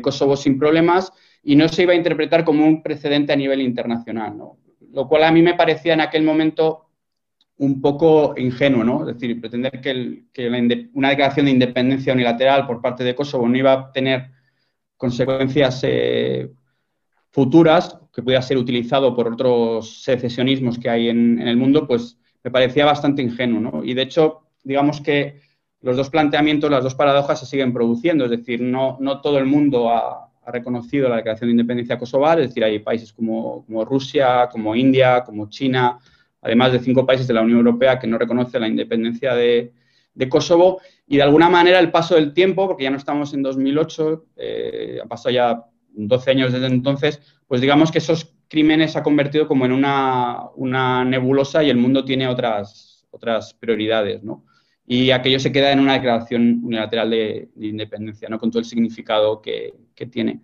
Kosovo 0.01 0.37
sin 0.37 0.57
problemas 0.57 1.11
y 1.43 1.57
no 1.57 1.67
se 1.67 1.83
iba 1.83 1.91
a 1.91 1.97
interpretar 1.97 2.45
como 2.45 2.65
un 2.65 2.81
precedente 2.81 3.33
a 3.33 3.35
nivel 3.35 3.61
internacional, 3.61 4.37
Lo 4.93 5.07
cual 5.07 5.25
a 5.25 5.31
mí 5.31 5.41
me 5.41 5.55
parecía 5.55 5.93
en 5.93 6.01
aquel 6.01 6.23
momento 6.23 6.85
un 7.57 7.81
poco 7.81 8.33
ingenuo, 8.37 8.83
¿no? 8.83 9.01
Es 9.01 9.13
decir, 9.13 9.39
pretender 9.39 9.81
que, 9.81 10.89
una 10.93 11.09
declaración 11.09 11.45
de 11.45 11.51
independencia 11.51 12.13
unilateral 12.13 12.65
por 12.65 12.81
parte 12.81 13.03
de 13.03 13.13
Kosovo 13.13 13.47
no 13.47 13.57
iba 13.57 13.73
a 13.73 13.91
tener 13.91 14.31
consecuencias 14.95 15.81
eh, 15.83 16.49
futuras, 17.31 17.99
que 18.13 18.23
pudiera 18.23 18.41
ser 18.41 18.57
utilizado 18.57 19.15
por 19.15 19.27
otros 19.31 20.03
secesionismos 20.03 20.79
que 20.79 20.89
hay 20.89 21.09
en, 21.09 21.39
el 21.39 21.57
mundo, 21.57 21.87
pues 21.87 22.17
me 22.43 22.51
parecía 22.51 22.85
bastante 22.85 23.21
ingenuo, 23.21 23.59
¿no? 23.59 23.83
Y 23.83 23.93
de 23.93 24.03
hecho, 24.03 24.50
digamos 24.63 25.01
que 25.01 25.41
los 25.81 25.97
dos 25.97 26.09
planteamientos, 26.09 26.69
las 26.69 26.83
dos 26.83 26.95
paradojas 26.95 27.39
se 27.39 27.45
siguen 27.45 27.73
produciendo, 27.73 28.25
es 28.25 28.31
decir, 28.31 28.61
no, 28.61 28.97
no 28.99 29.21
todo 29.21 29.37
el 29.39 29.45
mundo 29.45 29.89
ha, 29.89 30.27
reconocido 30.43 31.07
la 31.07 31.17
declaración 31.17 31.49
de 31.49 31.51
independencia 31.51 31.99
kosovar, 31.99 32.39
es 32.39 32.49
decir, 32.49 32.63
hay 32.63 32.79
países 32.79 33.13
como, 33.13 33.63
como 33.63 33.85
Rusia, 33.85 34.49
como 34.51 34.75
India, 34.75 35.23
como 35.23 35.47
China, 35.49 35.99
además 36.41 36.71
de 36.71 36.79
cinco 36.79 37.05
países 37.05 37.27
de 37.27 37.33
la 37.33 37.41
Unión 37.41 37.59
Europea 37.59 37.99
que 37.99 38.07
no 38.07 38.17
reconocen 38.17 38.61
la 38.61 38.67
independencia 38.67 39.35
de, 39.35 39.71
Kosovo. 40.29 40.81
Y 41.07 41.17
de 41.17 41.23
alguna 41.23 41.49
manera 41.49 41.79
el 41.79 41.91
paso 41.91 42.15
del 42.15 42.33
tiempo, 42.33 42.67
porque 42.67 42.83
ya 42.83 42.89
no 42.89 42.97
estamos 42.97 43.33
en 43.33 43.43
2008, 43.43 44.25
eh, 44.35 44.99
ha 45.01 45.07
pasado 45.07 45.33
ya 45.33 45.63
12 45.93 46.31
años 46.31 46.51
desde 46.51 46.67
entonces, 46.67 47.21
pues 47.47 47.61
digamos 47.61 47.91
que 47.91 47.99
esos 47.99 48.33
crímenes 48.47 48.93
se 48.93 48.99
ha 48.99 49.03
convertido 49.03 49.47
como 49.47 49.65
en 49.65 49.71
una, 49.71 51.05
nebulosa 51.05 51.63
y 51.63 51.69
el 51.69 51.77
mundo 51.77 52.03
tiene 52.03 52.27
otras, 52.27 53.05
otras 53.11 53.53
prioridades, 53.53 54.23
¿no? 54.23 54.43
Y 54.91 55.11
aquello 55.11 55.39
se 55.39 55.53
queda 55.53 55.71
en 55.71 55.79
una 55.79 55.93
declaración 55.93 56.59
unilateral 56.65 57.11
de, 57.11 57.47
independencia, 57.61 58.27
¿no? 58.27 58.37
Con 58.37 58.51
todo 58.51 58.59
el 58.59 58.65
significado 58.65 59.41
que, 59.41 59.73
tiene. 60.11 60.41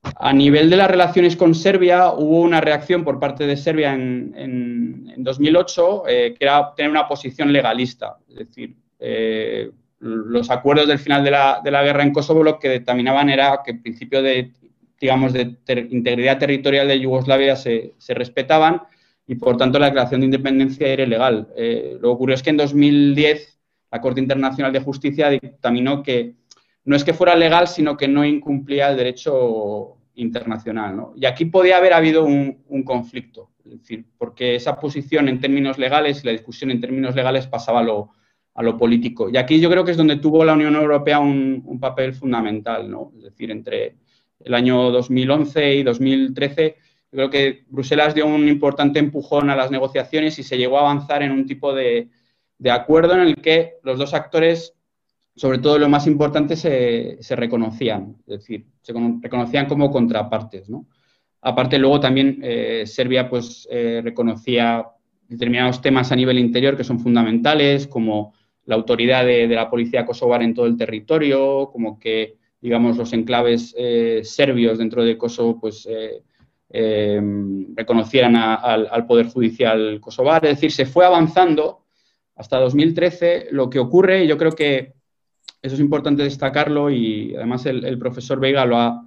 A 0.00 0.32
nivel 0.32 0.70
de 0.70 0.76
las 0.76 0.88
relaciones 0.88 1.34
con 1.34 1.56
Serbia, 1.56 2.12
hubo 2.12 2.42
una 2.42 2.60
reacción 2.60 3.02
por 3.02 3.18
parte 3.18 3.48
de 3.48 3.56
Serbia 3.56 3.94
en, 3.94 5.12
2008 5.16 6.04
eh, 6.06 6.36
que 6.38 6.44
era 6.44 6.72
tener 6.76 6.88
una 6.88 7.08
posición 7.08 7.52
legalista. 7.52 8.18
Es 8.28 8.36
decir, 8.36 8.76
eh, 9.00 9.68
los 9.98 10.50
acuerdos 10.50 10.86
del 10.86 11.00
final 11.00 11.24
de 11.24 11.32
la, 11.32 11.82
guerra 11.82 12.04
en 12.04 12.12
Kosovo 12.12 12.44
lo 12.44 12.60
que 12.60 12.68
determinaban 12.68 13.28
era 13.28 13.62
que 13.64 13.72
el 13.72 13.80
principio 13.80 14.22
de, 14.22 14.52
digamos, 15.00 15.32
de 15.32 15.56
integridad 15.90 16.38
territorial 16.38 16.86
de 16.86 17.00
Yugoslavia 17.00 17.56
se, 17.56 17.92
respetaban 18.10 18.82
y, 19.28 19.34
por 19.34 19.58
tanto, 19.58 19.78
la 19.78 19.86
declaración 19.86 20.22
de 20.22 20.24
independencia 20.24 20.88
era 20.88 21.02
ilegal. 21.02 21.48
Eh, 21.54 21.92
lo 22.00 22.08
que 22.08 22.14
ocurrió 22.14 22.34
es 22.34 22.42
que 22.42 22.48
en 22.48 22.56
2010 22.56 23.60
la 23.92 24.00
Corte 24.00 24.20
Internacional 24.20 24.72
de 24.72 24.80
Justicia 24.80 25.28
dictaminó 25.28 26.02
que 26.02 26.34
no 26.86 26.96
es 26.96 27.04
que 27.04 27.12
fuera 27.12 27.36
legal, 27.36 27.68
sino 27.68 27.98
que 27.98 28.08
no 28.08 28.24
incumplía 28.24 28.88
el 28.88 28.96
derecho 28.96 29.98
internacional. 30.14 30.96
¿no? 30.96 31.12
Y 31.14 31.26
aquí 31.26 31.44
podía 31.44 31.76
haber 31.76 31.92
habido 31.92 32.24
un, 32.24 32.82
conflicto, 32.86 33.50
es 33.66 33.72
decir, 33.72 34.06
porque 34.16 34.54
esa 34.54 34.80
posición 34.80 35.28
en 35.28 35.40
términos 35.40 35.76
legales 35.76 36.22
y 36.22 36.26
la 36.26 36.32
discusión 36.32 36.70
en 36.70 36.80
términos 36.80 37.14
legales 37.14 37.46
pasaba 37.46 37.80
a 37.80 37.82
lo, 37.82 38.08
a 38.54 38.62
lo 38.62 38.78
político. 38.78 39.28
Y 39.28 39.36
aquí 39.36 39.60
yo 39.60 39.68
creo 39.68 39.84
que 39.84 39.90
es 39.90 39.98
donde 39.98 40.16
tuvo 40.16 40.42
la 40.42 40.54
Unión 40.54 40.74
Europea 40.74 41.20
un, 41.20 41.78
papel 41.78 42.14
fundamental, 42.14 42.90
¿no? 42.90 43.12
es 43.18 43.24
decir, 43.24 43.50
entre 43.50 43.96
el 44.40 44.54
año 44.54 44.90
2011 44.90 45.74
y 45.74 45.82
2013 45.82 46.76
yo 46.76 46.87
creo 47.10 47.30
que 47.30 47.64
Bruselas 47.68 48.14
dio 48.14 48.26
un 48.26 48.48
importante 48.48 48.98
empujón 48.98 49.50
a 49.50 49.56
las 49.56 49.70
negociaciones 49.70 50.38
y 50.38 50.42
se 50.42 50.58
llegó 50.58 50.78
a 50.78 50.82
avanzar 50.82 51.22
en 51.22 51.32
un 51.32 51.46
tipo 51.46 51.74
de, 51.74 52.10
acuerdo 52.70 53.14
en 53.14 53.20
el 53.20 53.36
que 53.36 53.74
los 53.82 53.98
dos 53.98 54.14
actores 54.14 54.74
sobre 55.38 55.58
todo 55.58 55.78
lo 55.78 55.88
más 55.88 56.08
importante, 56.08 56.56
se, 56.56 57.36
reconocían, 57.36 58.16
es 58.26 58.40
decir, 58.40 58.66
se 58.82 58.92
reconocían 59.22 59.66
como 59.66 59.88
contrapartes. 59.88 60.68
Aparte, 61.40 61.78
luego 61.78 62.00
también 62.00 62.40
eh, 62.42 62.82
Serbia 62.86 63.30
pues, 63.30 63.68
eh, 63.70 64.00
reconocía 64.02 64.84
determinados 65.28 65.80
temas 65.80 66.10
a 66.10 66.16
nivel 66.16 66.40
interior 66.40 66.76
que 66.76 66.82
son 66.82 66.98
fundamentales, 66.98 67.86
como 67.86 68.34
la 68.64 68.74
autoridad 68.74 69.24
de, 69.24 69.46
la 69.46 69.70
policía 69.70 70.04
kosovar 70.04 70.42
en 70.42 70.54
todo 70.54 70.66
el 70.66 70.76
territorio, 70.76 71.70
como 71.72 72.00
que, 72.00 72.36
digamos, 72.60 72.96
los 72.96 73.12
enclaves 73.12 73.76
eh, 73.78 74.22
serbios 74.24 74.78
dentro 74.78 75.04
de 75.04 75.16
Kosovo 75.16 75.60
pues, 75.60 75.88
reconocieran 76.70 78.36
al 78.36 79.06
poder 79.06 79.28
judicial 79.28 80.00
kosovar. 80.00 80.44
Es 80.44 80.56
decir, 80.56 80.72
se 80.72 80.86
fue 80.86 81.04
avanzando 81.04 81.84
hasta 82.36 82.58
2013. 82.58 83.48
Lo 83.50 83.68
que 83.68 83.78
ocurre, 83.78 84.26
yo 84.26 84.38
creo 84.38 84.52
que 84.52 84.94
eso 85.60 85.74
es 85.74 85.80
importante 85.80 86.22
destacarlo, 86.22 86.90
y 86.90 87.34
además 87.34 87.66
el, 87.66 87.98
profesor 87.98 88.38
Vega 88.38 88.64
lo 88.64 88.78
ha, 88.78 89.04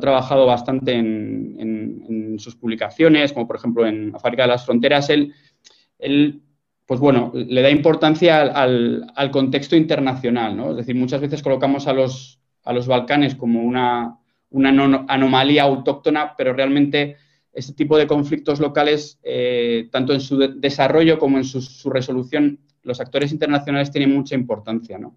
trabajado 0.00 0.46
bastante 0.46 0.94
en, 0.94 2.36
sus 2.38 2.54
publicaciones, 2.54 3.32
como 3.32 3.46
por 3.46 3.56
ejemplo 3.56 3.86
en 3.86 4.12
Fábrica 4.20 4.42
de 4.42 4.48
las 4.48 4.66
Fronteras, 4.66 5.08
él, 5.08 6.42
pues 6.84 7.00
bueno, 7.00 7.32
le 7.34 7.62
da 7.62 7.70
importancia 7.70 8.42
al, 8.42 9.30
contexto 9.32 9.74
internacional, 9.74 10.54
¿no? 10.54 10.72
Es 10.72 10.76
decir, 10.76 10.94
muchas 10.94 11.22
veces 11.22 11.42
colocamos 11.42 11.86
a 11.86 11.94
los, 11.94 12.38
a 12.64 12.74
los 12.74 12.86
Balcanes 12.86 13.36
como 13.36 13.62
una, 13.62 14.18
anomalía 14.64 15.64
autóctona, 15.64 16.34
pero 16.36 16.52
realmente 16.52 17.16
este 17.56 17.72
tipo 17.72 17.96
de 17.96 18.06
conflictos 18.06 18.60
locales, 18.60 19.18
eh, 19.22 19.88
tanto 19.90 20.12
en 20.12 20.20
su 20.20 20.36
desarrollo 20.36 21.18
como 21.18 21.38
en 21.38 21.44
su, 21.44 21.90
resolución, 21.90 22.60
los 22.82 23.00
actores 23.00 23.32
internacionales 23.32 23.90
tienen 23.90 24.14
mucha 24.14 24.34
importancia, 24.34 24.98
¿no? 24.98 25.16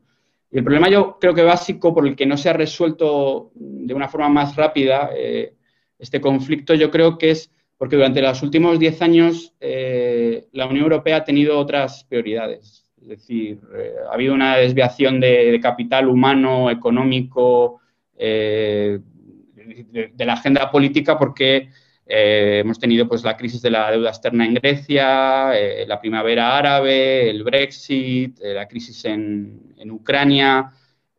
Y 0.50 0.58
el 0.58 0.64
problema 0.64 0.90
yo 0.90 1.18
creo 1.20 1.34
que 1.34 1.44
básico 1.44 1.94
por 1.94 2.08
el 2.08 2.16
que 2.16 2.26
no 2.26 2.38
se 2.38 2.50
ha 2.50 2.54
resuelto 2.54 3.52
de 3.54 3.94
una 3.94 4.08
forma 4.08 4.30
más 4.30 4.56
rápida 4.56 5.12
eh, 5.16 5.54
este 6.00 6.22
conflicto, 6.22 6.74
yo 6.74 6.90
creo 6.90 7.18
que 7.18 7.32
es 7.32 7.52
porque 7.78 7.98
durante 7.98 8.22
los 8.22 8.42
últimos 8.42 8.80
diez 8.80 9.02
años 9.02 9.54
eh, 9.60 10.48
la 10.54 10.66
Unión 10.66 10.84
Europea 10.84 11.18
ha 11.18 11.24
tenido 11.26 11.60
otras 11.60 12.06
prioridades. 12.06 12.88
Es 13.02 13.08
decir, 13.08 13.60
ha 14.10 14.14
habido 14.14 14.34
una 14.34 14.58
desviación 14.58 15.20
de, 15.20 15.60
capital 15.62 16.08
humano, 16.08 16.70
económico, 16.70 17.80
de, 19.84 20.26
la 20.26 20.34
agenda 20.34 20.72
política 20.72 21.18
porque 21.18 21.70
hemos 22.06 22.80
tenido 22.80 23.08
pues, 23.08 23.24
la 23.24 23.38
crisis 23.38 23.62
de 23.62 23.70
la 23.70 23.92
deuda 23.92 24.10
externa 24.10 24.46
en 24.46 24.56
Grecia, 24.56 25.52
la 25.86 26.00
primavera 26.02 26.58
árabe, 26.58 27.30
el 27.30 27.44
Brexit, 27.44 28.40
la 28.40 28.68
crisis 28.68 29.06
en, 29.06 29.74
en 29.78 29.92
Ucrania, 29.92 30.72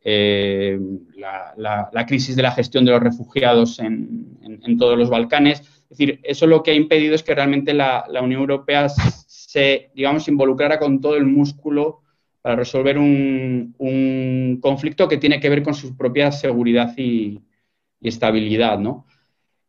eh, 0.03 0.79
la, 1.17 2.05
crisis 2.07 2.35
de 2.35 2.41
la 2.41 2.51
gestión 2.51 2.85
de 2.85 2.91
los 2.91 3.01
refugiados 3.01 3.79
en, 3.79 4.77
todos 4.77 4.97
los 4.97 5.09
Balcanes. 5.09 5.59
Es 5.59 5.89
decir, 5.89 6.19
eso 6.23 6.47
lo 6.47 6.63
que 6.63 6.71
ha 6.71 6.75
impedido 6.75 7.13
es 7.13 7.23
que 7.23 7.35
realmente 7.35 7.73
la, 7.73 8.05
Unión 8.21 8.41
Europea 8.41 8.89
se, 8.89 9.91
digamos, 9.93 10.27
involucrara 10.27 10.79
con 10.79 11.01
todo 11.01 11.15
el 11.15 11.25
músculo 11.25 12.01
para 12.41 12.55
resolver 12.55 12.97
un, 12.97 14.57
conflicto 14.61 15.07
que 15.07 15.17
tiene 15.17 15.39
que 15.39 15.49
ver 15.49 15.61
con 15.61 15.75
su 15.75 15.95
propia 15.95 16.31
seguridad 16.31 16.93
y, 16.97 17.39
estabilidad, 18.09 18.79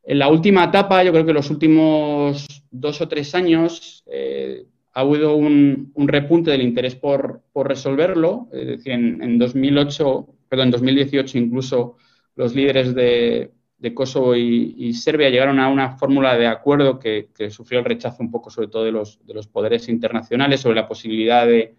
En 0.04 0.18
la 0.18 0.28
última 0.28 0.64
etapa, 0.64 1.02
yo 1.04 1.12
creo 1.12 1.26
que 1.26 1.32
los 1.32 1.50
últimos 1.50 2.46
dos 2.70 3.00
o 3.00 3.08
tres 3.08 3.34
años, 3.34 4.02
eh, 4.06 4.64
ha 4.94 5.00
habido 5.00 5.36
un, 5.36 5.92
repunte 5.96 6.50
del 6.50 6.62
interés 6.62 6.94
por, 6.94 7.42
resolverlo. 7.54 8.48
Es 8.52 8.66
decir, 8.66 8.92
en, 8.92 9.38
2008, 9.38 10.26
perdón, 10.48 10.66
en 10.66 10.72
2018 10.72 11.38
incluso 11.38 11.96
los 12.36 12.54
líderes 12.54 12.94
de, 12.94 13.52
Kosovo 13.94 14.36
y, 14.36 14.92
Serbia 14.94 15.30
llegaron 15.30 15.58
a 15.58 15.68
una 15.68 15.96
fórmula 15.96 16.36
de 16.36 16.46
acuerdo 16.46 16.98
que, 16.98 17.28
sufrió 17.50 17.80
el 17.80 17.84
rechazo 17.84 18.22
un 18.22 18.30
poco 18.30 18.50
sobre 18.50 18.68
todo 18.68 18.84
de 18.84 18.92
los, 18.92 19.24
de 19.26 19.34
los 19.34 19.48
poderes 19.48 19.88
internacionales 19.88 20.60
sobre 20.60 20.76
la 20.76 20.86
posibilidad 20.86 21.46
de, 21.46 21.74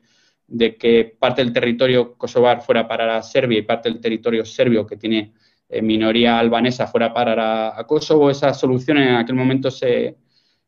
que 0.78 1.16
parte 1.18 1.44
del 1.44 1.54
territorio 1.54 2.16
kosovar 2.16 2.62
fuera 2.62 2.88
para 2.88 3.22
Serbia 3.22 3.60
y 3.60 3.62
parte 3.62 3.90
del 3.90 4.02
territorio 4.02 4.44
serbio 4.44 4.86
que 4.86 4.98
tiene 4.98 5.34
minoría 5.82 6.40
albanesa 6.40 6.88
fuera 6.88 7.14
para 7.14 7.78
a, 7.80 7.88
Kosovo. 7.88 8.30
Esa 8.30 8.54
solución 8.54 8.98
en 8.98 9.16
aquel 9.16 9.36
momento 9.36 9.72
se, 9.72 10.18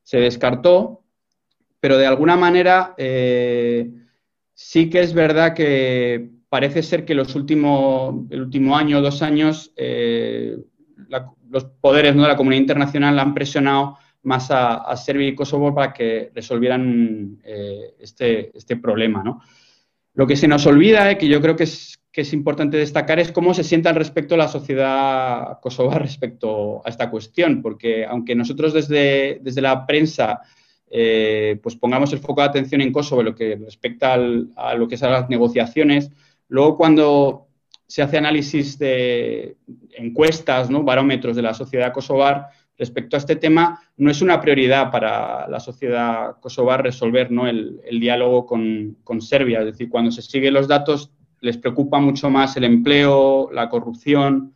se 0.03 0.19
descartó 0.19 1.05
pero 1.85 1.99
de 1.99 2.07
alguna 2.07 2.35
manera 2.35 2.95
eh, 2.97 3.91
sí 4.55 4.89
que 4.89 5.01
es 5.01 5.13
verdad 5.13 5.53
que 5.53 6.31
parece 6.49 6.81
ser 6.81 7.05
que 7.05 7.13
los 7.13 7.35
últimos, 7.35 8.25
el 8.31 8.41
último 8.41 8.75
año 8.75 8.97
o 8.97 9.01
dos 9.01 9.21
años 9.21 9.71
eh, 9.75 10.57
los 11.47 11.65
poderes 11.79 12.15
¿no? 12.15 12.23
de 12.23 12.29
la 12.29 12.37
comunidad 12.37 12.61
internacional 12.61 13.19
han 13.19 13.35
presionado 13.35 13.99
más 14.23 14.47
a, 14.49 14.97
Serbia 14.97 15.27
y 15.27 15.35
Kosovo 15.35 15.75
para 15.75 15.93
que 15.93 16.31
resolvieran 16.33 17.37
eh, 17.43 17.93
este, 17.99 18.57
este, 18.57 18.77
problema. 18.77 19.23
Lo 20.15 20.25
que 20.25 20.35
se 20.35 20.47
nos 20.47 20.65
olvida, 20.65 21.15
que 21.19 21.27
yo 21.27 21.39
creo 21.39 21.55
que 21.55 21.65
es, 21.65 21.99
que 22.15 22.21
es 22.21 22.31
importante 22.31 22.77
destacar, 22.77 23.19
es 23.19 23.33
cómo 23.33 23.53
se 23.53 23.65
sienta 23.65 23.89
al 23.89 23.97
respecto 23.97 24.37
la 24.37 24.47
sociedad 24.47 25.59
kosovar 25.59 26.01
respecto 26.01 26.81
a 26.85 26.89
esta 26.89 27.11
cuestión, 27.11 27.61
porque 27.61 28.05
aunque 28.05 28.35
nosotros 28.35 28.73
desde, 28.73 29.39
desde 29.41 29.61
la 29.61 29.85
prensa 29.85 30.39
eh, 30.89 31.59
pues 31.61 31.75
pongamos 31.75 32.13
el 32.13 32.19
foco 32.19 32.39
de 32.39 32.47
atención 32.47 32.79
en 32.79 32.93
Kosovo 32.93 33.21
lo 33.21 33.35
que 33.35 33.57
respecta 33.57 34.13
a 34.13 34.75
lo 34.75 34.87
que 34.87 34.95
son 34.95 35.11
las 35.11 35.27
negociaciones. 35.27 36.09
Luego, 36.47 36.77
cuando 36.77 37.47
se 37.85 38.01
hace 38.01 38.17
análisis 38.17 38.79
de 38.79 39.57
encuestas, 39.97 40.69
¿no? 40.69 40.83
barómetros 40.83 41.35
de 41.35 41.41
la 41.41 41.53
sociedad 41.53 41.91
kosovar 41.91 42.47
respecto 42.77 43.17
a 43.17 43.19
este 43.19 43.35
tema, 43.35 43.81
no 43.97 44.09
es 44.09 44.21
una 44.21 44.39
prioridad 44.39 44.89
para 44.89 45.49
la 45.49 45.59
sociedad 45.59 46.37
kosovar 46.39 46.81
resolver 46.81 47.29
¿no? 47.29 47.45
el, 47.45 47.81
diálogo 47.99 48.45
con, 48.45 48.99
con, 49.03 49.19
Serbia. 49.19 49.59
Es 49.59 49.65
decir, 49.65 49.89
cuando 49.89 50.11
se 50.11 50.21
siguen 50.21 50.53
los 50.53 50.69
datos, 50.69 51.11
les 51.45 51.57
preocupa 51.57 51.99
mucho 51.99 52.29
más 52.29 52.57
el 52.57 52.63
empleo, 52.63 53.49
la 53.51 53.69
corrupción, 53.69 54.53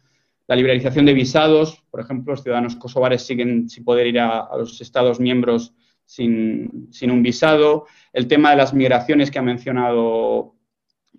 la 0.48 0.56
liberalización 0.56 1.06
de 1.06 1.14
visados. 1.14 1.84
Por 1.92 2.02
ejemplo, 2.02 2.34
los 2.34 2.42
ciudadanos 2.42 2.76
kosovares 2.76 3.22
siguen 3.22 3.70
sin 3.70 3.84
poder 3.84 4.08
ir 4.08 4.20
a, 4.20 4.50
los 4.58 4.82
Estados 4.82 5.20
miembros 5.20 5.74
sin, 6.04 6.90
un 7.04 7.24
visado. 7.24 7.86
El 8.12 8.28
tema 8.28 8.50
de 8.50 8.58
las 8.58 8.74
migraciones 8.74 9.30
que 9.30 9.38
ha 9.38 9.44
mencionado 9.44 10.56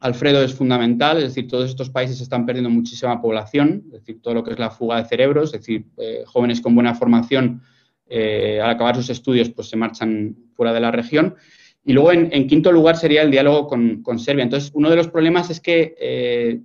Alfredo 0.00 0.42
es 0.42 0.54
fundamental, 0.54 1.18
es 1.18 1.24
decir, 1.24 1.46
todos 1.46 1.70
estos 1.70 1.90
países 1.90 2.20
están 2.20 2.46
perdiendo 2.46 2.70
muchísima 2.70 3.20
población, 3.20 3.84
es 3.86 4.00
decir, 4.00 4.20
todo 4.20 4.34
lo 4.34 4.42
que 4.42 4.52
es 4.52 4.58
la 4.58 4.70
fuga 4.70 4.96
de 4.96 5.08
cerebros, 5.08 5.54
es 5.54 5.60
decir, 5.60 5.84
eh, 5.98 6.24
jóvenes 6.26 6.60
con 6.60 6.74
buena 6.74 6.94
formación 6.94 7.62
eh, 8.08 8.60
al 8.60 8.70
acabar 8.70 8.96
sus 8.96 9.10
estudios 9.10 9.50
pues 9.50 9.68
se 9.68 9.76
marchan 9.76 10.34
fuera 10.56 10.72
de 10.72 10.80
la 10.80 10.90
región. 10.90 11.36
Y 11.84 11.92
luego, 11.92 12.12
en, 12.12 12.46
quinto 12.46 12.72
lugar, 12.72 12.96
sería 12.96 13.22
el 13.22 13.30
diálogo 13.30 13.66
con, 13.66 14.18
Serbia. 14.18 14.44
Entonces, 14.44 14.70
uno 14.74 14.90
de 14.90 14.96
los 14.96 15.08
problemas 15.08 15.50
es 15.50 15.60
que 15.60 15.94
eh, 15.98 16.60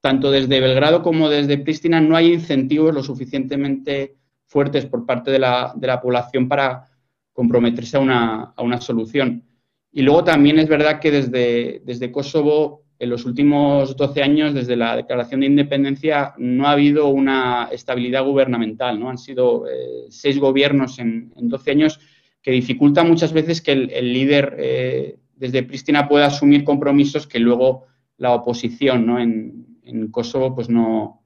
tanto 0.00 0.30
desde 0.30 0.60
Belgrado 0.60 1.02
como 1.02 1.28
desde 1.28 1.58
Pristina 1.58 2.00
no 2.00 2.16
hay 2.16 2.32
incentivos 2.32 2.94
lo 2.94 3.02
suficientemente 3.02 4.16
fuertes 4.46 4.86
por 4.86 5.06
parte 5.06 5.30
de 5.30 5.38
la, 5.38 5.72
de 5.74 5.86
la 5.86 6.00
población 6.00 6.48
para 6.48 6.88
comprometerse 7.32 7.96
a 7.96 8.00
una, 8.00 8.80
solución. 8.80 9.44
Y 9.90 10.02
luego 10.02 10.24
también 10.24 10.58
es 10.58 10.68
verdad 10.68 11.00
que 11.00 11.10
desde, 11.10 11.82
desde 11.84 12.12
Kosovo, 12.12 12.84
en 12.98 13.10
los 13.10 13.24
últimos 13.24 13.96
12 13.96 14.22
años, 14.22 14.54
desde 14.54 14.76
la 14.76 14.96
declaración 14.96 15.40
de 15.40 15.46
independencia, 15.46 16.34
no 16.38 16.66
ha 16.66 16.72
habido 16.72 17.08
una 17.08 17.68
estabilidad 17.72 18.24
gubernamental. 18.24 18.98
¿no? 19.00 19.10
Han 19.10 19.18
sido 19.18 19.66
eh, 19.66 20.06
seis 20.08 20.38
gobiernos 20.38 20.98
en, 20.98 21.32
en, 21.36 21.48
12 21.48 21.70
años 21.70 22.00
que 22.42 22.50
dificulta 22.50 23.04
muchas 23.04 23.32
veces 23.32 23.60
que 23.60 23.72
el, 23.72 24.12
líder 24.12 24.56
eh, 24.58 25.18
desde 25.36 25.62
Pristina 25.62 26.08
pueda 26.08 26.26
asumir 26.26 26.64
compromisos 26.64 27.26
que 27.26 27.38
luego 27.38 27.86
la 28.16 28.32
oposición 28.32 29.06
¿no? 29.06 29.18
en, 29.18 29.78
en 29.84 30.10
Kosovo 30.10 30.54
pues 30.54 30.68
no, 30.68 31.22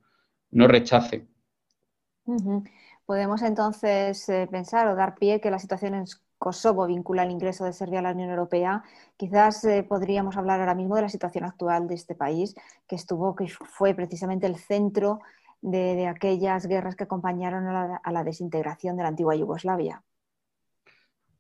no 0.50 0.68
rechace. 0.68 1.26
Podemos 3.04 3.42
entonces 3.42 4.28
eh, 4.28 4.48
pensar 4.50 4.88
o 4.88 4.96
dar 4.96 5.14
pie 5.14 5.40
que 5.40 5.50
la 5.50 5.58
situación 5.58 5.94
en 5.94 6.04
Kosovo 6.38 6.86
vincula 6.86 7.22
el 7.22 7.30
ingreso 7.30 7.64
de 7.64 7.72
Serbia 7.72 8.00
a 8.00 8.02
la 8.02 8.12
Unión 8.12 8.30
Europea. 8.30 8.82
Quizás 9.16 9.64
eh, 9.64 9.84
podríamos 9.84 10.36
hablar 10.36 10.60
ahora 10.60 10.74
mismo 10.74 10.96
de 10.96 11.02
la 11.02 11.08
situación 11.08 11.44
actual 11.44 11.86
de 11.86 11.94
este 11.94 12.14
país, 12.14 12.54
que 12.86 12.96
estuvo, 12.96 13.34
que 13.34 13.46
fue 13.48 13.94
precisamente 13.94 14.46
el 14.46 14.56
centro 14.56 15.20
de, 15.62 16.06
aquellas 16.06 16.66
guerras 16.66 16.96
que 16.96 17.04
acompañaron 17.04 17.66
a 17.68 18.12
la, 18.12 18.24
desintegración 18.24 18.96
de 18.96 19.02
la 19.02 19.08
antigua 19.08 19.34
Yugoslavia. 19.34 20.02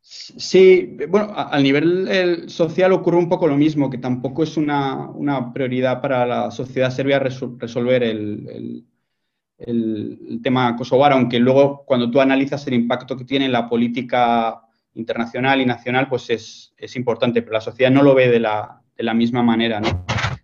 Sí, 0.08 0.96
bueno, 1.08 1.32
al 1.34 1.62
nivel 1.62 2.48
social 2.48 2.92
ocurre 2.92 3.16
un 3.16 3.28
poco 3.28 3.48
lo 3.48 3.56
mismo, 3.56 3.90
que 3.90 3.98
tampoco 3.98 4.44
es 4.44 4.56
una, 4.56 5.10
prioridad 5.52 6.00
para 6.00 6.24
la 6.24 6.50
sociedad 6.50 6.90
serbia 6.90 7.18
resolver 7.18 8.02
el 8.04 8.84
el, 9.58 10.40
tema 10.42 10.76
kosovar, 10.76 11.12
aunque 11.12 11.38
luego 11.38 11.84
cuando 11.84 12.10
tú 12.10 12.20
analizas 12.20 12.66
el 12.66 12.74
impacto 12.74 13.16
que 13.16 13.24
tiene 13.24 13.46
en 13.46 13.52
la 13.52 13.68
política 13.68 14.62
internacional 14.94 15.60
y 15.60 15.66
nacional, 15.66 16.08
pues 16.08 16.30
es, 16.30 16.96
importante, 16.96 17.42
pero 17.42 17.54
la 17.54 17.60
sociedad 17.60 17.90
no 17.90 18.02
lo 18.02 18.14
ve 18.14 18.28
de 18.28 18.40
la, 18.40 19.14
misma 19.14 19.42
manera. 19.42 19.80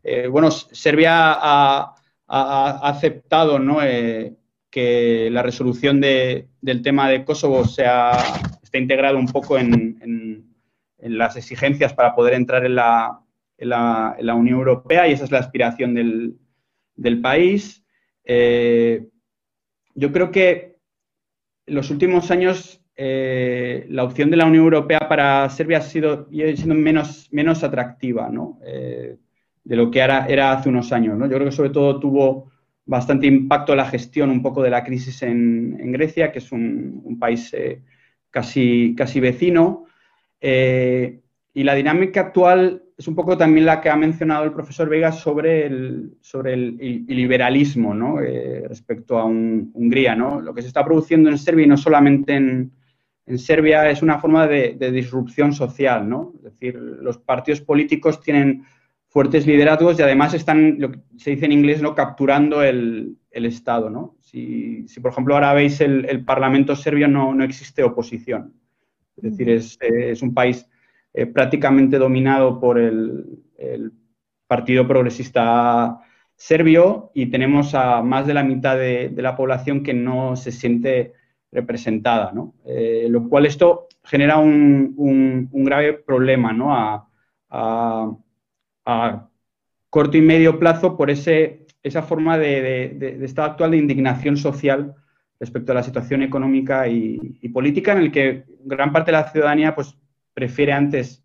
Eh, 0.03 0.27
bueno, 0.27 0.51
Serbia 0.51 1.33
ha, 1.33 1.95
aceptado 2.27 3.61
eh, 3.83 4.35
que 4.71 5.29
la 5.31 5.43
resolución 5.43 6.01
del 6.01 6.83
tema 6.83 7.09
de 7.09 7.25
Kosovo 7.25 7.67
sea, 7.67 8.13
está 8.73 8.79
integrado 8.79 9.19
un 9.19 9.27
poco 9.27 9.59
en, 9.59 10.49
las 10.99 11.37
exigencias 11.37 11.93
para 11.93 12.15
poder 12.15 12.33
entrar 12.33 12.65
en 12.65 12.77
la, 12.77 13.19
Unión 14.35 14.59
Europea 14.59 15.07
y 15.07 15.13
esa 15.13 15.25
es 15.25 15.31
la 15.31 15.41
aspiración 15.41 15.95
del, 15.95 17.21
país. 17.21 17.85
Eh, 18.25 19.09
yo 19.95 20.11
creo 20.11 20.31
que 20.31 20.79
en 21.67 21.75
los 21.75 21.91
últimos 21.91 22.31
años 22.31 22.81
eh, 22.97 23.85
la 23.91 24.05
opción 24.05 24.31
de 24.31 24.37
la 24.39 24.47
Unión 24.47 24.65
Europea 24.65 25.01
para 25.07 25.51
Serbia 25.51 25.79
ha 25.79 25.83
sido 25.83 26.29
siendo 26.31 26.75
menos, 26.75 27.29
menos 27.31 27.63
atractiva 27.65 28.31
eh, 28.65 29.19
de 29.65 29.77
lo 29.77 29.91
que 29.91 29.99
era, 30.01 30.53
hace 30.53 30.69
unos 30.71 30.93
años. 30.93 31.19
Yo 31.19 31.29
creo 31.29 31.45
que 31.45 31.53
sobre 31.53 31.71
todo 31.71 32.01
tuvo 32.01 32.51
bastante 32.87 33.27
impacto 33.27 33.75
la 33.75 33.87
gestión 33.87 34.31
un 34.31 34.41
poco 34.41 34.63
de 34.63 34.71
la 34.71 34.83
crisis 34.83 35.23
en, 35.23 35.93
Grecia, 35.93 36.33
que 36.33 36.39
es 36.39 36.53
un, 36.53 37.19
país 37.21 37.53
casi, 38.33 38.97
casi 38.97 39.21
vecino. 39.21 39.87
y 40.41 41.63
la 41.63 41.75
dinámica 41.75 42.21
actual 42.23 42.83
es 42.97 43.09
un 43.09 43.15
poco 43.15 43.37
también 43.37 43.67
la 43.67 43.81
que 43.81 43.91
ha 43.91 43.97
mencionado 43.97 44.45
el 44.45 44.53
profesor 44.53 44.89
Vega 44.89 45.13
sobre 45.13 45.67
el, 45.67 46.15
sobre 46.21 46.55
el, 46.55 47.05
liberalismo 47.09 48.19
respecto 48.69 49.19
a 49.19 49.25
Hungría. 49.25 50.15
¿no? 50.15 50.41
Lo 50.41 50.55
que 50.55 50.63
se 50.63 50.69
está 50.69 50.85
produciendo 50.85 51.29
en 51.29 51.39
Serbia 51.39 51.67
y 51.67 51.69
no 51.69 51.77
solamente 51.77 52.35
en, 52.35 52.73
Serbia 53.37 53.89
es 53.89 54.03
una 54.03 54.19
forma 54.19 54.47
de, 54.47 54.75
disrupción 54.93 55.53
social, 55.53 56.09
¿no? 56.09 56.33
Es 56.37 56.43
decir, 56.43 56.75
los 56.77 57.19
partidos 57.19 57.61
políticos 57.61 58.21
tienen 58.21 58.65
fuertes 59.13 59.47
liderazgos 59.47 59.99
y 59.99 60.03
además 60.03 60.33
están, 60.35 60.77
lo 60.79 60.91
que 60.91 61.01
se 61.19 61.31
dice 61.31 61.45
en 61.45 61.53
inglés, 61.53 61.83
¿no? 61.83 61.95
capturando 61.95 62.63
el, 62.63 63.19
Estado, 63.31 63.91
¿no? 63.91 64.17
Si, 64.33 65.01
por 65.01 65.13
ejemplo, 65.13 65.35
ahora 65.35 65.53
veis 65.53 65.81
el, 65.81 66.25
Parlamento 66.25 66.75
serbio, 66.75 67.07
no, 67.07 67.35
no, 67.35 67.45
existe 67.45 67.83
oposición. 67.83 68.55
Es 69.17 69.37
decir, 69.37 69.51
es, 69.51 70.23
un 70.23 70.33
país 70.33 70.67
eh, 71.13 71.27
prácticamente 71.27 71.99
dominado 71.99 72.59
por 72.61 72.79
el, 72.79 73.39
Partido 74.49 74.87
Progresista 74.87 76.01
Serbio 76.37 77.11
y 77.15 77.27
tenemos 77.27 77.75
a 77.75 78.03
más 78.03 78.27
de 78.27 78.35
la 78.35 78.43
mitad 78.43 78.77
de, 78.77 79.09
de 79.09 79.23
la 79.23 79.35
población 79.35 79.83
que 79.83 79.95
no 79.95 80.37
se 80.37 80.53
siente 80.53 81.15
representada, 81.53 82.33
¿no? 82.33 82.55
Eh, 82.65 83.07
lo 83.09 83.29
cual 83.29 83.47
esto 83.47 83.89
genera 84.03 84.39
un, 84.39 85.49
grave 85.53 85.93
problema 85.95 86.53
¿no? 86.53 86.75
a, 86.75 87.07
corto 89.91 90.17
y 90.17 90.23
medio 90.23 90.59
plazo 90.59 90.97
por 90.97 91.11
ese, 91.11 91.62
esa 91.83 92.03
forma 92.03 92.39
de, 92.39 93.19
estado 93.23 93.51
actual 93.51 93.73
de 93.73 93.79
indignación 93.79 94.37
social 94.37 94.95
respecto 95.41 95.73
a 95.73 95.75
la 95.75 95.83
situación 95.83 96.23
económica 96.23 96.87
y, 96.87 97.19
política 97.53 97.93
en 97.93 97.99
el 97.99 98.13
que 98.13 98.45
gran 98.65 98.93
parte 98.93 99.11
de 99.11 99.19
la 99.19 99.31
ciudadanía 99.31 99.75
pues, 99.75 99.97
prefiere 100.33 100.73
antes 100.73 101.25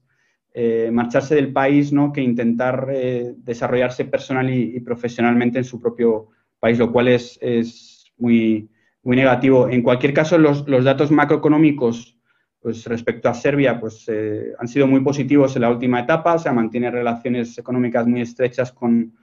eh, 0.54 0.90
marcharse 0.92 1.36
del 1.36 1.54
país 1.54 1.94
¿no? 1.94 2.12
que 2.12 2.22
intentar 2.22 2.88
eh, 2.92 3.36
desarrollarse 3.38 4.06
personal 4.06 4.50
y, 4.50 4.80
profesionalmente 4.80 5.60
en 5.60 5.64
su 5.64 5.80
propio 5.80 6.30
país, 6.60 6.80
lo 6.80 6.92
cual 6.92 7.10
es, 7.10 7.38
es 7.42 8.12
muy, 8.18 8.68
muy 9.04 9.16
negativo. 9.16 9.70
En 9.70 9.84
cualquier 9.84 10.14
caso, 10.14 10.40
los, 10.40 10.66
datos 10.66 11.12
macroeconómicos 11.12 12.18
pues, 12.60 12.86
respecto 12.88 13.30
a 13.30 13.36
Serbia 13.36 13.80
pues, 13.80 14.06
eh, 14.08 14.54
han 14.58 14.68
sido 14.68 14.88
muy 14.88 15.02
positivos 15.02 15.56
en 15.56 15.62
la 15.62 15.70
última 15.70 16.00
etapa. 16.00 16.34
O 16.34 16.40
sea, 16.40 16.54
mantiene 16.54 16.90
relaciones 16.90 17.56
económicas 17.60 18.08
muy 18.08 18.22
estrechas 18.22 18.72
con, 18.72 19.14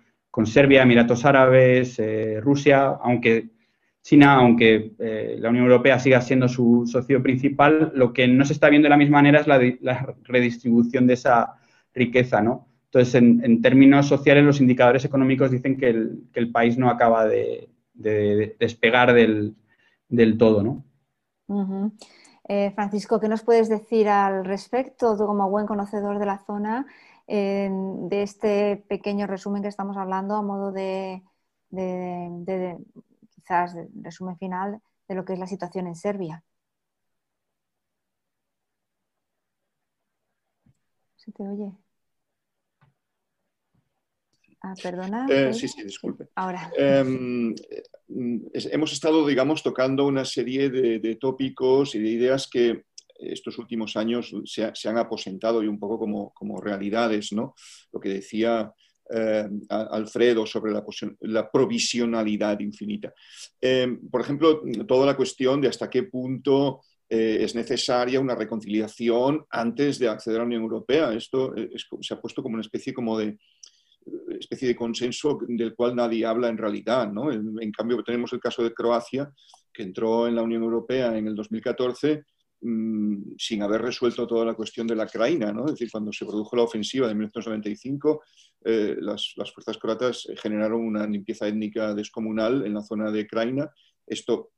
Serbia, 0.46 0.82
Emiratos 0.82 1.24
Árabes, 1.24 1.98
eh, 1.98 2.40
Rusia, 2.40 2.98
aunque 3.02 3.50
China, 4.02 4.34
aunque 4.34 4.94
eh, 4.98 5.36
la 5.38 5.50
Unión 5.50 5.66
Europea 5.66 5.98
siga 5.98 6.20
siendo 6.20 6.48
su 6.48 6.84
socio 6.86 7.22
principal, 7.22 7.92
lo 7.94 8.12
que 8.12 8.26
no 8.26 8.44
se 8.44 8.52
está 8.52 8.68
viendo 8.68 8.86
de 8.86 8.90
la 8.90 8.96
misma 8.96 9.18
manera 9.18 9.40
es 9.40 9.46
la, 9.46 10.16
redistribución 10.24 11.06
de 11.06 11.14
esa 11.14 11.54
riqueza, 11.94 12.42
¿no? 12.42 12.68
Entonces, 12.86 13.14
en, 13.14 13.62
términos 13.62 14.06
sociales, 14.06 14.44
los 14.44 14.60
indicadores 14.60 15.04
económicos 15.04 15.50
dicen 15.50 15.76
que 15.76 15.88
el, 15.88 16.52
país 16.52 16.76
no 16.76 16.90
acaba 16.90 17.26
de 17.26 17.70
despegar 17.94 19.12
del, 19.12 19.54
del 20.08 20.38
todo, 20.38 20.62
¿no? 20.62 20.84
Eh, 22.46 22.72
Francisco, 22.74 23.20
¿qué 23.20 23.28
nos 23.28 23.42
puedes 23.42 23.68
decir 23.68 24.08
al 24.08 24.44
respecto, 24.44 25.16
tú 25.16 25.26
como 25.26 25.48
buen 25.48 25.66
conocedor 25.66 26.18
de 26.18 26.26
la 26.26 26.38
zona, 26.38 26.86
de 27.26 28.22
este 28.22 28.84
pequeño 28.88 29.26
resumen 29.26 29.62
que 29.62 29.68
estamos 29.68 29.96
hablando 29.96 30.34
a 30.34 30.42
modo 30.42 30.72
de, 30.72 31.22
quizás 33.34 33.74
resumen 34.00 34.36
final 34.36 34.80
de 35.08 35.14
lo 35.14 35.24
que 35.24 35.34
es 35.34 35.38
la 35.38 35.46
situación 35.46 35.86
en 35.86 35.96
Serbia? 35.96 36.44
¿Se 41.16 41.32
te 41.32 41.42
oye? 41.42 41.72
Ah, 44.64 44.74
perdona. 44.82 45.26
Eh, 45.28 45.52
sí, 45.52 45.68
sí, 45.68 45.82
disculpe. 45.82 46.28
Ahora. 46.36 46.72
Em, 46.76 47.54
hemos 48.08 48.92
estado, 48.94 49.26
digamos, 49.26 49.62
tocando 49.62 50.06
una 50.06 50.24
serie 50.24 50.70
de, 50.70 51.16
tópicos 51.16 51.94
y 51.94 51.98
de 51.98 52.08
ideas 52.08 52.48
que 52.50 52.84
estos 53.14 53.58
últimos 53.58 53.96
años 53.96 54.34
se, 54.44 54.88
han 54.88 54.98
aposentado 54.98 55.62
y 55.62 55.68
un 55.68 55.78
poco 55.78 56.32
como, 56.34 56.60
realidades, 56.60 57.32
¿no? 57.32 57.54
Lo 57.92 58.00
que 58.00 58.08
decía 58.10 58.72
eh, 59.10 59.48
Alfredo 59.68 60.46
sobre 60.46 60.72
la, 60.72 61.50
provisionalidad 61.50 62.58
infinita. 62.60 63.12
Em, 63.60 64.08
por 64.08 64.20
ejemplo, 64.20 64.62
toda 64.86 65.06
la 65.06 65.16
cuestión 65.16 65.60
de 65.60 65.68
hasta 65.68 65.90
qué 65.90 66.04
punto 66.04 66.80
eh, 67.08 67.38
es 67.40 67.54
necesaria 67.54 68.20
una 68.20 68.34
reconciliación 68.34 69.44
antes 69.50 69.98
de 69.98 70.08
acceder 70.08 70.38
a 70.38 70.40
la 70.40 70.46
Unión 70.46 70.62
Europea. 70.62 71.12
Esto 71.12 71.54
se 72.00 72.14
ha 72.14 72.20
puesto 72.20 72.42
como 72.42 72.54
una 72.54 72.62
especie 72.62 72.94
como 72.94 73.18
de, 73.18 73.38
especie 74.38 74.68
de 74.68 74.76
consenso 74.76 75.38
del 75.46 75.74
cual 75.74 75.96
nadie 75.96 76.26
habla 76.26 76.48
en 76.48 76.58
realidad. 76.58 77.10
¿no? 77.10 77.30
En, 77.32 77.72
cambio, 77.72 78.02
tenemos 78.02 78.32
el 78.32 78.40
caso 78.40 78.62
de 78.62 78.72
Croacia, 78.72 79.30
que 79.72 79.82
entró 79.82 80.26
en 80.26 80.34
la 80.34 80.42
Unión 80.42 80.62
Europea 80.62 81.16
en 81.16 81.26
el 81.26 81.34
2014 81.34 82.24
mm, 82.64 83.34
sin 83.38 83.62
haber 83.62 83.82
resuelto 83.82 84.26
toda 84.26 84.44
la 84.44 84.54
cuestión 84.54 84.86
de 84.86 84.96
la 84.96 85.04
Ucrania. 85.04 85.52
¿no? 85.52 85.66
Es 85.66 85.72
decir, 85.72 85.90
cuando 85.90 86.12
se 86.12 86.26
produjo 86.26 86.56
la 86.56 86.62
ofensiva 86.62 87.06
de 87.06 87.14
1995, 87.14 88.22
eh, 88.64 88.96
las, 89.00 89.34
las, 89.36 89.52
fuerzas 89.52 89.78
croatas 89.78 90.26
generaron 90.36 90.80
una 90.80 91.06
limpieza 91.06 91.46
étnica 91.46 91.94
descomunal 91.94 92.66
en 92.66 92.74
la 92.74 92.82
zona 92.82 93.10
de 93.10 93.22
Ucrania. 93.22 93.70
Esto 94.06 94.50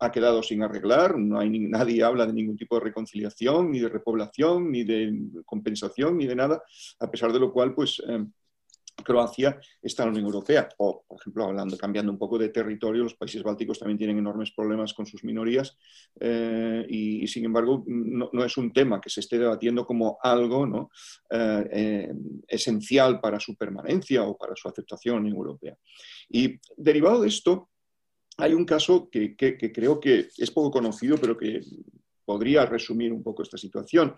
ha 0.00 0.10
quedado 0.10 0.42
sin 0.42 0.62
arreglar, 0.62 1.18
no 1.18 1.38
hay 1.38 1.50
nadie 1.50 2.02
habla 2.02 2.26
de 2.26 2.32
ningún 2.32 2.56
tipo 2.56 2.76
de 2.76 2.84
reconciliación, 2.84 3.70
ni 3.70 3.80
de 3.80 3.88
repoblación, 3.90 4.72
ni 4.72 4.82
de 4.82 5.14
compensación, 5.44 6.16
ni 6.16 6.26
de 6.26 6.34
nada, 6.34 6.62
a 7.00 7.10
pesar 7.10 7.32
de 7.32 7.38
lo 7.38 7.52
cual, 7.52 7.74
pues, 7.74 8.02
eh, 8.08 8.24
Croacia 9.02 9.58
está 9.82 10.02
en 10.02 10.08
la 10.08 10.12
Unión 10.12 10.26
Europea. 10.26 10.68
O, 10.78 11.04
por 11.06 11.20
ejemplo, 11.20 11.44
hablando, 11.44 11.76
cambiando 11.76 12.12
un 12.12 12.18
poco 12.18 12.38
de 12.38 12.50
territorio, 12.50 13.02
los 13.02 13.14
países 13.14 13.42
bálticos 13.42 13.78
también 13.78 13.98
tienen 13.98 14.18
enormes 14.18 14.52
problemas 14.52 14.94
con 14.94 15.06
sus 15.06 15.24
minorías 15.24 15.76
eh, 16.18 16.84
y, 16.88 17.26
sin 17.26 17.44
embargo, 17.44 17.84
no, 17.86 18.44
es 18.44 18.56
un 18.56 18.72
tema 18.72 19.00
que 19.00 19.10
se 19.10 19.20
esté 19.20 19.38
debatiendo 19.38 19.86
como 19.86 20.18
algo 20.22 20.66
¿no? 20.66 20.90
Eh, 21.30 21.68
eh, 21.72 22.12
esencial 22.48 23.20
para 23.20 23.40
su 23.40 23.56
permanencia 23.56 24.22
o 24.24 24.36
para 24.36 24.54
su 24.56 24.68
aceptación 24.68 25.26
en 25.26 25.34
Europea. 25.34 25.76
Y 26.28 26.58
derivado 26.76 27.22
de 27.22 27.28
esto, 27.28 27.70
hay 28.36 28.54
un 28.54 28.64
caso 28.64 29.08
que, 29.10 29.36
creo 29.36 30.00
que 30.00 30.28
es 30.36 30.50
poco 30.50 30.70
conocido, 30.70 31.16
pero 31.18 31.36
que 31.36 31.60
podría 32.24 32.66
resumir 32.66 33.12
un 33.12 33.22
poco 33.22 33.42
esta 33.42 33.58
situación, 33.58 34.14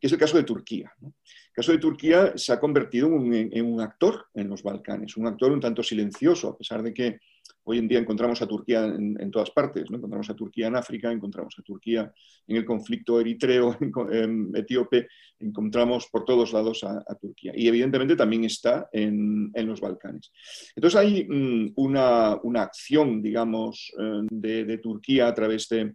que 0.00 0.06
es 0.06 0.12
el 0.12 0.18
caso 0.18 0.36
de 0.36 0.44
Turquía. 0.44 0.92
El 1.00 1.52
caso 1.52 1.72
de 1.72 1.78
Turquía 1.78 2.32
se 2.36 2.52
ha 2.52 2.60
convertido 2.60 3.08
en, 3.08 3.64
un 3.64 3.80
actor 3.80 4.26
en 4.34 4.48
los 4.48 4.62
Balcanes, 4.62 5.16
un 5.16 5.26
actor 5.26 5.52
un 5.52 5.60
tanto 5.60 5.82
silencioso, 5.82 6.50
a 6.50 6.58
pesar 6.58 6.82
de 6.82 6.92
que 6.92 7.18
hoy 7.64 7.78
en 7.78 7.88
día 7.88 7.98
encontramos 7.98 8.40
a 8.42 8.46
Turquía 8.46 8.84
en, 8.84 9.30
todas 9.30 9.50
partes, 9.50 9.86
encontramos 9.90 10.28
a 10.30 10.34
Turquía 10.34 10.68
en 10.68 10.76
África, 10.76 11.10
encontramos 11.10 11.54
a 11.58 11.62
Turquía 11.62 12.12
en 12.46 12.56
el 12.56 12.64
conflicto 12.64 13.20
eritreo, 13.20 13.76
en, 14.12 14.52
etíope, 14.54 15.08
encontramos 15.40 16.06
por 16.08 16.24
todos 16.24 16.52
lados 16.52 16.84
a, 16.84 17.02
Turquía. 17.20 17.52
Y 17.56 17.66
evidentemente 17.66 18.14
también 18.14 18.44
está 18.44 18.88
en, 18.92 19.50
los 19.54 19.80
Balcanes. 19.80 20.30
Entonces 20.76 21.00
hay 21.00 21.26
mm, 21.28 21.72
una, 21.76 22.38
acción, 22.62 23.20
digamos, 23.20 23.92
eh, 23.98 24.64
de 24.64 24.78
Turquía 24.78 25.26
a 25.26 25.34
través 25.34 25.68
de 25.68 25.94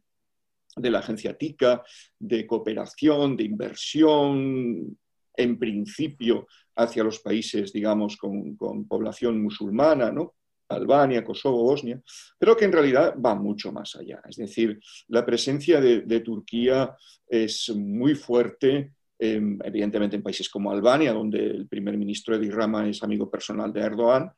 de 0.76 0.90
la 0.90 1.00
agencia 1.00 1.38
TICA, 1.38 1.84
de 2.20 2.48
cooperación, 2.48 3.36
de 3.36 3.44
inversión, 3.44 4.98
en 5.36 5.58
principio 5.58 6.48
hacia 6.76 7.04
los 7.04 7.20
países, 7.20 7.72
digamos, 7.74 8.18
con, 8.18 8.58
población 8.88 9.42
musulmana, 9.42 10.12
¿no? 10.12 10.36
Albania, 10.70 11.24
Kosovo, 11.24 11.64
Bosnia, 11.64 12.02
pero 12.40 12.56
que 12.56 12.64
en 12.64 12.72
realidad 12.72 13.16
va 13.20 13.36
mucho 13.36 13.74
más 13.74 13.94
allá. 13.98 14.22
Es 14.28 14.38
decir, 14.38 14.80
la 15.10 15.26
presencia 15.26 15.82
de, 15.82 16.20
Turquía 16.22 16.96
es 17.28 17.70
muy 17.76 18.16
fuerte, 18.16 18.94
evidentemente 19.20 20.16
en 20.16 20.24
países 20.24 20.48
como 20.48 20.72
Albania, 20.72 21.12
donde 21.12 21.46
el 21.46 21.68
primer 21.68 21.98
ministro 21.98 22.36
Edi 22.36 22.50
Rama 22.50 22.88
es 22.88 23.04
amigo 23.04 23.30
personal 23.30 23.74
de 23.74 23.82
Erdogan. 23.82 24.32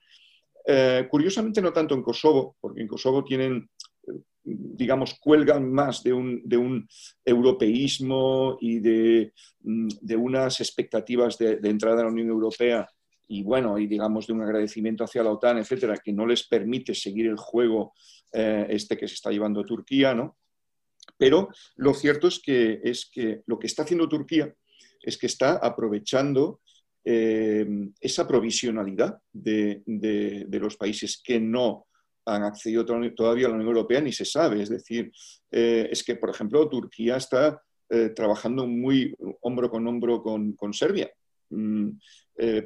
Eh, 0.66 1.08
curiosamente 1.10 1.62
no 1.62 1.72
tanto 1.72 1.94
en 1.94 2.02
Kosovo, 2.02 2.56
porque 2.60 2.82
en 2.82 2.88
Kosovo 2.88 3.24
tienen 3.24 3.70
digamos, 4.44 5.16
cuelgan 5.20 5.72
más 5.72 6.04
de 6.04 6.14
un, 6.14 6.88
europeísmo 7.24 8.58
y 8.60 8.80
mm, 8.80 9.88
de, 10.02 10.16
unas 10.16 10.60
expectativas 10.60 11.38
de, 11.38 11.60
entrada 11.64 12.02
a 12.02 12.04
la 12.06 12.12
Unión 12.12 12.30
Europea 12.30 12.90
y, 13.28 13.42
bueno, 13.44 13.80
y 13.80 13.88
digamos, 13.88 14.28
de 14.28 14.34
un 14.34 14.42
agradecimiento 14.42 15.04
hacia 15.04 15.24
la 15.24 15.32
OTAN, 15.32 15.60
etcétera, 15.60 15.98
que 15.98 16.12
no 16.12 16.26
les 16.26 16.44
permite 16.48 16.94
seguir 16.94 17.28
el 17.28 17.38
juego 17.38 17.94
eh, 18.34 18.68
este 18.70 18.98
que 18.98 19.08
se 19.08 19.16
está 19.16 19.32
llevando 19.32 19.66
Turquía, 19.66 20.14
¿no? 20.14 20.38
Pero 21.18 21.50
lo 21.78 21.94
cierto 21.94 22.28
es 22.28 22.40
que, 22.40 22.82
es 22.84 23.10
que 23.12 23.42
lo 23.46 23.60
que 23.60 23.68
está 23.68 23.84
haciendo 23.84 24.10
Turquía 24.10 24.54
es 25.02 25.18
que 25.18 25.28
está 25.28 25.58
aprovechando 25.58 26.62
eh, 27.06 27.68
esa 28.00 28.26
provisionalidad 28.26 29.20
de, 29.32 29.84
los 30.50 30.78
países 30.78 31.22
que 31.22 31.40
no 31.40 31.88
han 32.26 32.44
accedido 32.44 32.86
todavía 32.86 33.48
a 33.48 33.50
la 33.50 33.56
Unión 33.56 33.70
Europea, 33.70 34.02
ni 34.02 34.12
se 34.12 34.26
sabe. 34.26 34.62
Es 34.62 34.70
decir, 34.70 35.12
eh, 35.52 35.88
es 35.92 36.04
que, 36.04 36.16
por 36.16 36.30
ejemplo, 36.30 36.68
Turquía 36.70 37.18
está 37.18 37.62
eh, 37.90 38.10
trabajando 38.10 38.68
muy 38.68 39.16
hombro 39.42 39.70
con 39.70 39.88
hombro 39.88 40.22
con, 40.22 40.74
Serbia. 40.74 41.12
Mm, 41.50 41.90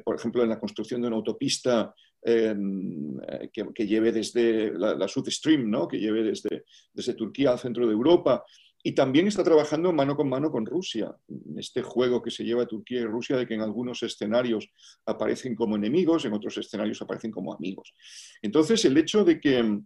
por 0.04 0.16
ejemplo, 0.16 0.42
en 0.42 0.48
la 0.48 0.58
construcción 0.58 1.02
de 1.02 1.08
una 1.08 1.16
autopista 1.16 1.94
em, 2.22 3.16
que, 3.52 3.86
lleve 3.86 4.12
desde 4.12 4.72
la, 4.72 5.06
South 5.06 5.28
Stream, 5.28 5.70
¿no? 5.70 5.86
que 5.86 5.98
lleve 5.98 6.22
desde 6.22 7.14
Turquía 7.14 7.50
al 7.50 7.58
centro 7.58 7.86
de 7.86 7.92
Europa. 7.92 8.44
Y 8.82 8.92
también 8.92 9.26
está 9.26 9.42
trabajando 9.42 9.92
mano 9.92 10.16
con 10.16 10.28
mano 10.28 10.50
con 10.50 10.64
Rusia. 10.64 11.14
Este 11.56 11.82
juego 11.82 12.22
que 12.22 12.30
se 12.30 12.44
lleva 12.44 12.66
Turquía 12.66 13.00
y 13.00 13.04
Rusia 13.04 13.36
de 13.36 13.46
que 13.46 13.54
en 13.54 13.60
algunos 13.60 14.02
escenarios 14.02 14.70
aparecen 15.04 15.56
como 15.56 15.76
enemigos, 15.76 16.24
en 16.24 16.32
otros 16.32 16.56
escenarios 16.58 17.02
aparecen 17.02 17.30
como 17.30 17.52
amigos. 17.52 17.92
Entonces, 18.40 18.84
el 18.84 18.96
hecho 18.96 19.24
de 19.24 19.40
que, 19.40 19.80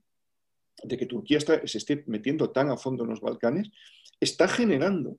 de 0.85 0.97
que 0.97 1.07
Turquía 1.07 1.41
se 1.41 1.79
esté 1.79 2.05
metiendo 2.07 2.51
tan 2.51 2.71
a 2.71 2.77
fondo 2.77 3.05
en 3.05 3.11
los 3.11 3.21
Balcanes 3.21 3.71
está 4.21 4.47
generando 4.47 5.17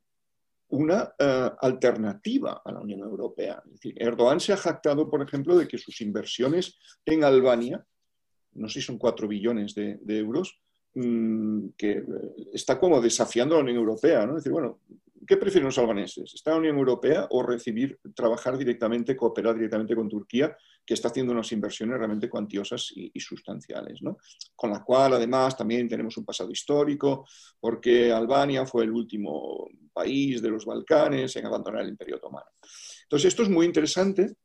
una 0.70 1.14
eh, 1.18 1.52
alternativa 1.60 2.62
a 2.64 2.72
la 2.72 2.80
Unión 2.80 3.00
Europea. 3.02 3.62
Es 3.66 3.74
decir, 3.74 3.96
Erdogan 3.98 4.40
se 4.40 4.54
ha 4.54 4.58
jactado, 4.58 5.10
por 5.10 5.22
ejemplo, 5.22 5.58
de 5.58 5.68
que 5.68 5.78
sus 5.78 6.00
inversiones 6.02 6.78
en 7.06 7.24
Albania, 7.24 7.86
no 8.54 8.70
sé 8.70 8.82
si 8.82 8.86
son 8.86 8.98
cuatro 9.00 9.28
billones 9.28 9.74
de 9.74 10.00
euros, 10.08 10.63
Mm, 10.96 11.70
que 11.76 11.92
eh, 11.92 12.04
está 12.54 12.80
como 12.80 13.02
desafiando 13.02 13.56
a 13.56 13.58
la 13.58 13.64
Unión 13.64 13.78
Europea. 13.78 14.24
Es 14.26 14.36
decir, 14.36 14.52
bueno, 14.52 14.80
¿qué 15.26 15.38
prefieren 15.38 15.66
los 15.66 15.78
albaneses? 15.80 16.34
¿Estar 16.36 16.52
en 16.52 16.56
la 16.56 16.60
Unión 16.60 16.78
Europea 16.78 17.28
o 17.32 17.42
recibir, 17.42 18.00
trabajar 18.14 18.58
directamente, 18.58 19.16
cooperar 19.16 19.56
directamente 19.56 19.96
con 19.96 20.08
Turquía, 20.08 20.56
que 20.86 20.94
está 20.94 21.08
haciendo 21.08 21.34
unas 21.34 21.52
inversiones 21.52 21.98
realmente 21.98 22.30
cuantiosas 22.30 22.92
y, 22.96 23.20
sustanciales, 23.20 24.04
¿no? 24.04 24.18
Con 24.56 24.70
la 24.70 24.84
cual, 24.84 25.14
además, 25.14 25.58
también 25.58 25.88
tenemos 25.88 26.16
un 26.18 26.26
pasado 26.26 26.52
histórico, 26.52 27.26
porque 27.60 28.12
Albania 28.12 28.66
fue 28.66 28.84
el 28.84 28.92
último 28.92 29.68
país 29.94 30.42
de 30.42 30.50
los 30.50 30.66
Balcanes 30.66 31.36
en 31.38 31.46
abandonar 31.46 31.82
el 31.84 31.90
Imperio 31.90 32.18
Otomano. 32.18 32.52
Entonces, 33.04 33.30
esto 33.30 33.44
es 33.44 33.50
muy 33.50 33.66
interesante 33.66 34.36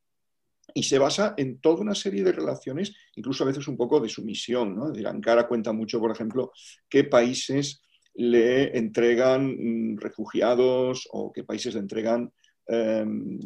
y 0.74 0.82
se 0.82 0.98
basa 0.98 1.34
en 1.36 1.60
toda 1.60 1.80
una 1.80 1.94
serie 1.94 2.22
de 2.22 2.32
relaciones, 2.32 2.94
incluso 3.16 3.44
a 3.44 3.46
veces 3.46 3.66
un 3.68 3.76
poco 3.76 4.00
de 4.00 4.08
sumisión. 4.08 4.74
¿no? 4.74 4.90
De 4.90 5.06
Ankara 5.06 5.48
cuenta 5.48 5.72
mucho, 5.72 5.98
por 6.00 6.10
ejemplo, 6.10 6.52
qué 6.88 7.04
países 7.04 7.82
le 8.14 8.76
entregan 8.76 9.46
mm, 9.46 9.98
refugiados 9.98 11.08
o 11.12 11.32
qué 11.32 11.44
países 11.44 11.74
le 11.74 11.80
entregan, 11.80 12.32
em, 12.66 13.38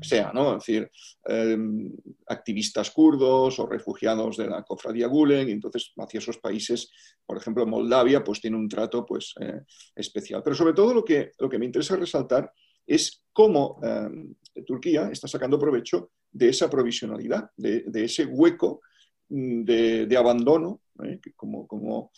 sea, 0.00 0.32
¿no? 0.32 0.56
Es 0.56 0.64
decir, 0.64 0.90
em, 1.26 1.92
activistas 2.26 2.90
kurdos 2.90 3.58
o 3.58 3.66
refugiados 3.66 4.38
de 4.38 4.46
la 4.46 4.62
cofradía 4.62 5.06
Gulen, 5.06 5.50
y 5.50 5.52
entonces 5.52 5.92
hacia 5.98 6.18
esos 6.18 6.38
países, 6.38 6.90
por 7.26 7.36
ejemplo, 7.36 7.66
Moldavia, 7.66 8.24
pues 8.24 8.40
tiene 8.40 8.56
un 8.56 8.68
trato 8.68 9.04
pues, 9.04 9.34
eh, 9.38 9.60
especial. 9.94 10.42
Pero 10.42 10.56
sobre 10.56 10.72
todo 10.72 10.94
lo 10.94 11.04
que, 11.04 11.32
lo 11.38 11.50
que 11.50 11.58
me 11.58 11.66
interesa 11.66 11.96
resaltar 11.96 12.50
es 12.86 13.22
cómo 13.34 13.78
em, 13.82 14.34
Turquía 14.66 15.10
está 15.10 15.28
sacando 15.28 15.58
provecho 15.58 16.10
de 16.30 16.48
esa 16.48 16.68
provisionalidad, 16.68 17.50
de, 17.56 17.84
ese 17.94 18.26
hueco 18.26 18.80
mm, 19.28 19.64
de, 19.64 20.16
abandono, 20.16 20.80
¿eh? 21.04 21.18
que 21.22 21.32
como, 21.34 22.10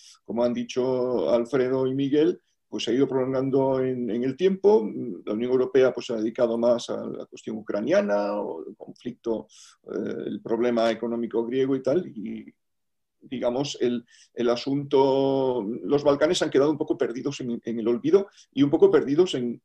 han 0.42 0.54
dicho 0.54 1.30
Alfredo 1.30 1.86
y 1.86 1.94
Miguel, 1.94 2.40
pues 2.68 2.88
ha 2.88 2.92
ido 2.92 3.06
prolongando 3.06 3.80
en, 3.80 4.10
el 4.10 4.34
tiempo. 4.36 4.90
La 5.26 5.34
Unión 5.34 5.50
Europea 5.50 5.92
pues, 5.92 6.06
se 6.06 6.14
ha 6.14 6.16
dedicado 6.16 6.56
más 6.56 6.88
a 6.88 7.04
la 7.06 7.26
cuestión 7.26 7.58
ucraniana, 7.58 8.32
o 8.40 8.66
el 8.66 8.74
conflicto, 8.76 9.46
eh, 9.84 10.24
el 10.26 10.40
problema 10.40 10.90
económico 10.90 11.44
griego 11.44 11.76
y 11.76 11.82
tal, 11.82 12.06
y 12.06 12.46
digamos, 13.20 13.78
el, 13.80 14.04
asunto, 14.48 15.64
los 15.84 16.02
Balcanes 16.02 16.42
han 16.42 16.50
quedado 16.50 16.72
un 16.72 16.78
poco 16.78 16.98
perdidos 16.98 17.40
en, 17.40 17.60
el 17.64 17.86
olvido 17.86 18.28
y 18.52 18.64
un 18.64 18.70
poco 18.70 18.90
perdidos 18.90 19.34
en 19.34 19.62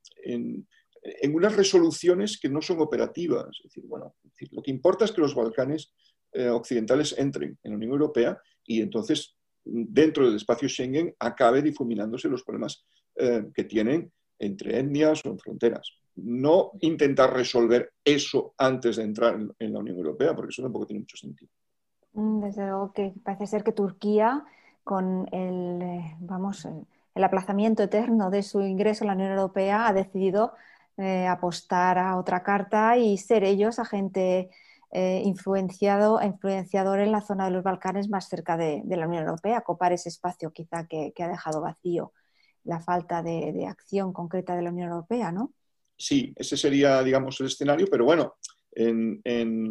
unas 1.33 1.55
resoluciones 1.55 2.39
que 2.39 2.49
no 2.49 2.61
son 2.61 2.79
operativas. 2.81 3.47
Es 3.57 3.63
decir, 3.63 3.85
bueno, 3.87 4.15
lo 4.51 4.61
que 4.61 4.71
importa 4.71 5.05
es 5.05 5.11
que 5.11 5.21
los 5.21 5.35
Balcanes 5.35 5.93
eh, 6.33 6.49
occidentales 6.49 7.15
entren 7.17 7.57
en 7.63 7.71
la 7.71 7.77
Unión 7.77 7.91
Europea 7.91 8.39
y 8.65 8.81
entonces 8.81 9.37
dentro 9.63 10.25
del 10.25 10.35
espacio 10.35 10.69
Schengen 10.69 11.15
acabe 11.19 11.61
difuminándose 11.61 12.29
los 12.29 12.43
problemas 12.43 12.85
eh, 13.15 13.47
que 13.53 13.63
tienen 13.63 14.11
entre 14.39 14.79
etnias 14.79 15.25
o 15.25 15.29
en 15.29 15.39
fronteras. 15.39 15.91
No 16.15 16.71
intentar 16.81 17.33
resolver 17.33 17.93
eso 18.03 18.53
antes 18.57 18.97
de 18.97 19.03
entrar 19.03 19.39
en, 19.59 19.73
la 19.73 19.79
Unión 19.79 19.97
Europea, 19.97 20.35
porque 20.35 20.49
eso 20.49 20.61
tampoco 20.61 20.85
tiene 20.85 21.01
mucho 21.01 21.17
sentido. 21.17 21.51
Mm, 22.13 22.41
desde 22.41 22.65
luego 22.65 22.91
que 22.93 23.13
parece 23.23 23.47
ser 23.47 23.63
que 23.63 23.71
Turquía, 23.71 24.45
con 24.83 25.27
el, 25.31 25.81
eh, 25.81 26.15
vamos, 26.19 26.67
el 27.15 27.23
aplazamiento 27.23 27.83
eterno 27.83 28.29
de 28.29 28.43
su 28.43 28.61
ingreso 28.61 29.03
a 29.03 29.07
la 29.07 29.13
Unión 29.13 29.31
Europea, 29.31 29.87
ha 29.87 29.93
decidido 29.93 30.53
eh, 30.97 31.27
apostar 31.27 31.99
a 31.99 32.17
otra 32.17 32.41
carta 32.41 32.97
y 32.97 33.19
ser 33.19 33.43
ellos 33.43 33.77
agente 33.77 34.49
eh, 34.91 35.21
influenciado, 35.25 36.19
influenciador 36.23 37.01
en 37.01 37.11
la 37.11 37.21
zona 37.21 37.45
de 37.45 37.51
los 37.51 37.63
Balcanes 37.63 38.09
más 38.09 38.27
cerca 38.27 38.57
de, 38.57 38.81
la 38.87 39.07
Unión 39.07 39.25
Europea, 39.25 39.61
copar 39.61 39.93
ese 39.93 40.09
espacio 40.09 40.51
quizá 40.51 40.87
que, 40.87 41.13
ha 41.19 41.27
dejado 41.27 41.61
vacío 41.61 42.13
la 42.63 42.79
falta 42.79 43.21
de, 43.21 43.67
acción 43.67 44.11
concreta 44.11 44.55
de 44.55 44.63
la 44.63 44.71
Unión 44.71 44.89
Europea, 44.89 45.31
¿no? 45.31 45.53
Sí, 45.95 46.33
ese 46.35 46.57
sería, 46.57 47.03
digamos, 47.03 47.39
el 47.41 47.47
escenario, 47.47 47.85
pero 47.91 48.05
bueno, 48.05 48.37
en, 48.71 49.21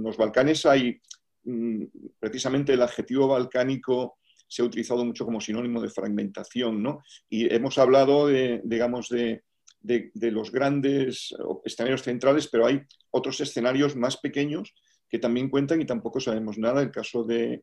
los 0.04 0.16
Balcanes 0.16 0.64
hay 0.64 1.00
mm, 1.42 1.84
precisamente 2.20 2.74
el 2.74 2.82
adjetivo 2.82 3.26
balcánico 3.26 4.18
se 4.46 4.62
ha 4.62 4.64
utilizado 4.64 5.04
mucho 5.04 5.24
como 5.24 5.40
sinónimo 5.40 5.80
de 5.80 5.90
fragmentación, 5.90 6.80
¿no? 6.80 7.02
Y 7.28 7.52
hemos 7.52 7.78
hablado 7.78 8.28
de, 8.28 8.60
digamos, 8.62 9.08
de, 9.08 9.42
de, 9.80 10.10
los 10.30 10.50
grandes 10.50 11.34
escenarios 11.64 12.02
centrales, 12.02 12.48
pero 12.48 12.66
hay 12.66 12.82
otros 13.10 13.40
escenarios 13.40 13.96
más 13.96 14.16
pequeños 14.16 14.74
que 15.08 15.18
también 15.18 15.48
cuentan 15.48 15.80
y 15.80 15.86
tampoco 15.86 16.20
sabemos 16.20 16.58
nada. 16.58 16.82
El 16.82 16.90
caso 16.90 17.24
de, 17.24 17.62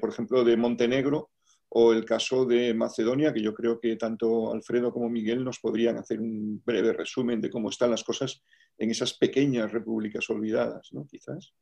por 0.00 0.10
ejemplo, 0.10 0.44
de 0.44 0.56
Montenegro 0.56 1.30
o 1.70 1.92
el 1.92 2.04
caso 2.04 2.44
de 2.44 2.72
Macedonia, 2.74 3.32
que 3.32 3.42
yo 3.42 3.54
creo 3.54 3.78
que 3.78 3.96
tanto 3.96 4.52
Alfredo 4.52 4.92
como 4.92 5.10
Miguel 5.10 5.44
nos 5.44 5.58
podrían 5.58 5.98
hacer 5.98 6.20
un 6.20 6.62
breve 6.64 6.92
resumen 6.92 7.40
de 7.40 7.50
cómo 7.50 7.68
están 7.68 7.90
las 7.90 8.04
cosas 8.04 8.42
en 8.78 8.90
esas 8.90 9.14
pequeñas 9.14 9.72
repúblicas 9.72 10.28
olvidadas, 10.30 10.88
¿no? 10.92 11.06
Quizás. 11.06 11.52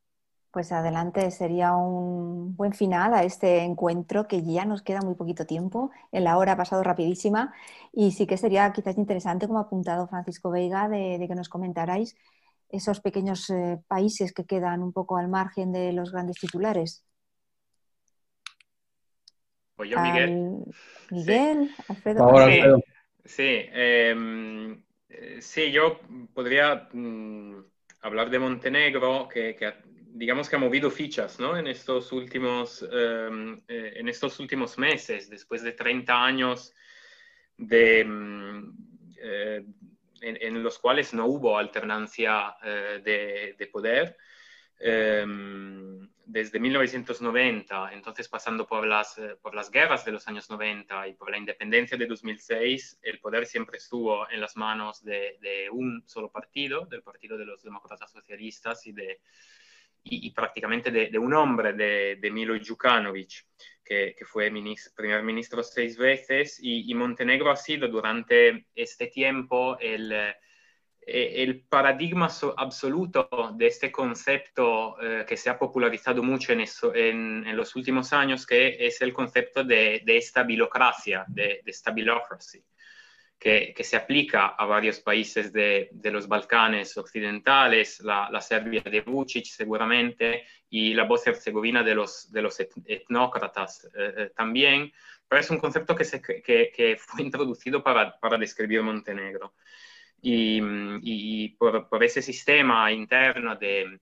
Pues 0.51 0.72
adelante, 0.72 1.30
sería 1.30 1.74
un 1.76 2.57
buen 2.57 2.72
final 2.72 3.12
a 3.12 3.24
este 3.24 3.59
encuentro 3.62 4.26
que 4.26 4.42
ya 4.42 4.64
nos 4.64 4.82
queda 4.82 5.01
muy 5.01 5.14
poquito 5.14 5.44
tiempo. 5.44 5.90
En 6.12 6.24
la 6.24 6.38
hora 6.38 6.53
ha 6.53 6.57
pasado 6.57 6.82
rapidísima 6.82 7.53
y 7.92 8.12
sí 8.12 8.26
que 8.26 8.36
sería 8.36 8.72
quizás 8.72 8.97
interesante, 8.97 9.47
como 9.47 9.59
ha 9.59 9.62
apuntado 9.62 10.09
Francisco 10.09 10.51
Veiga, 10.51 10.88
de, 10.88 11.24
que 11.28 11.34
nos 11.34 11.49
comentarais 11.49 12.16
esos 12.70 13.01
pequeños 13.01 13.51
eh, 13.51 13.78
países 13.86 14.32
que 14.32 14.44
quedan 14.44 14.82
un 14.82 14.92
poco 14.92 15.18
al 15.18 15.28
margen 15.28 15.72
de 15.72 15.92
los 15.92 16.11
grandes 16.11 16.36
titulares. 16.36 17.05
Pues 19.76 19.90
yo, 19.90 20.01
Miguel. 20.01 20.64
Miguel, 21.11 21.70
Alfredo. 21.88 22.82
Sí, 23.26 23.66
em, 23.72 24.80
eh, 25.09 25.38
sí, 25.40 25.72
yo 25.72 25.99
podría 26.32 26.88
mm, 26.92 27.57
hablar 28.03 28.30
de 28.30 28.38
Montenegro, 28.38 29.28
que, 29.28 29.57
que 29.57 29.66
digamos 30.16 30.48
que 30.48 30.56
ha 30.56 30.58
movido 30.58 30.90
fichas 30.90 31.38
¿no? 31.38 31.56
en, 31.56 31.66
estos 31.66 32.10
últimos, 32.12 32.82
em, 32.90 33.60
eh, 33.68 33.92
en 33.96 34.08
estos 34.08 34.40
últimos 34.40 34.78
meses, 34.78 35.28
después 35.28 35.62
de 35.62 35.72
30 35.72 36.24
años 36.24 36.72
de, 37.56 38.04
mm, 38.04 38.76
eh, 39.18 39.64
en, 40.22 40.62
los 40.62 40.78
cuales 40.78 41.12
no 41.12 41.26
hubo 41.26 41.58
alternancia 41.58 42.56
eh, 42.62 43.00
de, 43.04 43.54
de, 43.58 43.66
poder. 43.66 44.16
Em, 44.78 46.08
desde 46.24 46.58
1990, 46.58 47.92
entonces 47.92 48.28
pasando 48.28 48.66
por 48.66 48.86
las, 48.86 49.20
por 49.40 49.54
las 49.54 49.70
guerras 49.70 50.04
de 50.04 50.12
los 50.12 50.26
años 50.28 50.50
90 50.50 51.08
y 51.08 51.14
por 51.14 51.30
la 51.30 51.38
independencia 51.38 51.96
de 51.96 52.06
2006, 52.06 52.98
el 53.02 53.20
poder 53.20 53.46
siempre 53.46 53.78
estuvo 53.78 54.28
en 54.30 54.40
las 54.40 54.56
manos 54.56 55.04
de, 55.04 55.38
de 55.40 55.70
un 55.70 56.02
solo 56.06 56.30
partido, 56.30 56.86
del 56.86 57.02
Partido 57.02 57.38
de 57.38 57.46
los 57.46 57.62
Demócratas 57.62 58.10
Socialistas 58.10 58.86
y 58.86 58.92
de, 58.92 59.20
y, 60.09 60.30
prácticamente 60.30 60.90
de, 60.90 61.18
un 61.18 61.34
hombre, 61.34 61.72
de, 61.72 62.30
Milo 62.30 62.54
Djukanovic, 62.59 63.46
que, 63.84 64.14
fue 64.24 64.50
primer 64.94 65.22
ministro 65.22 65.62
seis 65.62 65.96
veces, 65.96 66.59
y, 66.61 66.94
Montenegro 66.94 67.50
ha 67.50 67.57
sido 67.57 67.88
durante 67.88 68.66
este 68.74 69.09
tiempo 69.09 69.78
el, 69.80 70.34
eh, 71.09 71.44
el 71.44 71.62
paradigma 71.62 72.28
absoluto 72.57 73.28
de 73.54 73.68
este 73.68 73.92
concepto 73.92 75.00
eh, 75.00 75.24
que 75.26 75.36
se 75.36 75.48
ha 75.48 75.57
popularizado 75.57 76.20
mucho 76.20 76.52
en, 76.52 77.57
los 77.57 77.76
últimos 77.76 78.12
años, 78.12 78.44
que 78.44 78.76
es 78.84 79.00
el 79.02 79.12
concepto 79.12 79.62
de, 79.62 80.02
estabilocracia, 80.04 81.24
de, 81.28 81.62
stabilocracy, 81.68 82.61
que, 83.39 83.74
se 83.82 83.97
aplica 83.97 84.49
a 84.49 84.64
varios 84.64 85.01
países 85.01 85.53
de, 85.53 85.91
los 86.05 86.26
Balcanes 86.26 86.97
occidentales, 86.97 88.01
la, 88.01 88.41
Serbia 88.41 88.82
de 88.82 89.01
Vucic 89.03 89.47
seguramente, 89.47 90.45
y 90.70 90.95
la 90.95 91.05
Bosnia-Herzegovina 91.05 91.82
de 91.82 91.95
los, 91.95 92.30
de 92.32 92.43
los 92.43 92.59
etnócratas 92.61 93.89
eh, 93.97 94.30
también, 94.34 94.93
pero 95.28 95.41
es 95.41 95.51
un 95.51 95.59
concepto 95.59 95.95
que, 95.95 96.05
se, 96.05 96.22
que, 96.22 96.97
fue 96.99 97.22
introducido 97.22 97.82
para, 97.82 98.18
para 98.18 98.39
describir 98.39 98.82
Montenegro. 98.82 99.55
Y, 100.22 101.49
por, 101.57 102.03
ese 102.03 102.22
sistema 102.22 102.91
interno 102.91 103.55
de, 103.57 104.01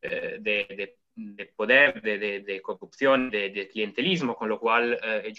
eh, 0.00 0.38
de, 0.40 0.98
de 1.14 1.46
poder, 1.46 2.00
de, 2.00 2.60
corrupción, 2.62 3.30
de, 3.30 3.68
clientelismo, 3.70 4.34
con 4.34 4.48
lo 4.48 4.58
cual 4.58 4.98
eh, 5.02 5.32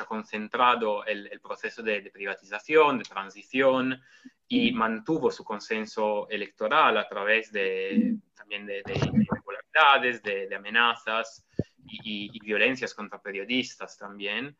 ha 0.00 0.04
concentrado 0.04 1.04
el, 1.04 1.40
proceso 1.40 1.82
de, 1.82 2.10
privatización, 2.10 2.98
de 2.98 3.04
transición 3.04 4.00
y 4.48 4.72
mantuvo 4.72 5.30
su 5.30 5.44
consenso 5.44 6.28
electoral 6.28 6.98
a 6.98 7.08
través 7.08 7.52
de, 7.52 8.16
también 8.34 8.66
de, 8.66 8.82
irregularidades, 8.86 10.22
de, 10.22 10.54
amenazas 10.54 11.46
y, 11.86 12.30
y, 12.32 12.40
violencias 12.40 12.94
contra 12.94 13.22
periodistas 13.22 13.96
también 13.96 14.56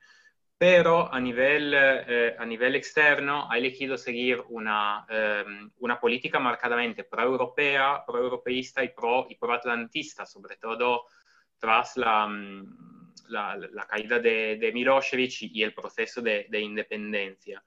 pero 0.61 1.11
a 1.11 1.19
nivel, 1.19 1.73
eh, 1.75 2.37
a 2.39 2.45
nivel 2.45 2.75
externo 2.75 3.51
ha 3.51 3.57
elegido 3.57 3.97
seguir 3.97 4.45
una, 4.51 5.07
ehm, 5.09 5.71
una 5.79 5.99
política 5.99 6.39
marcadamente 6.39 7.05
pro-europea, 7.05 8.05
pro-europeísta 8.07 8.85
y, 8.85 8.91
pro, 8.91 9.27
y 9.31 9.37
pro-atlantista, 9.37 10.27
sobre 10.27 10.57
todo 10.57 11.07
tras 11.59 11.97
la, 11.97 12.27
mm, 12.27 13.15
la, 13.29 13.57
la 13.57 13.87
caída 13.87 14.19
de, 14.19 14.59
de, 14.61 14.71
Milosevic 14.71 15.45
y 15.51 15.63
el 15.63 15.73
proceso 15.73 16.21
de, 16.21 16.47
de 16.51 16.61
independencia. 16.61 17.65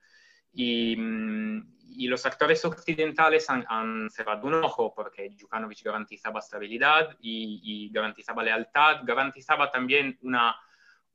Y, 0.54 0.96
mm, 0.96 1.78
y, 1.98 2.08
los 2.08 2.24
actores 2.28 2.64
occidentales 2.64 3.50
han, 3.50 3.66
han, 3.70 4.08
cerrado 4.12 4.46
un 4.46 4.54
ojo 4.54 4.94
porque 4.94 5.30
Djukanovic 5.30 5.82
garantizaba 5.84 6.42
estabilidad 6.42 7.18
y, 7.20 7.60
y 7.64 7.90
garantizaba 7.92 8.44
lealtad, 8.44 9.02
garantizaba 9.04 9.72
también 9.72 10.20
una 10.22 10.56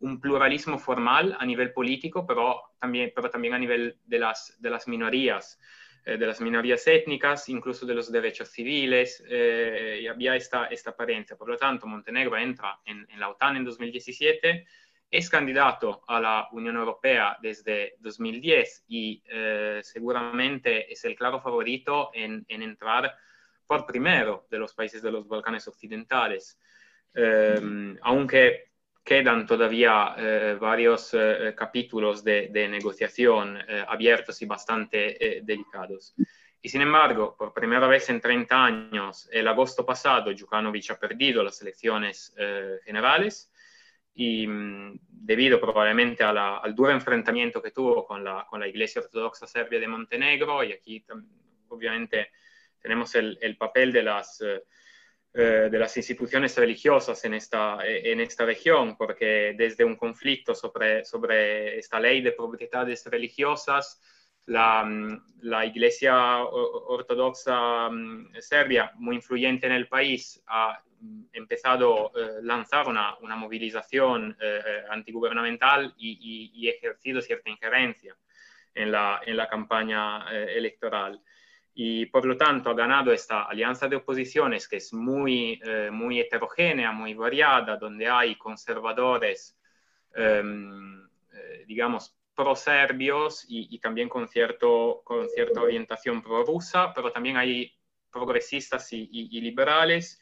un 0.01 0.21
pluralismo 0.21 0.79
formal 0.79 1.37
a 1.39 1.45
nivel 1.45 1.73
político, 1.73 2.27
pero 2.27 2.63
también, 2.79 3.13
pero 3.15 3.31
también 3.31 3.55
a 3.55 3.59
nivel 3.59 3.99
de 4.05 4.19
las, 4.19 4.57
de 4.61 4.71
las 4.71 4.87
minorías, 4.87 5.59
eh, 6.05 6.17
de 6.17 6.27
las 6.27 6.41
minorías 6.41 6.87
étnicas, 6.87 7.49
incluso 7.49 7.85
de 7.85 7.95
los 7.95 8.11
derechos 8.11 8.49
civiles, 8.51 9.23
eh, 9.29 10.01
y 10.03 10.07
había 10.07 10.37
esta, 10.37 10.67
esta 10.67 10.91
apariencia. 10.91 11.37
Por 11.37 11.49
lo 11.49 11.57
tanto, 11.57 11.87
Montenegro 11.87 12.37
entra 12.37 12.81
en, 12.85 13.07
la 13.19 13.29
OTAN 13.29 13.57
en 13.57 13.65
2017, 13.65 14.67
es 15.11 15.31
candidato 15.31 16.03
a 16.07 16.21
la 16.21 16.49
Unión 16.53 16.77
Europea 16.77 17.37
desde 17.41 17.97
2010 18.01 18.85
y 18.89 19.23
eh, 19.27 19.81
seguramente 19.83 20.93
es 20.93 21.05
el 21.07 21.17
claro 21.17 21.41
favorito 21.41 22.11
en, 22.13 22.45
en, 22.47 22.63
entrar 22.63 23.17
por 23.67 23.87
primero 23.87 24.47
de 24.51 24.59
los 24.59 24.75
países 24.75 25.03
de 25.03 25.11
los 25.11 25.27
Balcanes 25.27 25.67
occidentales. 25.67 26.61
aunque 28.03 28.68
quedan 29.09 29.47
todavía 29.47 30.15
eh, 30.19 30.59
varios 30.61 31.15
eh, 31.15 31.55
capítulos 31.57 32.23
de, 32.23 32.69
negociación 32.69 33.57
eh, 33.57 33.83
abiertos 33.89 34.43
y 34.43 34.45
bastante 34.45 35.41
delicados. 35.43 36.15
Y 36.61 36.69
sin 36.69 36.83
embargo, 36.83 37.35
por 37.35 37.55
primera 37.55 37.87
vez 37.87 38.11
en 38.11 38.21
30 38.21 38.65
años, 38.65 39.27
el 39.33 39.49
agosto 39.49 39.87
pasado, 39.87 40.31
Djukanovic 40.31 40.91
ha 40.91 41.01
perdido 41.01 41.43
las 41.43 41.63
elecciones 41.63 42.35
generales 42.85 43.51
y 44.15 44.47
mm, 44.47 44.99
debido 45.09 45.59
probablemente 45.59 46.23
al 46.23 46.75
duro 46.75 46.91
enfrentamiento 46.91 47.63
que 47.63 47.71
tuvo 47.71 48.05
con 48.05 48.23
la, 48.23 48.47
con 48.47 48.61
la 48.61 48.69
Iglesia 48.69 49.01
Ortodoxa 49.01 49.47
Serbia 49.47 49.81
de 49.81 49.89
Montenegro, 49.89 50.63
y 50.63 50.73
aquí 50.73 51.03
obviamente 51.69 52.33
tenemos 52.79 53.15
el, 53.15 53.39
el 53.41 53.57
papel 53.57 53.91
de 53.91 54.03
las 54.03 54.43
eh, 55.41 55.69
de 55.71 55.79
las 55.79 55.97
instituciones 55.97 56.57
religiosas 56.57 57.25
en 57.25 57.35
esta, 57.35 57.79
eh, 57.87 58.11
en 58.11 58.19
esta 58.19 58.45
región, 58.45 58.97
porque 58.97 59.55
desde 59.57 59.85
un 59.85 59.95
conflicto 59.95 60.53
sobre, 60.53 61.05
sobre 61.05 61.79
esta 61.79 62.01
ley 62.01 62.23
de 62.23 62.33
propiedades 62.33 63.07
religiosas, 63.07 64.01
la, 64.47 64.83
mm, 64.83 65.43
la 65.43 65.65
Iglesia 65.65 66.39
Ortodoxa 66.43 67.89
mm, 67.89 68.33
Serbia, 68.41 68.91
muy 68.97 69.15
influyente 69.15 69.69
en 69.69 69.75
el 69.75 69.87
país, 69.87 70.43
ha 70.49 70.83
mm, 70.99 71.27
empezado 71.35 72.09
a 72.17 72.21
eh, 72.21 72.43
lanzar 72.43 72.89
una, 72.89 73.17
una 73.19 73.37
movilización 73.37 74.37
antigubernamental 74.91 75.95
y, 75.99 76.51
y, 76.53 76.69
ejercido 76.69 77.21
cierta 77.23 77.49
injerencia 77.49 78.17
en 78.75 78.91
la, 78.91 79.21
en 79.25 79.37
la 79.37 79.49
campaña 79.49 80.29
electoral 80.33 81.23
y 81.81 82.07
por 82.07 82.25
lo 82.25 82.37
tanto 82.37 82.71
ha 82.71 82.75
ganado 82.75 83.13
esta 83.13 83.45
alianza 83.45 83.87
de 83.87 83.95
oposiciones 83.95 84.67
que 84.67 84.79
es 84.79 84.93
muy, 84.93 85.61
eh, 85.65 85.91
muy 85.93 86.19
heterogénea, 86.19 86.91
muy 86.91 87.15
variada, 87.15 87.77
donde 87.77 88.09
hay 88.09 88.35
conservadores, 88.35 89.57
em, 90.13 91.07
eh, 91.33 91.65
digamos, 91.69 92.19
pro-serbios 92.35 93.47
y, 93.49 93.79
también 93.79 94.09
con, 94.09 94.27
cierto, 94.27 95.03
con 95.05 95.29
cierta 95.29 95.63
orientación 95.63 96.21
pro-rusa, 96.21 96.93
pero 96.93 97.13
también 97.13 97.37
hay 97.37 97.73
progresistas 98.11 98.93
y, 98.93 99.41
liberales, 99.41 100.21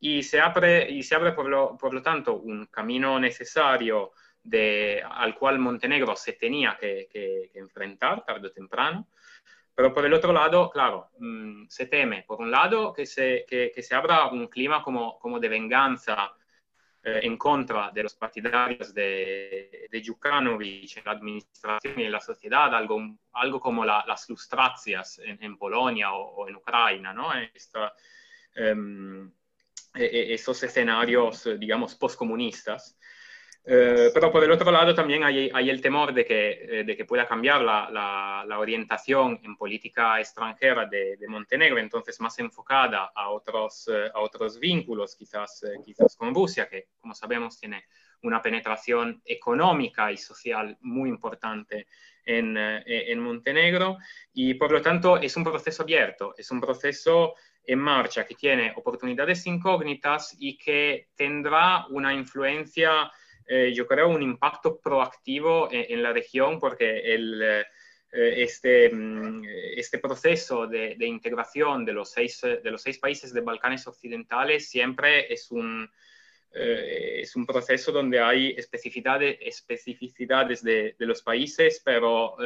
y 0.00 0.22
se 0.22 0.40
abre, 0.40 0.90
y 0.90 1.02
se 1.02 1.16
abre 1.16 1.32
por, 1.32 1.50
lo, 1.50 1.76
por 1.76 1.92
lo 1.92 2.00
tanto 2.00 2.36
un 2.36 2.64
camino 2.68 3.20
necesario 3.20 4.12
de, 4.42 5.02
al 5.06 5.34
cual 5.34 5.58
Montenegro 5.58 6.16
se 6.16 6.32
tenía 6.32 6.78
que, 6.80 7.08
que 7.12 7.50
enfrentar 7.58 8.24
tarde 8.24 8.48
o 8.48 8.52
temprano, 8.52 9.08
pero 9.74 9.92
por 9.92 10.06
el 10.06 10.14
otro 10.14 10.32
lado, 10.32 10.70
claro, 10.70 11.10
mm, 11.18 11.66
se 11.68 11.86
teme, 11.86 12.24
por 12.26 12.40
un 12.40 12.50
lado, 12.50 12.92
que 12.92 13.06
se, 13.06 13.44
que, 13.48 13.72
que 13.74 13.82
se 13.82 13.94
abra 13.94 14.26
un 14.28 14.46
clima 14.46 14.82
como, 14.82 15.18
como 15.18 15.40
de 15.40 15.48
venganza 15.48 16.32
eh, 17.06 17.20
en 17.24 17.36
contra 17.36 17.90
de 17.90 18.02
los 18.02 18.14
partidarios 18.14 18.94
de, 18.94 19.88
de 19.90 20.00
Djukanovic 20.00 21.04
la 21.04 21.12
administración 21.12 22.00
y 22.00 22.08
la 22.08 22.18
sociedad, 22.18 22.74
algo, 22.74 22.98
algo 23.32 23.60
como 23.60 23.84
las 23.84 24.26
lustracias 24.30 25.18
en, 25.18 25.42
en 25.42 25.58
Polonia 25.58 26.14
o, 26.14 26.48
en 26.48 26.56
Ucrania, 26.56 27.12
¿no? 27.12 27.30
Esta, 27.34 27.92
um, 28.56 29.30
estos 29.92 30.62
escenarios, 30.62 31.46
digamos, 31.58 31.94
postcomunistas. 31.94 32.98
Eh, 33.66 34.10
pero 34.12 34.30
por 34.30 34.44
el 34.44 34.50
otro 34.50 34.70
lado 34.70 34.94
también 34.94 35.24
hay, 35.24 35.50
hay 35.52 35.70
el 35.70 35.80
temor 35.80 36.12
de 36.12 36.26
que, 36.26 36.80
eh, 36.80 36.84
de 36.84 36.94
que 36.94 37.06
pueda 37.06 37.26
cambiar 37.26 37.62
la, 37.62 37.88
la, 38.46 38.58
orientación 38.58 39.40
en 39.42 39.56
política 39.56 40.20
extranjera 40.20 40.84
de, 40.84 41.16
de, 41.16 41.28
Montenegro, 41.28 41.78
entonces 41.78 42.20
más 42.20 42.38
enfocada 42.38 43.10
a 43.14 43.30
otros, 43.30 43.88
eh, 43.88 44.10
a 44.12 44.20
otros 44.20 44.58
vínculos, 44.58 45.16
quizás, 45.16 45.64
quizás 45.82 46.14
con 46.14 46.34
Rusia, 46.34 46.68
que 46.68 46.88
como 46.98 47.14
sabemos 47.14 47.58
tiene 47.58 47.84
una 48.22 48.42
penetración 48.42 49.22
económica 49.24 50.12
y 50.12 50.18
social 50.18 50.76
muy 50.82 51.08
importante 51.08 51.86
en, 52.24 52.56
en 52.56 53.18
Montenegro. 53.18 53.98
Y 54.32 54.54
por 54.54 54.72
lo 54.72 54.80
tanto 54.80 55.18
es 55.18 55.36
un 55.36 55.44
proceso 55.44 55.82
abierto, 55.82 56.34
es 56.36 56.50
un 56.50 56.60
proceso 56.60 57.34
en 57.66 57.78
marcha 57.78 58.26
que 58.26 58.34
tiene 58.34 58.72
oportunidades 58.76 59.46
incógnitas 59.46 60.36
y 60.38 60.56
que 60.56 61.08
tendrá 61.16 61.86
una 61.88 62.14
influencia 62.14 63.10
eh, 63.46 63.72
yo 63.74 63.86
creo, 63.86 64.08
un 64.08 64.22
impacto 64.22 64.78
proactivo 64.80 65.68
en, 65.70 66.02
la 66.02 66.12
región 66.12 66.58
porque 66.58 67.14
el, 67.14 67.42
eh, 67.42 67.64
este, 68.12 68.88
mm, 68.90 69.42
este 69.76 69.98
proceso 69.98 70.66
de, 70.66 70.96
integración 71.00 71.84
de 71.84 71.92
los, 71.92 72.10
seis, 72.10 72.40
de 72.40 72.70
los 72.70 72.82
seis 72.82 72.98
países 72.98 73.34
de 73.34 73.42
Balcanes 73.42 73.86
Occidentales 73.86 74.68
siempre 74.68 75.32
es 75.32 75.50
un, 75.50 75.90
eh, 76.52 77.20
es 77.20 77.36
un 77.36 77.44
proceso 77.44 77.92
donde 77.92 78.20
hay 78.20 78.54
especificidades, 78.56 79.36
especificidades 79.40 80.62
de, 80.62 80.96
de 80.98 81.06
los 81.06 81.22
países, 81.22 81.82
pero 81.84 82.36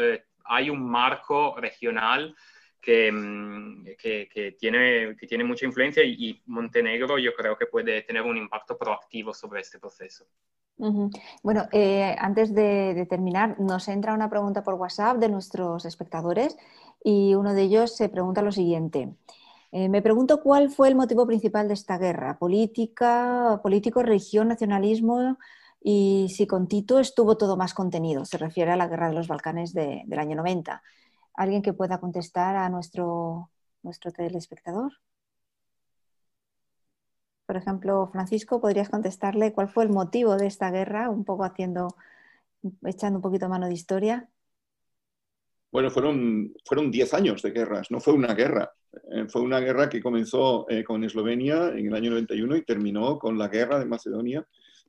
hay 0.45 0.71
un 0.71 0.83
marco 0.91 1.57
regional 1.61 2.35
que, 2.81 3.11
mm, 3.13 3.85
que, 3.99 4.29
que, 4.29 4.53
tiene, 4.53 5.17
que 5.17 5.27
tiene 5.27 5.45
mucha 5.45 5.67
influencia 5.67 6.03
y 6.05 6.43
Montenegro 6.47 7.19
yo 7.19 7.35
creo 7.35 7.57
que 7.57 7.67
puede 7.67 8.03
tener 8.03 8.23
un 8.23 8.37
impacto 8.37 8.77
proactivo 8.77 9.35
sobre 9.35 9.61
este 9.61 9.79
proceso. 9.79 10.27
Bueno, 11.43 11.67
eh, 11.73 12.15
antes 12.19 12.55
de, 12.55 13.07
terminar, 13.11 13.59
nos 13.59 13.89
entra 13.89 14.15
una 14.15 14.31
pregunta 14.31 14.63
por 14.63 14.75
WhatsApp 14.75 15.19
de 15.19 15.29
nuestros 15.29 15.85
espectadores 15.85 16.57
y 17.03 17.35
uno 17.35 17.53
de 17.53 17.63
ellos 17.63 17.97
se 17.97 18.09
pregunta 18.09 18.43
lo 18.43 18.53
siguiente. 18.53 19.13
Eh, 19.73 19.89
me 19.89 20.03
pregunto 20.03 20.41
cuál 20.41 20.71
fue 20.71 20.89
el 20.89 20.95
motivo 20.95 21.27
principal 21.27 21.67
de 21.67 21.75
esta 21.75 21.99
guerra, 21.99 22.39
política, 22.39 23.61
político, 23.63 24.03
religión, 24.03 24.49
nacionalismo 24.49 25.39
y 25.83 26.29
si 26.31 26.47
con 26.47 26.69
Tito 26.69 27.01
estuvo 27.01 27.37
todo 27.37 27.57
más 27.57 27.75
contenido. 27.75 28.25
Se 28.25 28.39
refiere 28.39 28.71
a 28.71 28.77
la 28.77 28.87
guerra 28.87 29.09
de 29.09 29.15
los 29.15 29.27
Balcanes 29.27 29.75
del 29.75 30.19
año 30.19 30.37
90. 30.37 30.83
¿Alguien 31.39 31.63
que 31.63 31.73
pueda 31.73 32.01
contestar 32.01 32.57
a 32.57 32.69
nuestro 32.69 33.51
nuestro 33.83 34.13
telespectador. 34.13 34.93
Por 37.47 37.57
ejemplo, 37.57 38.09
Francisco, 38.13 38.61
¿podrías 38.61 38.91
contestarle 38.91 39.53
cuál 39.53 39.69
fue 39.69 39.85
el 39.85 39.91
motivo 39.91 40.37
de 40.37 40.47
esta 40.47 40.71
guerra? 40.71 41.09
Un 41.09 41.25
poco 41.25 41.45
haciendo, 41.45 41.89
echando 42.85 43.19
un 43.19 43.23
poquito 43.23 43.49
mano 43.49 43.67
de 43.67 43.75
historia. 43.75 44.29
Bueno, 45.71 45.91
fueron, 45.91 46.53
fueron 46.65 46.91
10 46.91 47.13
años 47.15 47.43
de 47.43 47.51
guerras, 47.51 47.91
no 47.91 48.01
fue 48.01 48.13
una 48.13 48.35
guerra. 48.35 48.71
Eh, 49.13 49.27
fue 49.29 49.43
una 49.43 49.61
guerra 49.61 49.89
que 49.89 50.03
comenzó 50.03 50.69
eh, 50.69 50.85
con 50.85 51.05
Eslovenia 51.05 51.69
en 51.69 51.87
el 51.87 51.95
año 51.95 52.11
91 52.11 52.57
y 52.57 52.65
terminó 52.65 53.19
con 53.19 53.39
la 53.39 53.49
guerra 53.49 53.79
de 53.79 53.87
Macedonia 53.87 54.47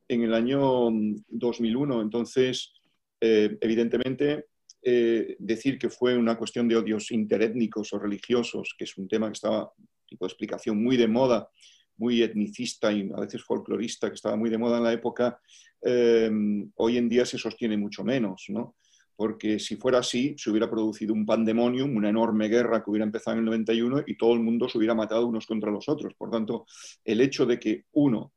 en 0.08 0.22
el 0.22 0.34
año 0.34 0.90
2001. 1.28 1.96
Mm, 1.96 2.00
Entonces, 2.00 2.72
eh, 3.20 3.56
evidentemente, 3.60 4.46
decir 4.82 5.78
que 5.78 5.90
fue 5.90 6.16
una 6.16 6.36
cuestión 6.36 6.66
de 6.66 6.76
odios 6.76 7.10
interétnicos 7.10 7.92
o 7.92 7.98
religiosos, 7.98 8.74
que 8.78 8.84
es 8.84 8.96
un 8.96 9.08
tema 9.08 9.26
que 9.26 9.34
estaba, 9.34 9.72
tipo 10.06 10.24
de 10.24 10.28
explicación, 10.28 10.82
muy 10.82 10.96
de 10.96 11.06
moda, 11.06 11.48
muy 11.96 12.22
etnicista 12.22 12.90
y 12.92 13.10
a 13.14 13.20
veces 13.20 13.42
folclorista, 13.42 14.08
que 14.08 14.14
estaba 14.14 14.36
muy 14.36 14.48
de 14.48 14.58
moda 14.58 14.78
en 14.78 14.84
la 14.84 14.92
época, 14.92 15.38
hoy 15.82 16.96
en 16.96 17.08
día 17.08 17.26
se 17.26 17.38
sostiene 17.38 17.76
mucho 17.76 18.04
menos, 18.04 18.46
¿no? 18.48 18.76
porque 19.20 19.58
si 19.58 19.76
fuera 19.76 19.98
así, 19.98 20.34
se 20.38 20.48
hubiera 20.48 20.70
producido 20.70 21.12
un 21.12 21.26
pandemonium, 21.26 21.94
una 21.94 22.08
enorme 22.08 22.48
guerra 22.48 22.82
que 22.82 22.88
hubiera 22.88 23.04
empezado 23.04 23.34
en 23.34 23.40
el 23.40 23.44
91 23.44 24.04
y 24.06 24.16
todo 24.16 24.32
el 24.32 24.40
mundo 24.40 24.66
se 24.66 24.78
hubiera 24.78 24.94
matado 24.94 25.26
unos 25.26 25.46
contra 25.46 25.70
los 25.70 25.90
otros. 25.90 26.14
Por 26.14 26.30
tanto, 26.30 26.64
el 27.04 27.20
hecho 27.20 27.44
de 27.44 27.60
que, 27.60 27.84
uno, 27.92 28.32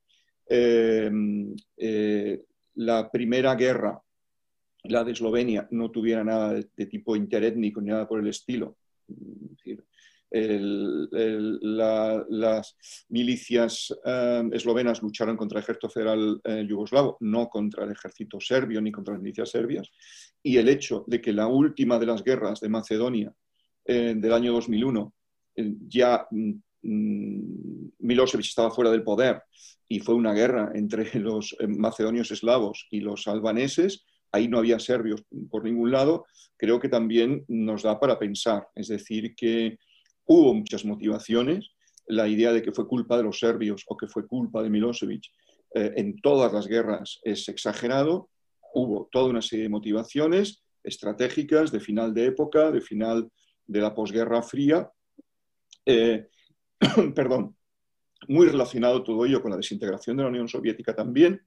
eh, 0.46 1.10
la 2.76 3.10
primera 3.10 3.56
guerra, 3.56 3.98
la 4.84 5.04
de 5.04 5.12
Eslovenia, 5.12 5.68
no 5.72 5.92
tuviera 5.92 6.24
nada 6.24 6.54
de, 6.54 6.86
tipo 6.86 7.16
interétnico 7.16 7.82
ni 7.82 7.90
nada 7.90 8.08
por 8.08 8.20
el 8.20 8.28
estilo, 8.28 8.78
las 12.40 12.76
milicias 13.10 13.94
eh, 14.04 14.50
eslovenas 14.52 15.02
lucharon 15.02 15.38
contra 15.38 15.60
el 15.60 15.64
ejército 15.64 15.90
federal 15.90 16.42
eh, 16.44 16.66
yugoslavo, 16.68 17.18
no 17.22 17.48
contra 17.50 17.86
el 17.86 17.92
ejército 17.92 18.40
serbio 18.40 18.82
ni 18.82 18.92
contra 18.92 19.14
las 19.14 19.22
milicias 19.22 19.52
serbias, 19.52 19.92
y 20.42 20.58
el 20.58 20.70
hecho 20.70 21.04
de 21.08 21.22
que 21.22 21.34
la 21.34 21.48
última 21.48 22.00
de 22.00 22.08
las 22.08 22.24
guerras 22.24 22.60
de 22.60 22.70
Macedonia 22.70 23.32
eh, 23.86 24.16
del 24.18 24.34
año 24.34 24.54
2001 24.54 25.14
ya 25.88 26.26
mm, 26.32 26.52
mm, 26.82 27.92
Milosevic 28.00 28.48
estaba 28.48 28.72
fuera 28.72 28.90
del 28.90 29.04
poder 29.04 29.44
y 29.88 30.00
fue 30.00 30.16
una 30.16 30.34
guerra 30.34 30.72
entre 30.74 31.14
los 31.20 31.56
macedonios 31.68 32.32
eslavos 32.32 32.88
y 32.90 33.02
los 33.02 33.28
albaneses, 33.28 34.04
ahí 34.34 34.50
no 34.50 34.58
había 34.58 34.80
serbios 34.80 35.24
por 35.50 35.64
ningún 35.64 35.92
lado, 35.92 36.26
creo 36.58 36.80
que 36.82 36.90
también 36.90 37.46
nos 37.48 37.84
da 37.84 37.98
para 38.00 38.20
pensar. 38.20 38.68
Es 38.76 38.90
decir, 38.90 39.34
que 39.36 39.78
Hubo 40.26 40.54
muchas 40.54 40.86
motivaciones. 40.86 41.72
La 42.08 42.28
idea 42.28 42.52
de 42.52 42.62
que 42.62 42.72
fue 42.72 42.88
culpa 42.88 43.18
de 43.18 43.24
los 43.24 43.40
serbios 43.40 43.84
o 43.88 43.98
que 43.98 44.08
fue 44.08 44.28
culpa 44.28 44.62
de 44.62 44.70
Milosevic 44.70 45.26
eh, 45.74 45.94
en 45.96 46.20
todas 46.22 46.52
las 46.54 46.68
guerras 46.68 47.20
es 47.24 47.48
exagerado. 47.50 48.30
Hubo 48.74 49.10
toda 49.12 49.30
una 49.30 49.42
serie 49.42 49.64
de 49.64 49.70
motivaciones 49.70 50.64
estratégicas 50.84 51.72
de 51.72 51.80
final 51.80 52.14
de 52.14 52.26
época, 52.26 52.72
de 52.72 52.82
final 52.82 53.30
de 53.66 53.80
la 53.80 53.94
posguerra 53.94 54.42
fría. 54.42 54.90
Eh, 55.86 56.28
perdón, 57.16 57.56
muy 58.28 58.48
relacionado 58.48 59.04
todo 59.04 59.26
ello 59.26 59.42
con 59.42 59.52
la 59.52 59.58
desintegración 59.58 60.18
de 60.18 60.24
la 60.24 60.30
Unión 60.30 60.48
Soviética 60.48 60.96
también 60.96 61.42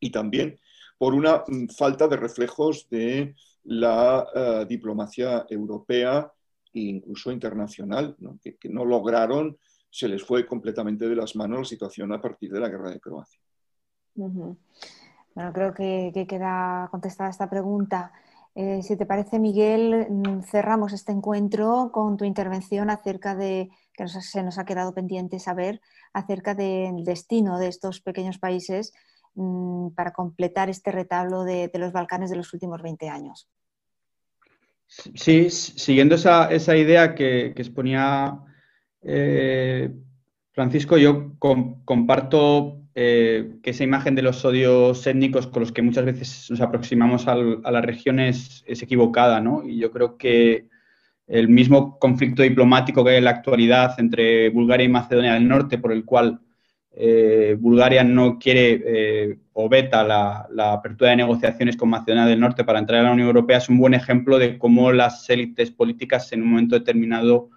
y 0.00 0.10
también 0.10 0.58
por 0.98 1.14
una 1.14 1.44
mm, 1.46 1.68
falta 1.68 2.08
de 2.08 2.16
reflejos 2.16 2.88
de 2.90 3.34
la 3.64 4.26
eh, 4.34 4.66
diplomacia 4.68 5.46
europea 5.48 6.30
incluso 6.72 7.32
internacional, 7.32 8.16
Que, 8.42 8.68
no 8.68 8.84
lograron, 8.84 9.56
se 9.90 10.08
les 10.08 10.22
fue 10.22 10.46
completamente 10.46 11.08
de 11.08 11.16
las 11.16 11.34
manos 11.34 11.60
la 11.60 11.64
situación 11.64 12.12
a 12.12 12.20
partir 12.20 12.52
de 12.52 12.60
la 12.60 12.68
guerra 12.68 12.90
de 12.90 13.00
Croacia. 13.00 13.40
Bueno, 14.14 15.52
creo 15.52 15.74
que, 15.74 16.26
queda 16.28 16.88
contestada 16.90 17.30
esta 17.30 17.48
pregunta. 17.48 18.12
Eh, 18.54 18.82
si 18.82 18.96
te 18.96 19.06
parece, 19.06 19.38
Miguel, 19.38 20.06
mm, 20.08 20.42
cerramos 20.42 20.92
este 20.92 21.12
encuentro 21.12 21.90
con 21.92 22.16
tu 22.16 22.24
intervención 22.24 22.90
acerca 22.90 23.34
de, 23.34 23.70
que 23.92 24.08
se 24.08 24.42
nos 24.42 24.58
ha 24.58 24.64
quedado 24.64 24.94
pendiente 24.94 25.38
saber, 25.38 25.80
acerca 26.12 26.54
del 26.54 27.04
destino 27.04 27.58
de 27.58 27.68
estos 27.68 28.00
pequeños 28.00 28.38
países 28.38 28.92
para 29.94 30.12
completar 30.12 30.70
este 30.70 30.90
retablo 30.90 31.44
de, 31.44 31.68
de 31.68 31.78
los 31.78 31.92
Balcanes 31.92 32.30
de 32.30 32.36
los 32.36 32.52
últimos 32.54 32.82
20 32.82 33.08
años. 33.08 33.48
Sí, 34.86 35.50
siguiendo 35.50 36.14
esa, 36.14 36.76
idea 36.76 37.14
que, 37.14 37.46
exponía 37.46 38.38
eh, 39.02 39.90
Francisco, 40.52 40.96
yo 40.96 41.32
comparto 41.38 42.82
eh, 42.94 43.56
que 43.62 43.70
esa 43.70 43.84
imagen 43.84 44.14
de 44.14 44.22
los 44.22 44.44
odios 44.44 45.06
étnicos 45.06 45.48
con 45.48 45.60
los 45.60 45.72
que 45.72 45.82
muchas 45.82 46.04
veces 46.04 46.50
nos 46.50 46.60
aproximamos 46.60 47.26
a 47.26 47.34
las 47.34 47.84
regiones 47.84 48.64
es 48.66 48.82
equivocada, 48.82 49.40
¿no? 49.40 49.64
Y 49.64 49.78
yo 49.78 49.90
creo 49.90 50.16
que 50.16 50.68
el 51.26 51.48
mismo 51.48 51.98
conflicto 51.98 52.42
diplomático 52.42 53.04
que 53.04 53.10
hay 53.10 53.16
en 53.16 53.24
la 53.24 53.30
actualidad 53.30 53.98
entre 53.98 54.50
Bulgaria 54.50 54.84
y 54.84 54.88
Macedonia 54.88 55.34
del 55.34 55.48
Norte, 55.48 55.78
por 55.78 55.92
el 55.92 56.04
cual 56.04 56.40
eh, 56.98 57.56
Bulgaria 57.60 58.02
no 58.02 58.38
quiere 58.38 58.82
eh, 58.86 59.38
o 59.52 59.68
veta 59.68 60.02
la, 60.02 60.72
apertura 60.72 61.10
de 61.10 61.16
negociaciones 61.16 61.76
con 61.76 61.90
Macedonia 61.90 62.24
del 62.24 62.40
Norte 62.40 62.64
para 62.64 62.78
entrar 62.78 63.00
a 63.00 63.04
la 63.04 63.12
Unión 63.12 63.28
Europea 63.28 63.58
es 63.58 63.68
un 63.68 63.76
buen 63.76 63.92
ejemplo 63.92 64.38
de 64.38 64.56
cómo 64.56 64.90
las 64.92 65.28
élites 65.28 65.70
políticas 65.70 66.32
en 66.32 66.42
un 66.42 66.52
momento 66.52 66.78
determinado 66.78 67.50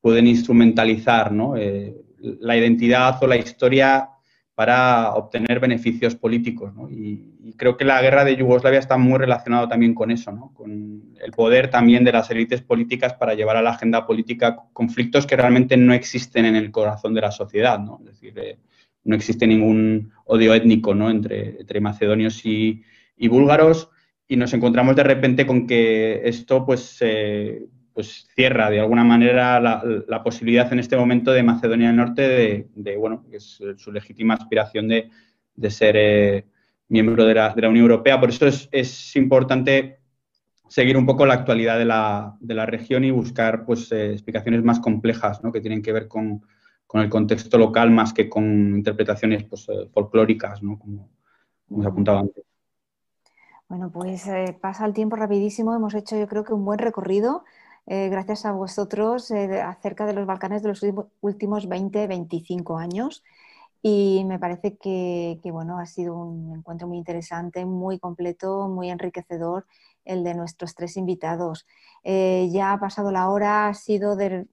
pueden 0.00 0.28
instrumentalizar 0.28 1.32
eh, 1.58 1.96
la 2.20 2.56
identidad 2.56 3.20
o 3.20 3.26
la 3.26 3.36
historia 3.36 4.08
para 4.54 5.14
obtener 5.14 5.58
beneficios 5.58 6.14
políticos. 6.14 6.72
Y, 6.88 7.54
creo 7.56 7.76
que 7.76 7.84
la 7.84 8.02
guerra 8.02 8.24
de 8.24 8.36
Yugoslavia 8.36 8.80
está 8.80 8.96
muy 8.96 9.18
relacionado 9.18 9.68
también 9.68 9.94
con 9.94 10.10
eso, 10.10 10.52
con 10.54 11.14
el 11.20 11.30
poder 11.32 11.70
también 11.70 12.04
de 12.04 12.12
las 12.12 12.30
élites 12.30 12.60
políticas 12.60 13.14
para 13.14 13.34
llevar 13.34 13.56
a 13.56 13.62
la 13.62 13.70
agenda 13.70 14.06
política 14.06 14.56
conflictos 14.72 15.26
que 15.26 15.36
realmente 15.36 15.76
no 15.76 15.94
existen 15.94 16.44
en 16.44 16.56
el 16.56 16.70
corazón 16.70 17.14
de 17.14 17.20
la 17.20 17.30
sociedad. 17.30 17.78
¿no? 17.78 17.98
Es 18.00 18.06
decir, 18.06 18.58
no 19.06 19.14
existe 19.14 19.46
ningún 19.46 20.12
odio 20.24 20.52
étnico 20.52 20.94
¿no? 20.94 21.08
entre, 21.10 21.60
entre 21.60 21.80
macedonios 21.80 22.44
y, 22.44 22.82
búlgaros 23.28 23.88
y 24.28 24.36
nos 24.36 24.52
encontramos 24.52 24.96
de 24.96 25.04
repente 25.04 25.46
con 25.46 25.66
que 25.66 26.20
esto 26.24 26.66
pues, 26.66 26.98
pues 27.94 28.26
cierra 28.34 28.68
de 28.68 28.80
alguna 28.80 29.04
manera 29.04 29.60
la, 29.60 30.22
posibilidad 30.22 30.70
en 30.72 30.80
este 30.80 30.96
momento 30.96 31.32
de 31.32 31.44
Macedonia 31.44 31.86
del 31.86 31.96
Norte 31.96 32.68
de, 32.74 32.96
bueno, 32.96 33.24
que 33.30 33.36
es 33.36 33.62
su 33.76 33.92
legítima 33.92 34.34
aspiración 34.34 34.88
de, 34.88 35.10
ser 35.70 35.94
eh, 35.96 36.44
miembro 36.88 37.24
de 37.24 37.34
la, 37.34 37.54
Unión 37.56 37.76
Europea. 37.76 38.20
Por 38.20 38.30
eso 38.30 38.46
es, 38.46 39.16
importante 39.16 40.00
seguir 40.68 40.96
un 40.96 41.06
poco 41.06 41.24
la 41.24 41.34
actualidad 41.34 41.78
de 41.78 41.84
la, 41.84 42.66
región 42.66 43.04
y 43.04 43.12
buscar 43.12 43.64
pues, 43.64 43.90
eh, 43.92 44.12
explicaciones 44.12 44.64
más 44.64 44.80
complejas 44.80 45.42
¿no? 45.44 45.52
que 45.52 45.60
tienen 45.60 45.80
que 45.80 45.92
ver 45.92 46.08
con, 46.08 46.42
con 46.86 47.00
el 47.00 47.10
contexto 47.10 47.58
local 47.58 47.90
más 47.90 48.12
que 48.12 48.28
con 48.28 48.44
interpretaciones 48.76 49.44
pues, 49.44 49.68
eh, 49.68 49.88
folclóricas, 49.92 50.62
¿no? 50.62 50.78
como, 50.78 51.08
como 51.68 51.82
se 51.82 51.88
apuntaba 51.88 52.20
antes. 52.20 52.44
Bueno, 53.68 53.90
pues 53.90 54.26
eh, 54.28 54.56
pasa 54.60 54.86
el 54.86 54.94
tiempo 54.94 55.16
rapidísimo. 55.16 55.74
Hemos 55.74 55.94
hecho 55.94 56.16
yo 56.16 56.28
creo 56.28 56.44
que 56.44 56.54
un 56.54 56.64
buen 56.64 56.78
recorrido 56.78 57.44
eh, 57.86 58.08
gracias 58.08 58.46
a 58.46 58.52
vosotros 58.52 59.30
acerca 59.30 60.06
de 60.06 60.12
los 60.12 60.26
Balcanes 60.26 60.62
de 60.62 60.68
los 60.68 60.84
últimos 61.20 61.68
20-25 61.68 62.80
años. 62.80 63.24
Y 63.82 64.24
me 64.24 64.38
parece 64.38 64.76
que, 64.76 65.38
que, 65.42 65.50
bueno, 65.52 65.78
ha 65.78 65.86
sido 65.86 66.16
un 66.16 66.56
encuentro 66.56 66.88
muy 66.88 66.98
interesante, 66.98 67.64
muy 67.64 67.98
completo, 67.98 68.68
muy 68.68 68.90
enriquecedor 68.90 69.66
el 70.04 70.24
de 70.24 70.34
nuestros 70.34 70.74
tres 70.74 70.96
invitados. 70.96 71.66
ya 72.04 72.72
ha 72.72 72.80
pasado 72.80 73.10
la 73.12 73.28
hora, 73.28 73.68
ha 73.68 73.74
sido 73.74 74.16
de, 74.16 74.46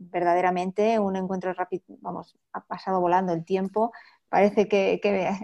verdaderamente 0.00 0.98
un 0.98 1.14
encuentro 1.14 1.52
rápido, 1.52 1.84
vamos, 2.00 2.36
ha 2.52 2.64
pasado 2.64 3.00
volando 3.00 3.32
el 3.32 3.44
tiempo, 3.44 3.92
parece 4.30 4.66
que, 4.66 5.00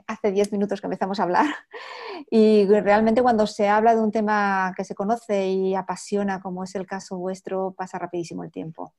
hace 0.06 0.32
10 0.32 0.52
minutos 0.52 0.80
que 0.80 0.86
empezamos 0.86 1.20
a 1.20 1.24
hablar 1.24 1.46
y 2.30 2.66
realmente 2.66 3.20
cuando 3.20 3.46
se 3.46 3.68
habla 3.68 3.94
de 3.94 4.00
un 4.00 4.12
tema 4.12 4.72
que 4.76 4.84
se 4.84 4.94
conoce 4.94 5.48
y 5.48 5.74
apasiona, 5.74 6.40
como 6.40 6.64
es 6.64 6.74
el 6.74 6.86
caso 6.86 7.18
vuestro, 7.18 7.74
pasa 7.76 7.98
rapidísimo 7.98 8.44
el 8.44 8.50
tiempo. 8.50 8.94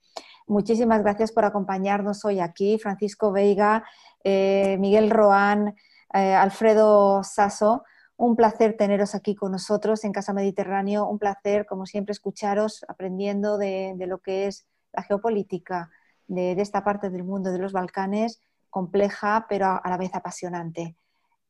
Muchísimas 0.45 1.01
gracias 1.01 1.31
por 1.31 1.45
acompañarnos 1.45 2.23
hoy 2.23 2.39
aquí, 2.39 2.77
Francisco 2.77 3.31
Veiga, 3.31 3.83
eh, 4.23 4.77
Miguel 4.79 5.09
Roán, 5.09 5.75
eh, 6.13 6.35
Alfredo 6.35 7.23
Sasso. 7.23 7.83
Un 8.19 8.35
placer 8.35 8.75
teneros 8.75 9.13
aquí 9.13 9.35
con 9.35 9.51
nosotros 9.51 10.03
en 10.03 10.11
Casa 10.11 10.33
Mediterráneo, 10.33 11.07
un 11.07 11.19
placer, 11.19 11.67
como 11.67 11.85
siempre, 11.85 12.13
escucharos 12.13 12.83
aprendiendo 12.87 13.59
de 13.59 13.95
lo 14.07 14.17
que 14.19 14.47
es 14.47 14.65
la 14.93 15.03
geopolítica 15.03 15.89
de, 16.27 16.53
esta 16.53 16.83
parte 16.83 17.09
del 17.09 17.23
mundo 17.23 17.51
de 17.51 17.59
los 17.59 17.73
Balcanes, 17.73 18.41
compleja 18.69 19.45
pero 19.49 19.67
a, 19.67 19.89
la 19.89 19.97
vez 19.97 20.13
apasionante. 20.13 20.95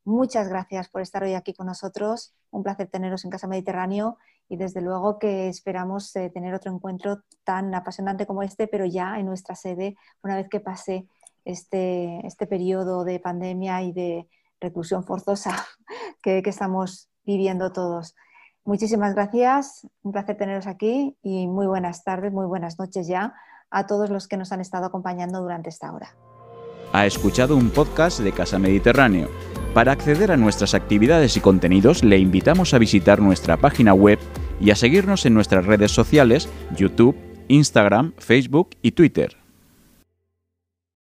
Muchas 0.03 0.47
gracias 0.47 0.87
por 0.87 1.01
estar 1.01 1.23
hoy 1.23 1.33
aquí 1.33 1.53
con 1.53 1.67
nosotros. 1.67 2.33
Un 2.51 2.63
placer 2.63 2.87
teneros 2.87 3.25
en 3.25 3.31
Casa 3.31 3.47
Mediterráneo 3.47 4.17
y 4.47 4.55
desde 4.55 4.81
luego 4.81 5.19
que 5.19 5.49
esperamos 5.49 6.15
eh, 6.15 6.29
tener 6.29 6.53
otro 6.53 6.71
encuentro 6.73 7.23
tan 7.43 7.75
apasionante 7.75 8.25
como 8.25 8.43
este, 8.43 8.67
pero 8.67 8.85
ya 8.85 9.19
en 9.19 9.25
nuestra 9.25 9.55
sede, 9.55 9.97
una 10.23 10.37
vez 10.37 10.47
que 10.47 10.61
pase 10.61 11.07
este, 11.43 12.25
este 12.25 12.47
periodo 12.47 13.03
de 13.03 13.19
pandemia 13.19 13.81
y 13.81 13.91
de 13.91 14.29
reclusión 14.61 15.03
forzosa 15.03 15.65
que, 16.21 16.41
que 16.41 16.49
estamos 16.49 17.09
viviendo 17.25 17.73
todos. 17.73 18.15
Muchísimas 18.67 19.15
gracias, 19.15 19.87
un 20.03 20.11
placer 20.11 20.35
teneros 20.35 20.67
aquí 20.67 21.15
y 21.23 21.47
muy 21.47 21.67
buenas 21.67 22.03
tardes, 22.03 22.33
muy 22.33 22.45
buenas 22.45 22.77
noches 22.77 23.07
ya 23.07 23.33
a 23.71 23.87
todos 23.87 24.09
los 24.09 24.27
que 24.27 24.35
nos 24.35 24.51
han 24.51 24.59
estado 24.59 24.85
acompañando 24.85 25.41
durante 25.41 25.69
esta 25.69 25.93
hora. 25.93 26.13
Ha 26.91 27.05
escuchado 27.05 27.55
un 27.55 27.69
podcast 27.69 28.19
de 28.19 28.33
Casa 28.33 28.59
Mediterráneo 28.59 29.29
para 29.73 29.93
acceder 29.93 30.33
a 30.33 30.37
nuestras 30.37 30.73
actividades 30.73 31.37
y 31.37 31.39
contenidos 31.39 32.03
le 32.03 32.17
invitamos 32.17 32.73
a 32.73 32.77
visitar 32.77 33.21
nuestra 33.21 33.55
página 33.55 33.93
web 33.93 34.19
y 34.59 34.71
a 34.71 34.75
seguirnos 34.75 35.25
en 35.25 35.33
nuestras 35.33 35.65
redes 35.65 35.93
sociales, 35.93 36.49
YouTube, 36.75 37.15
Instagram, 37.47 38.15
Facebook 38.17 38.71
y 38.81 38.91
Twitter. 38.91 39.46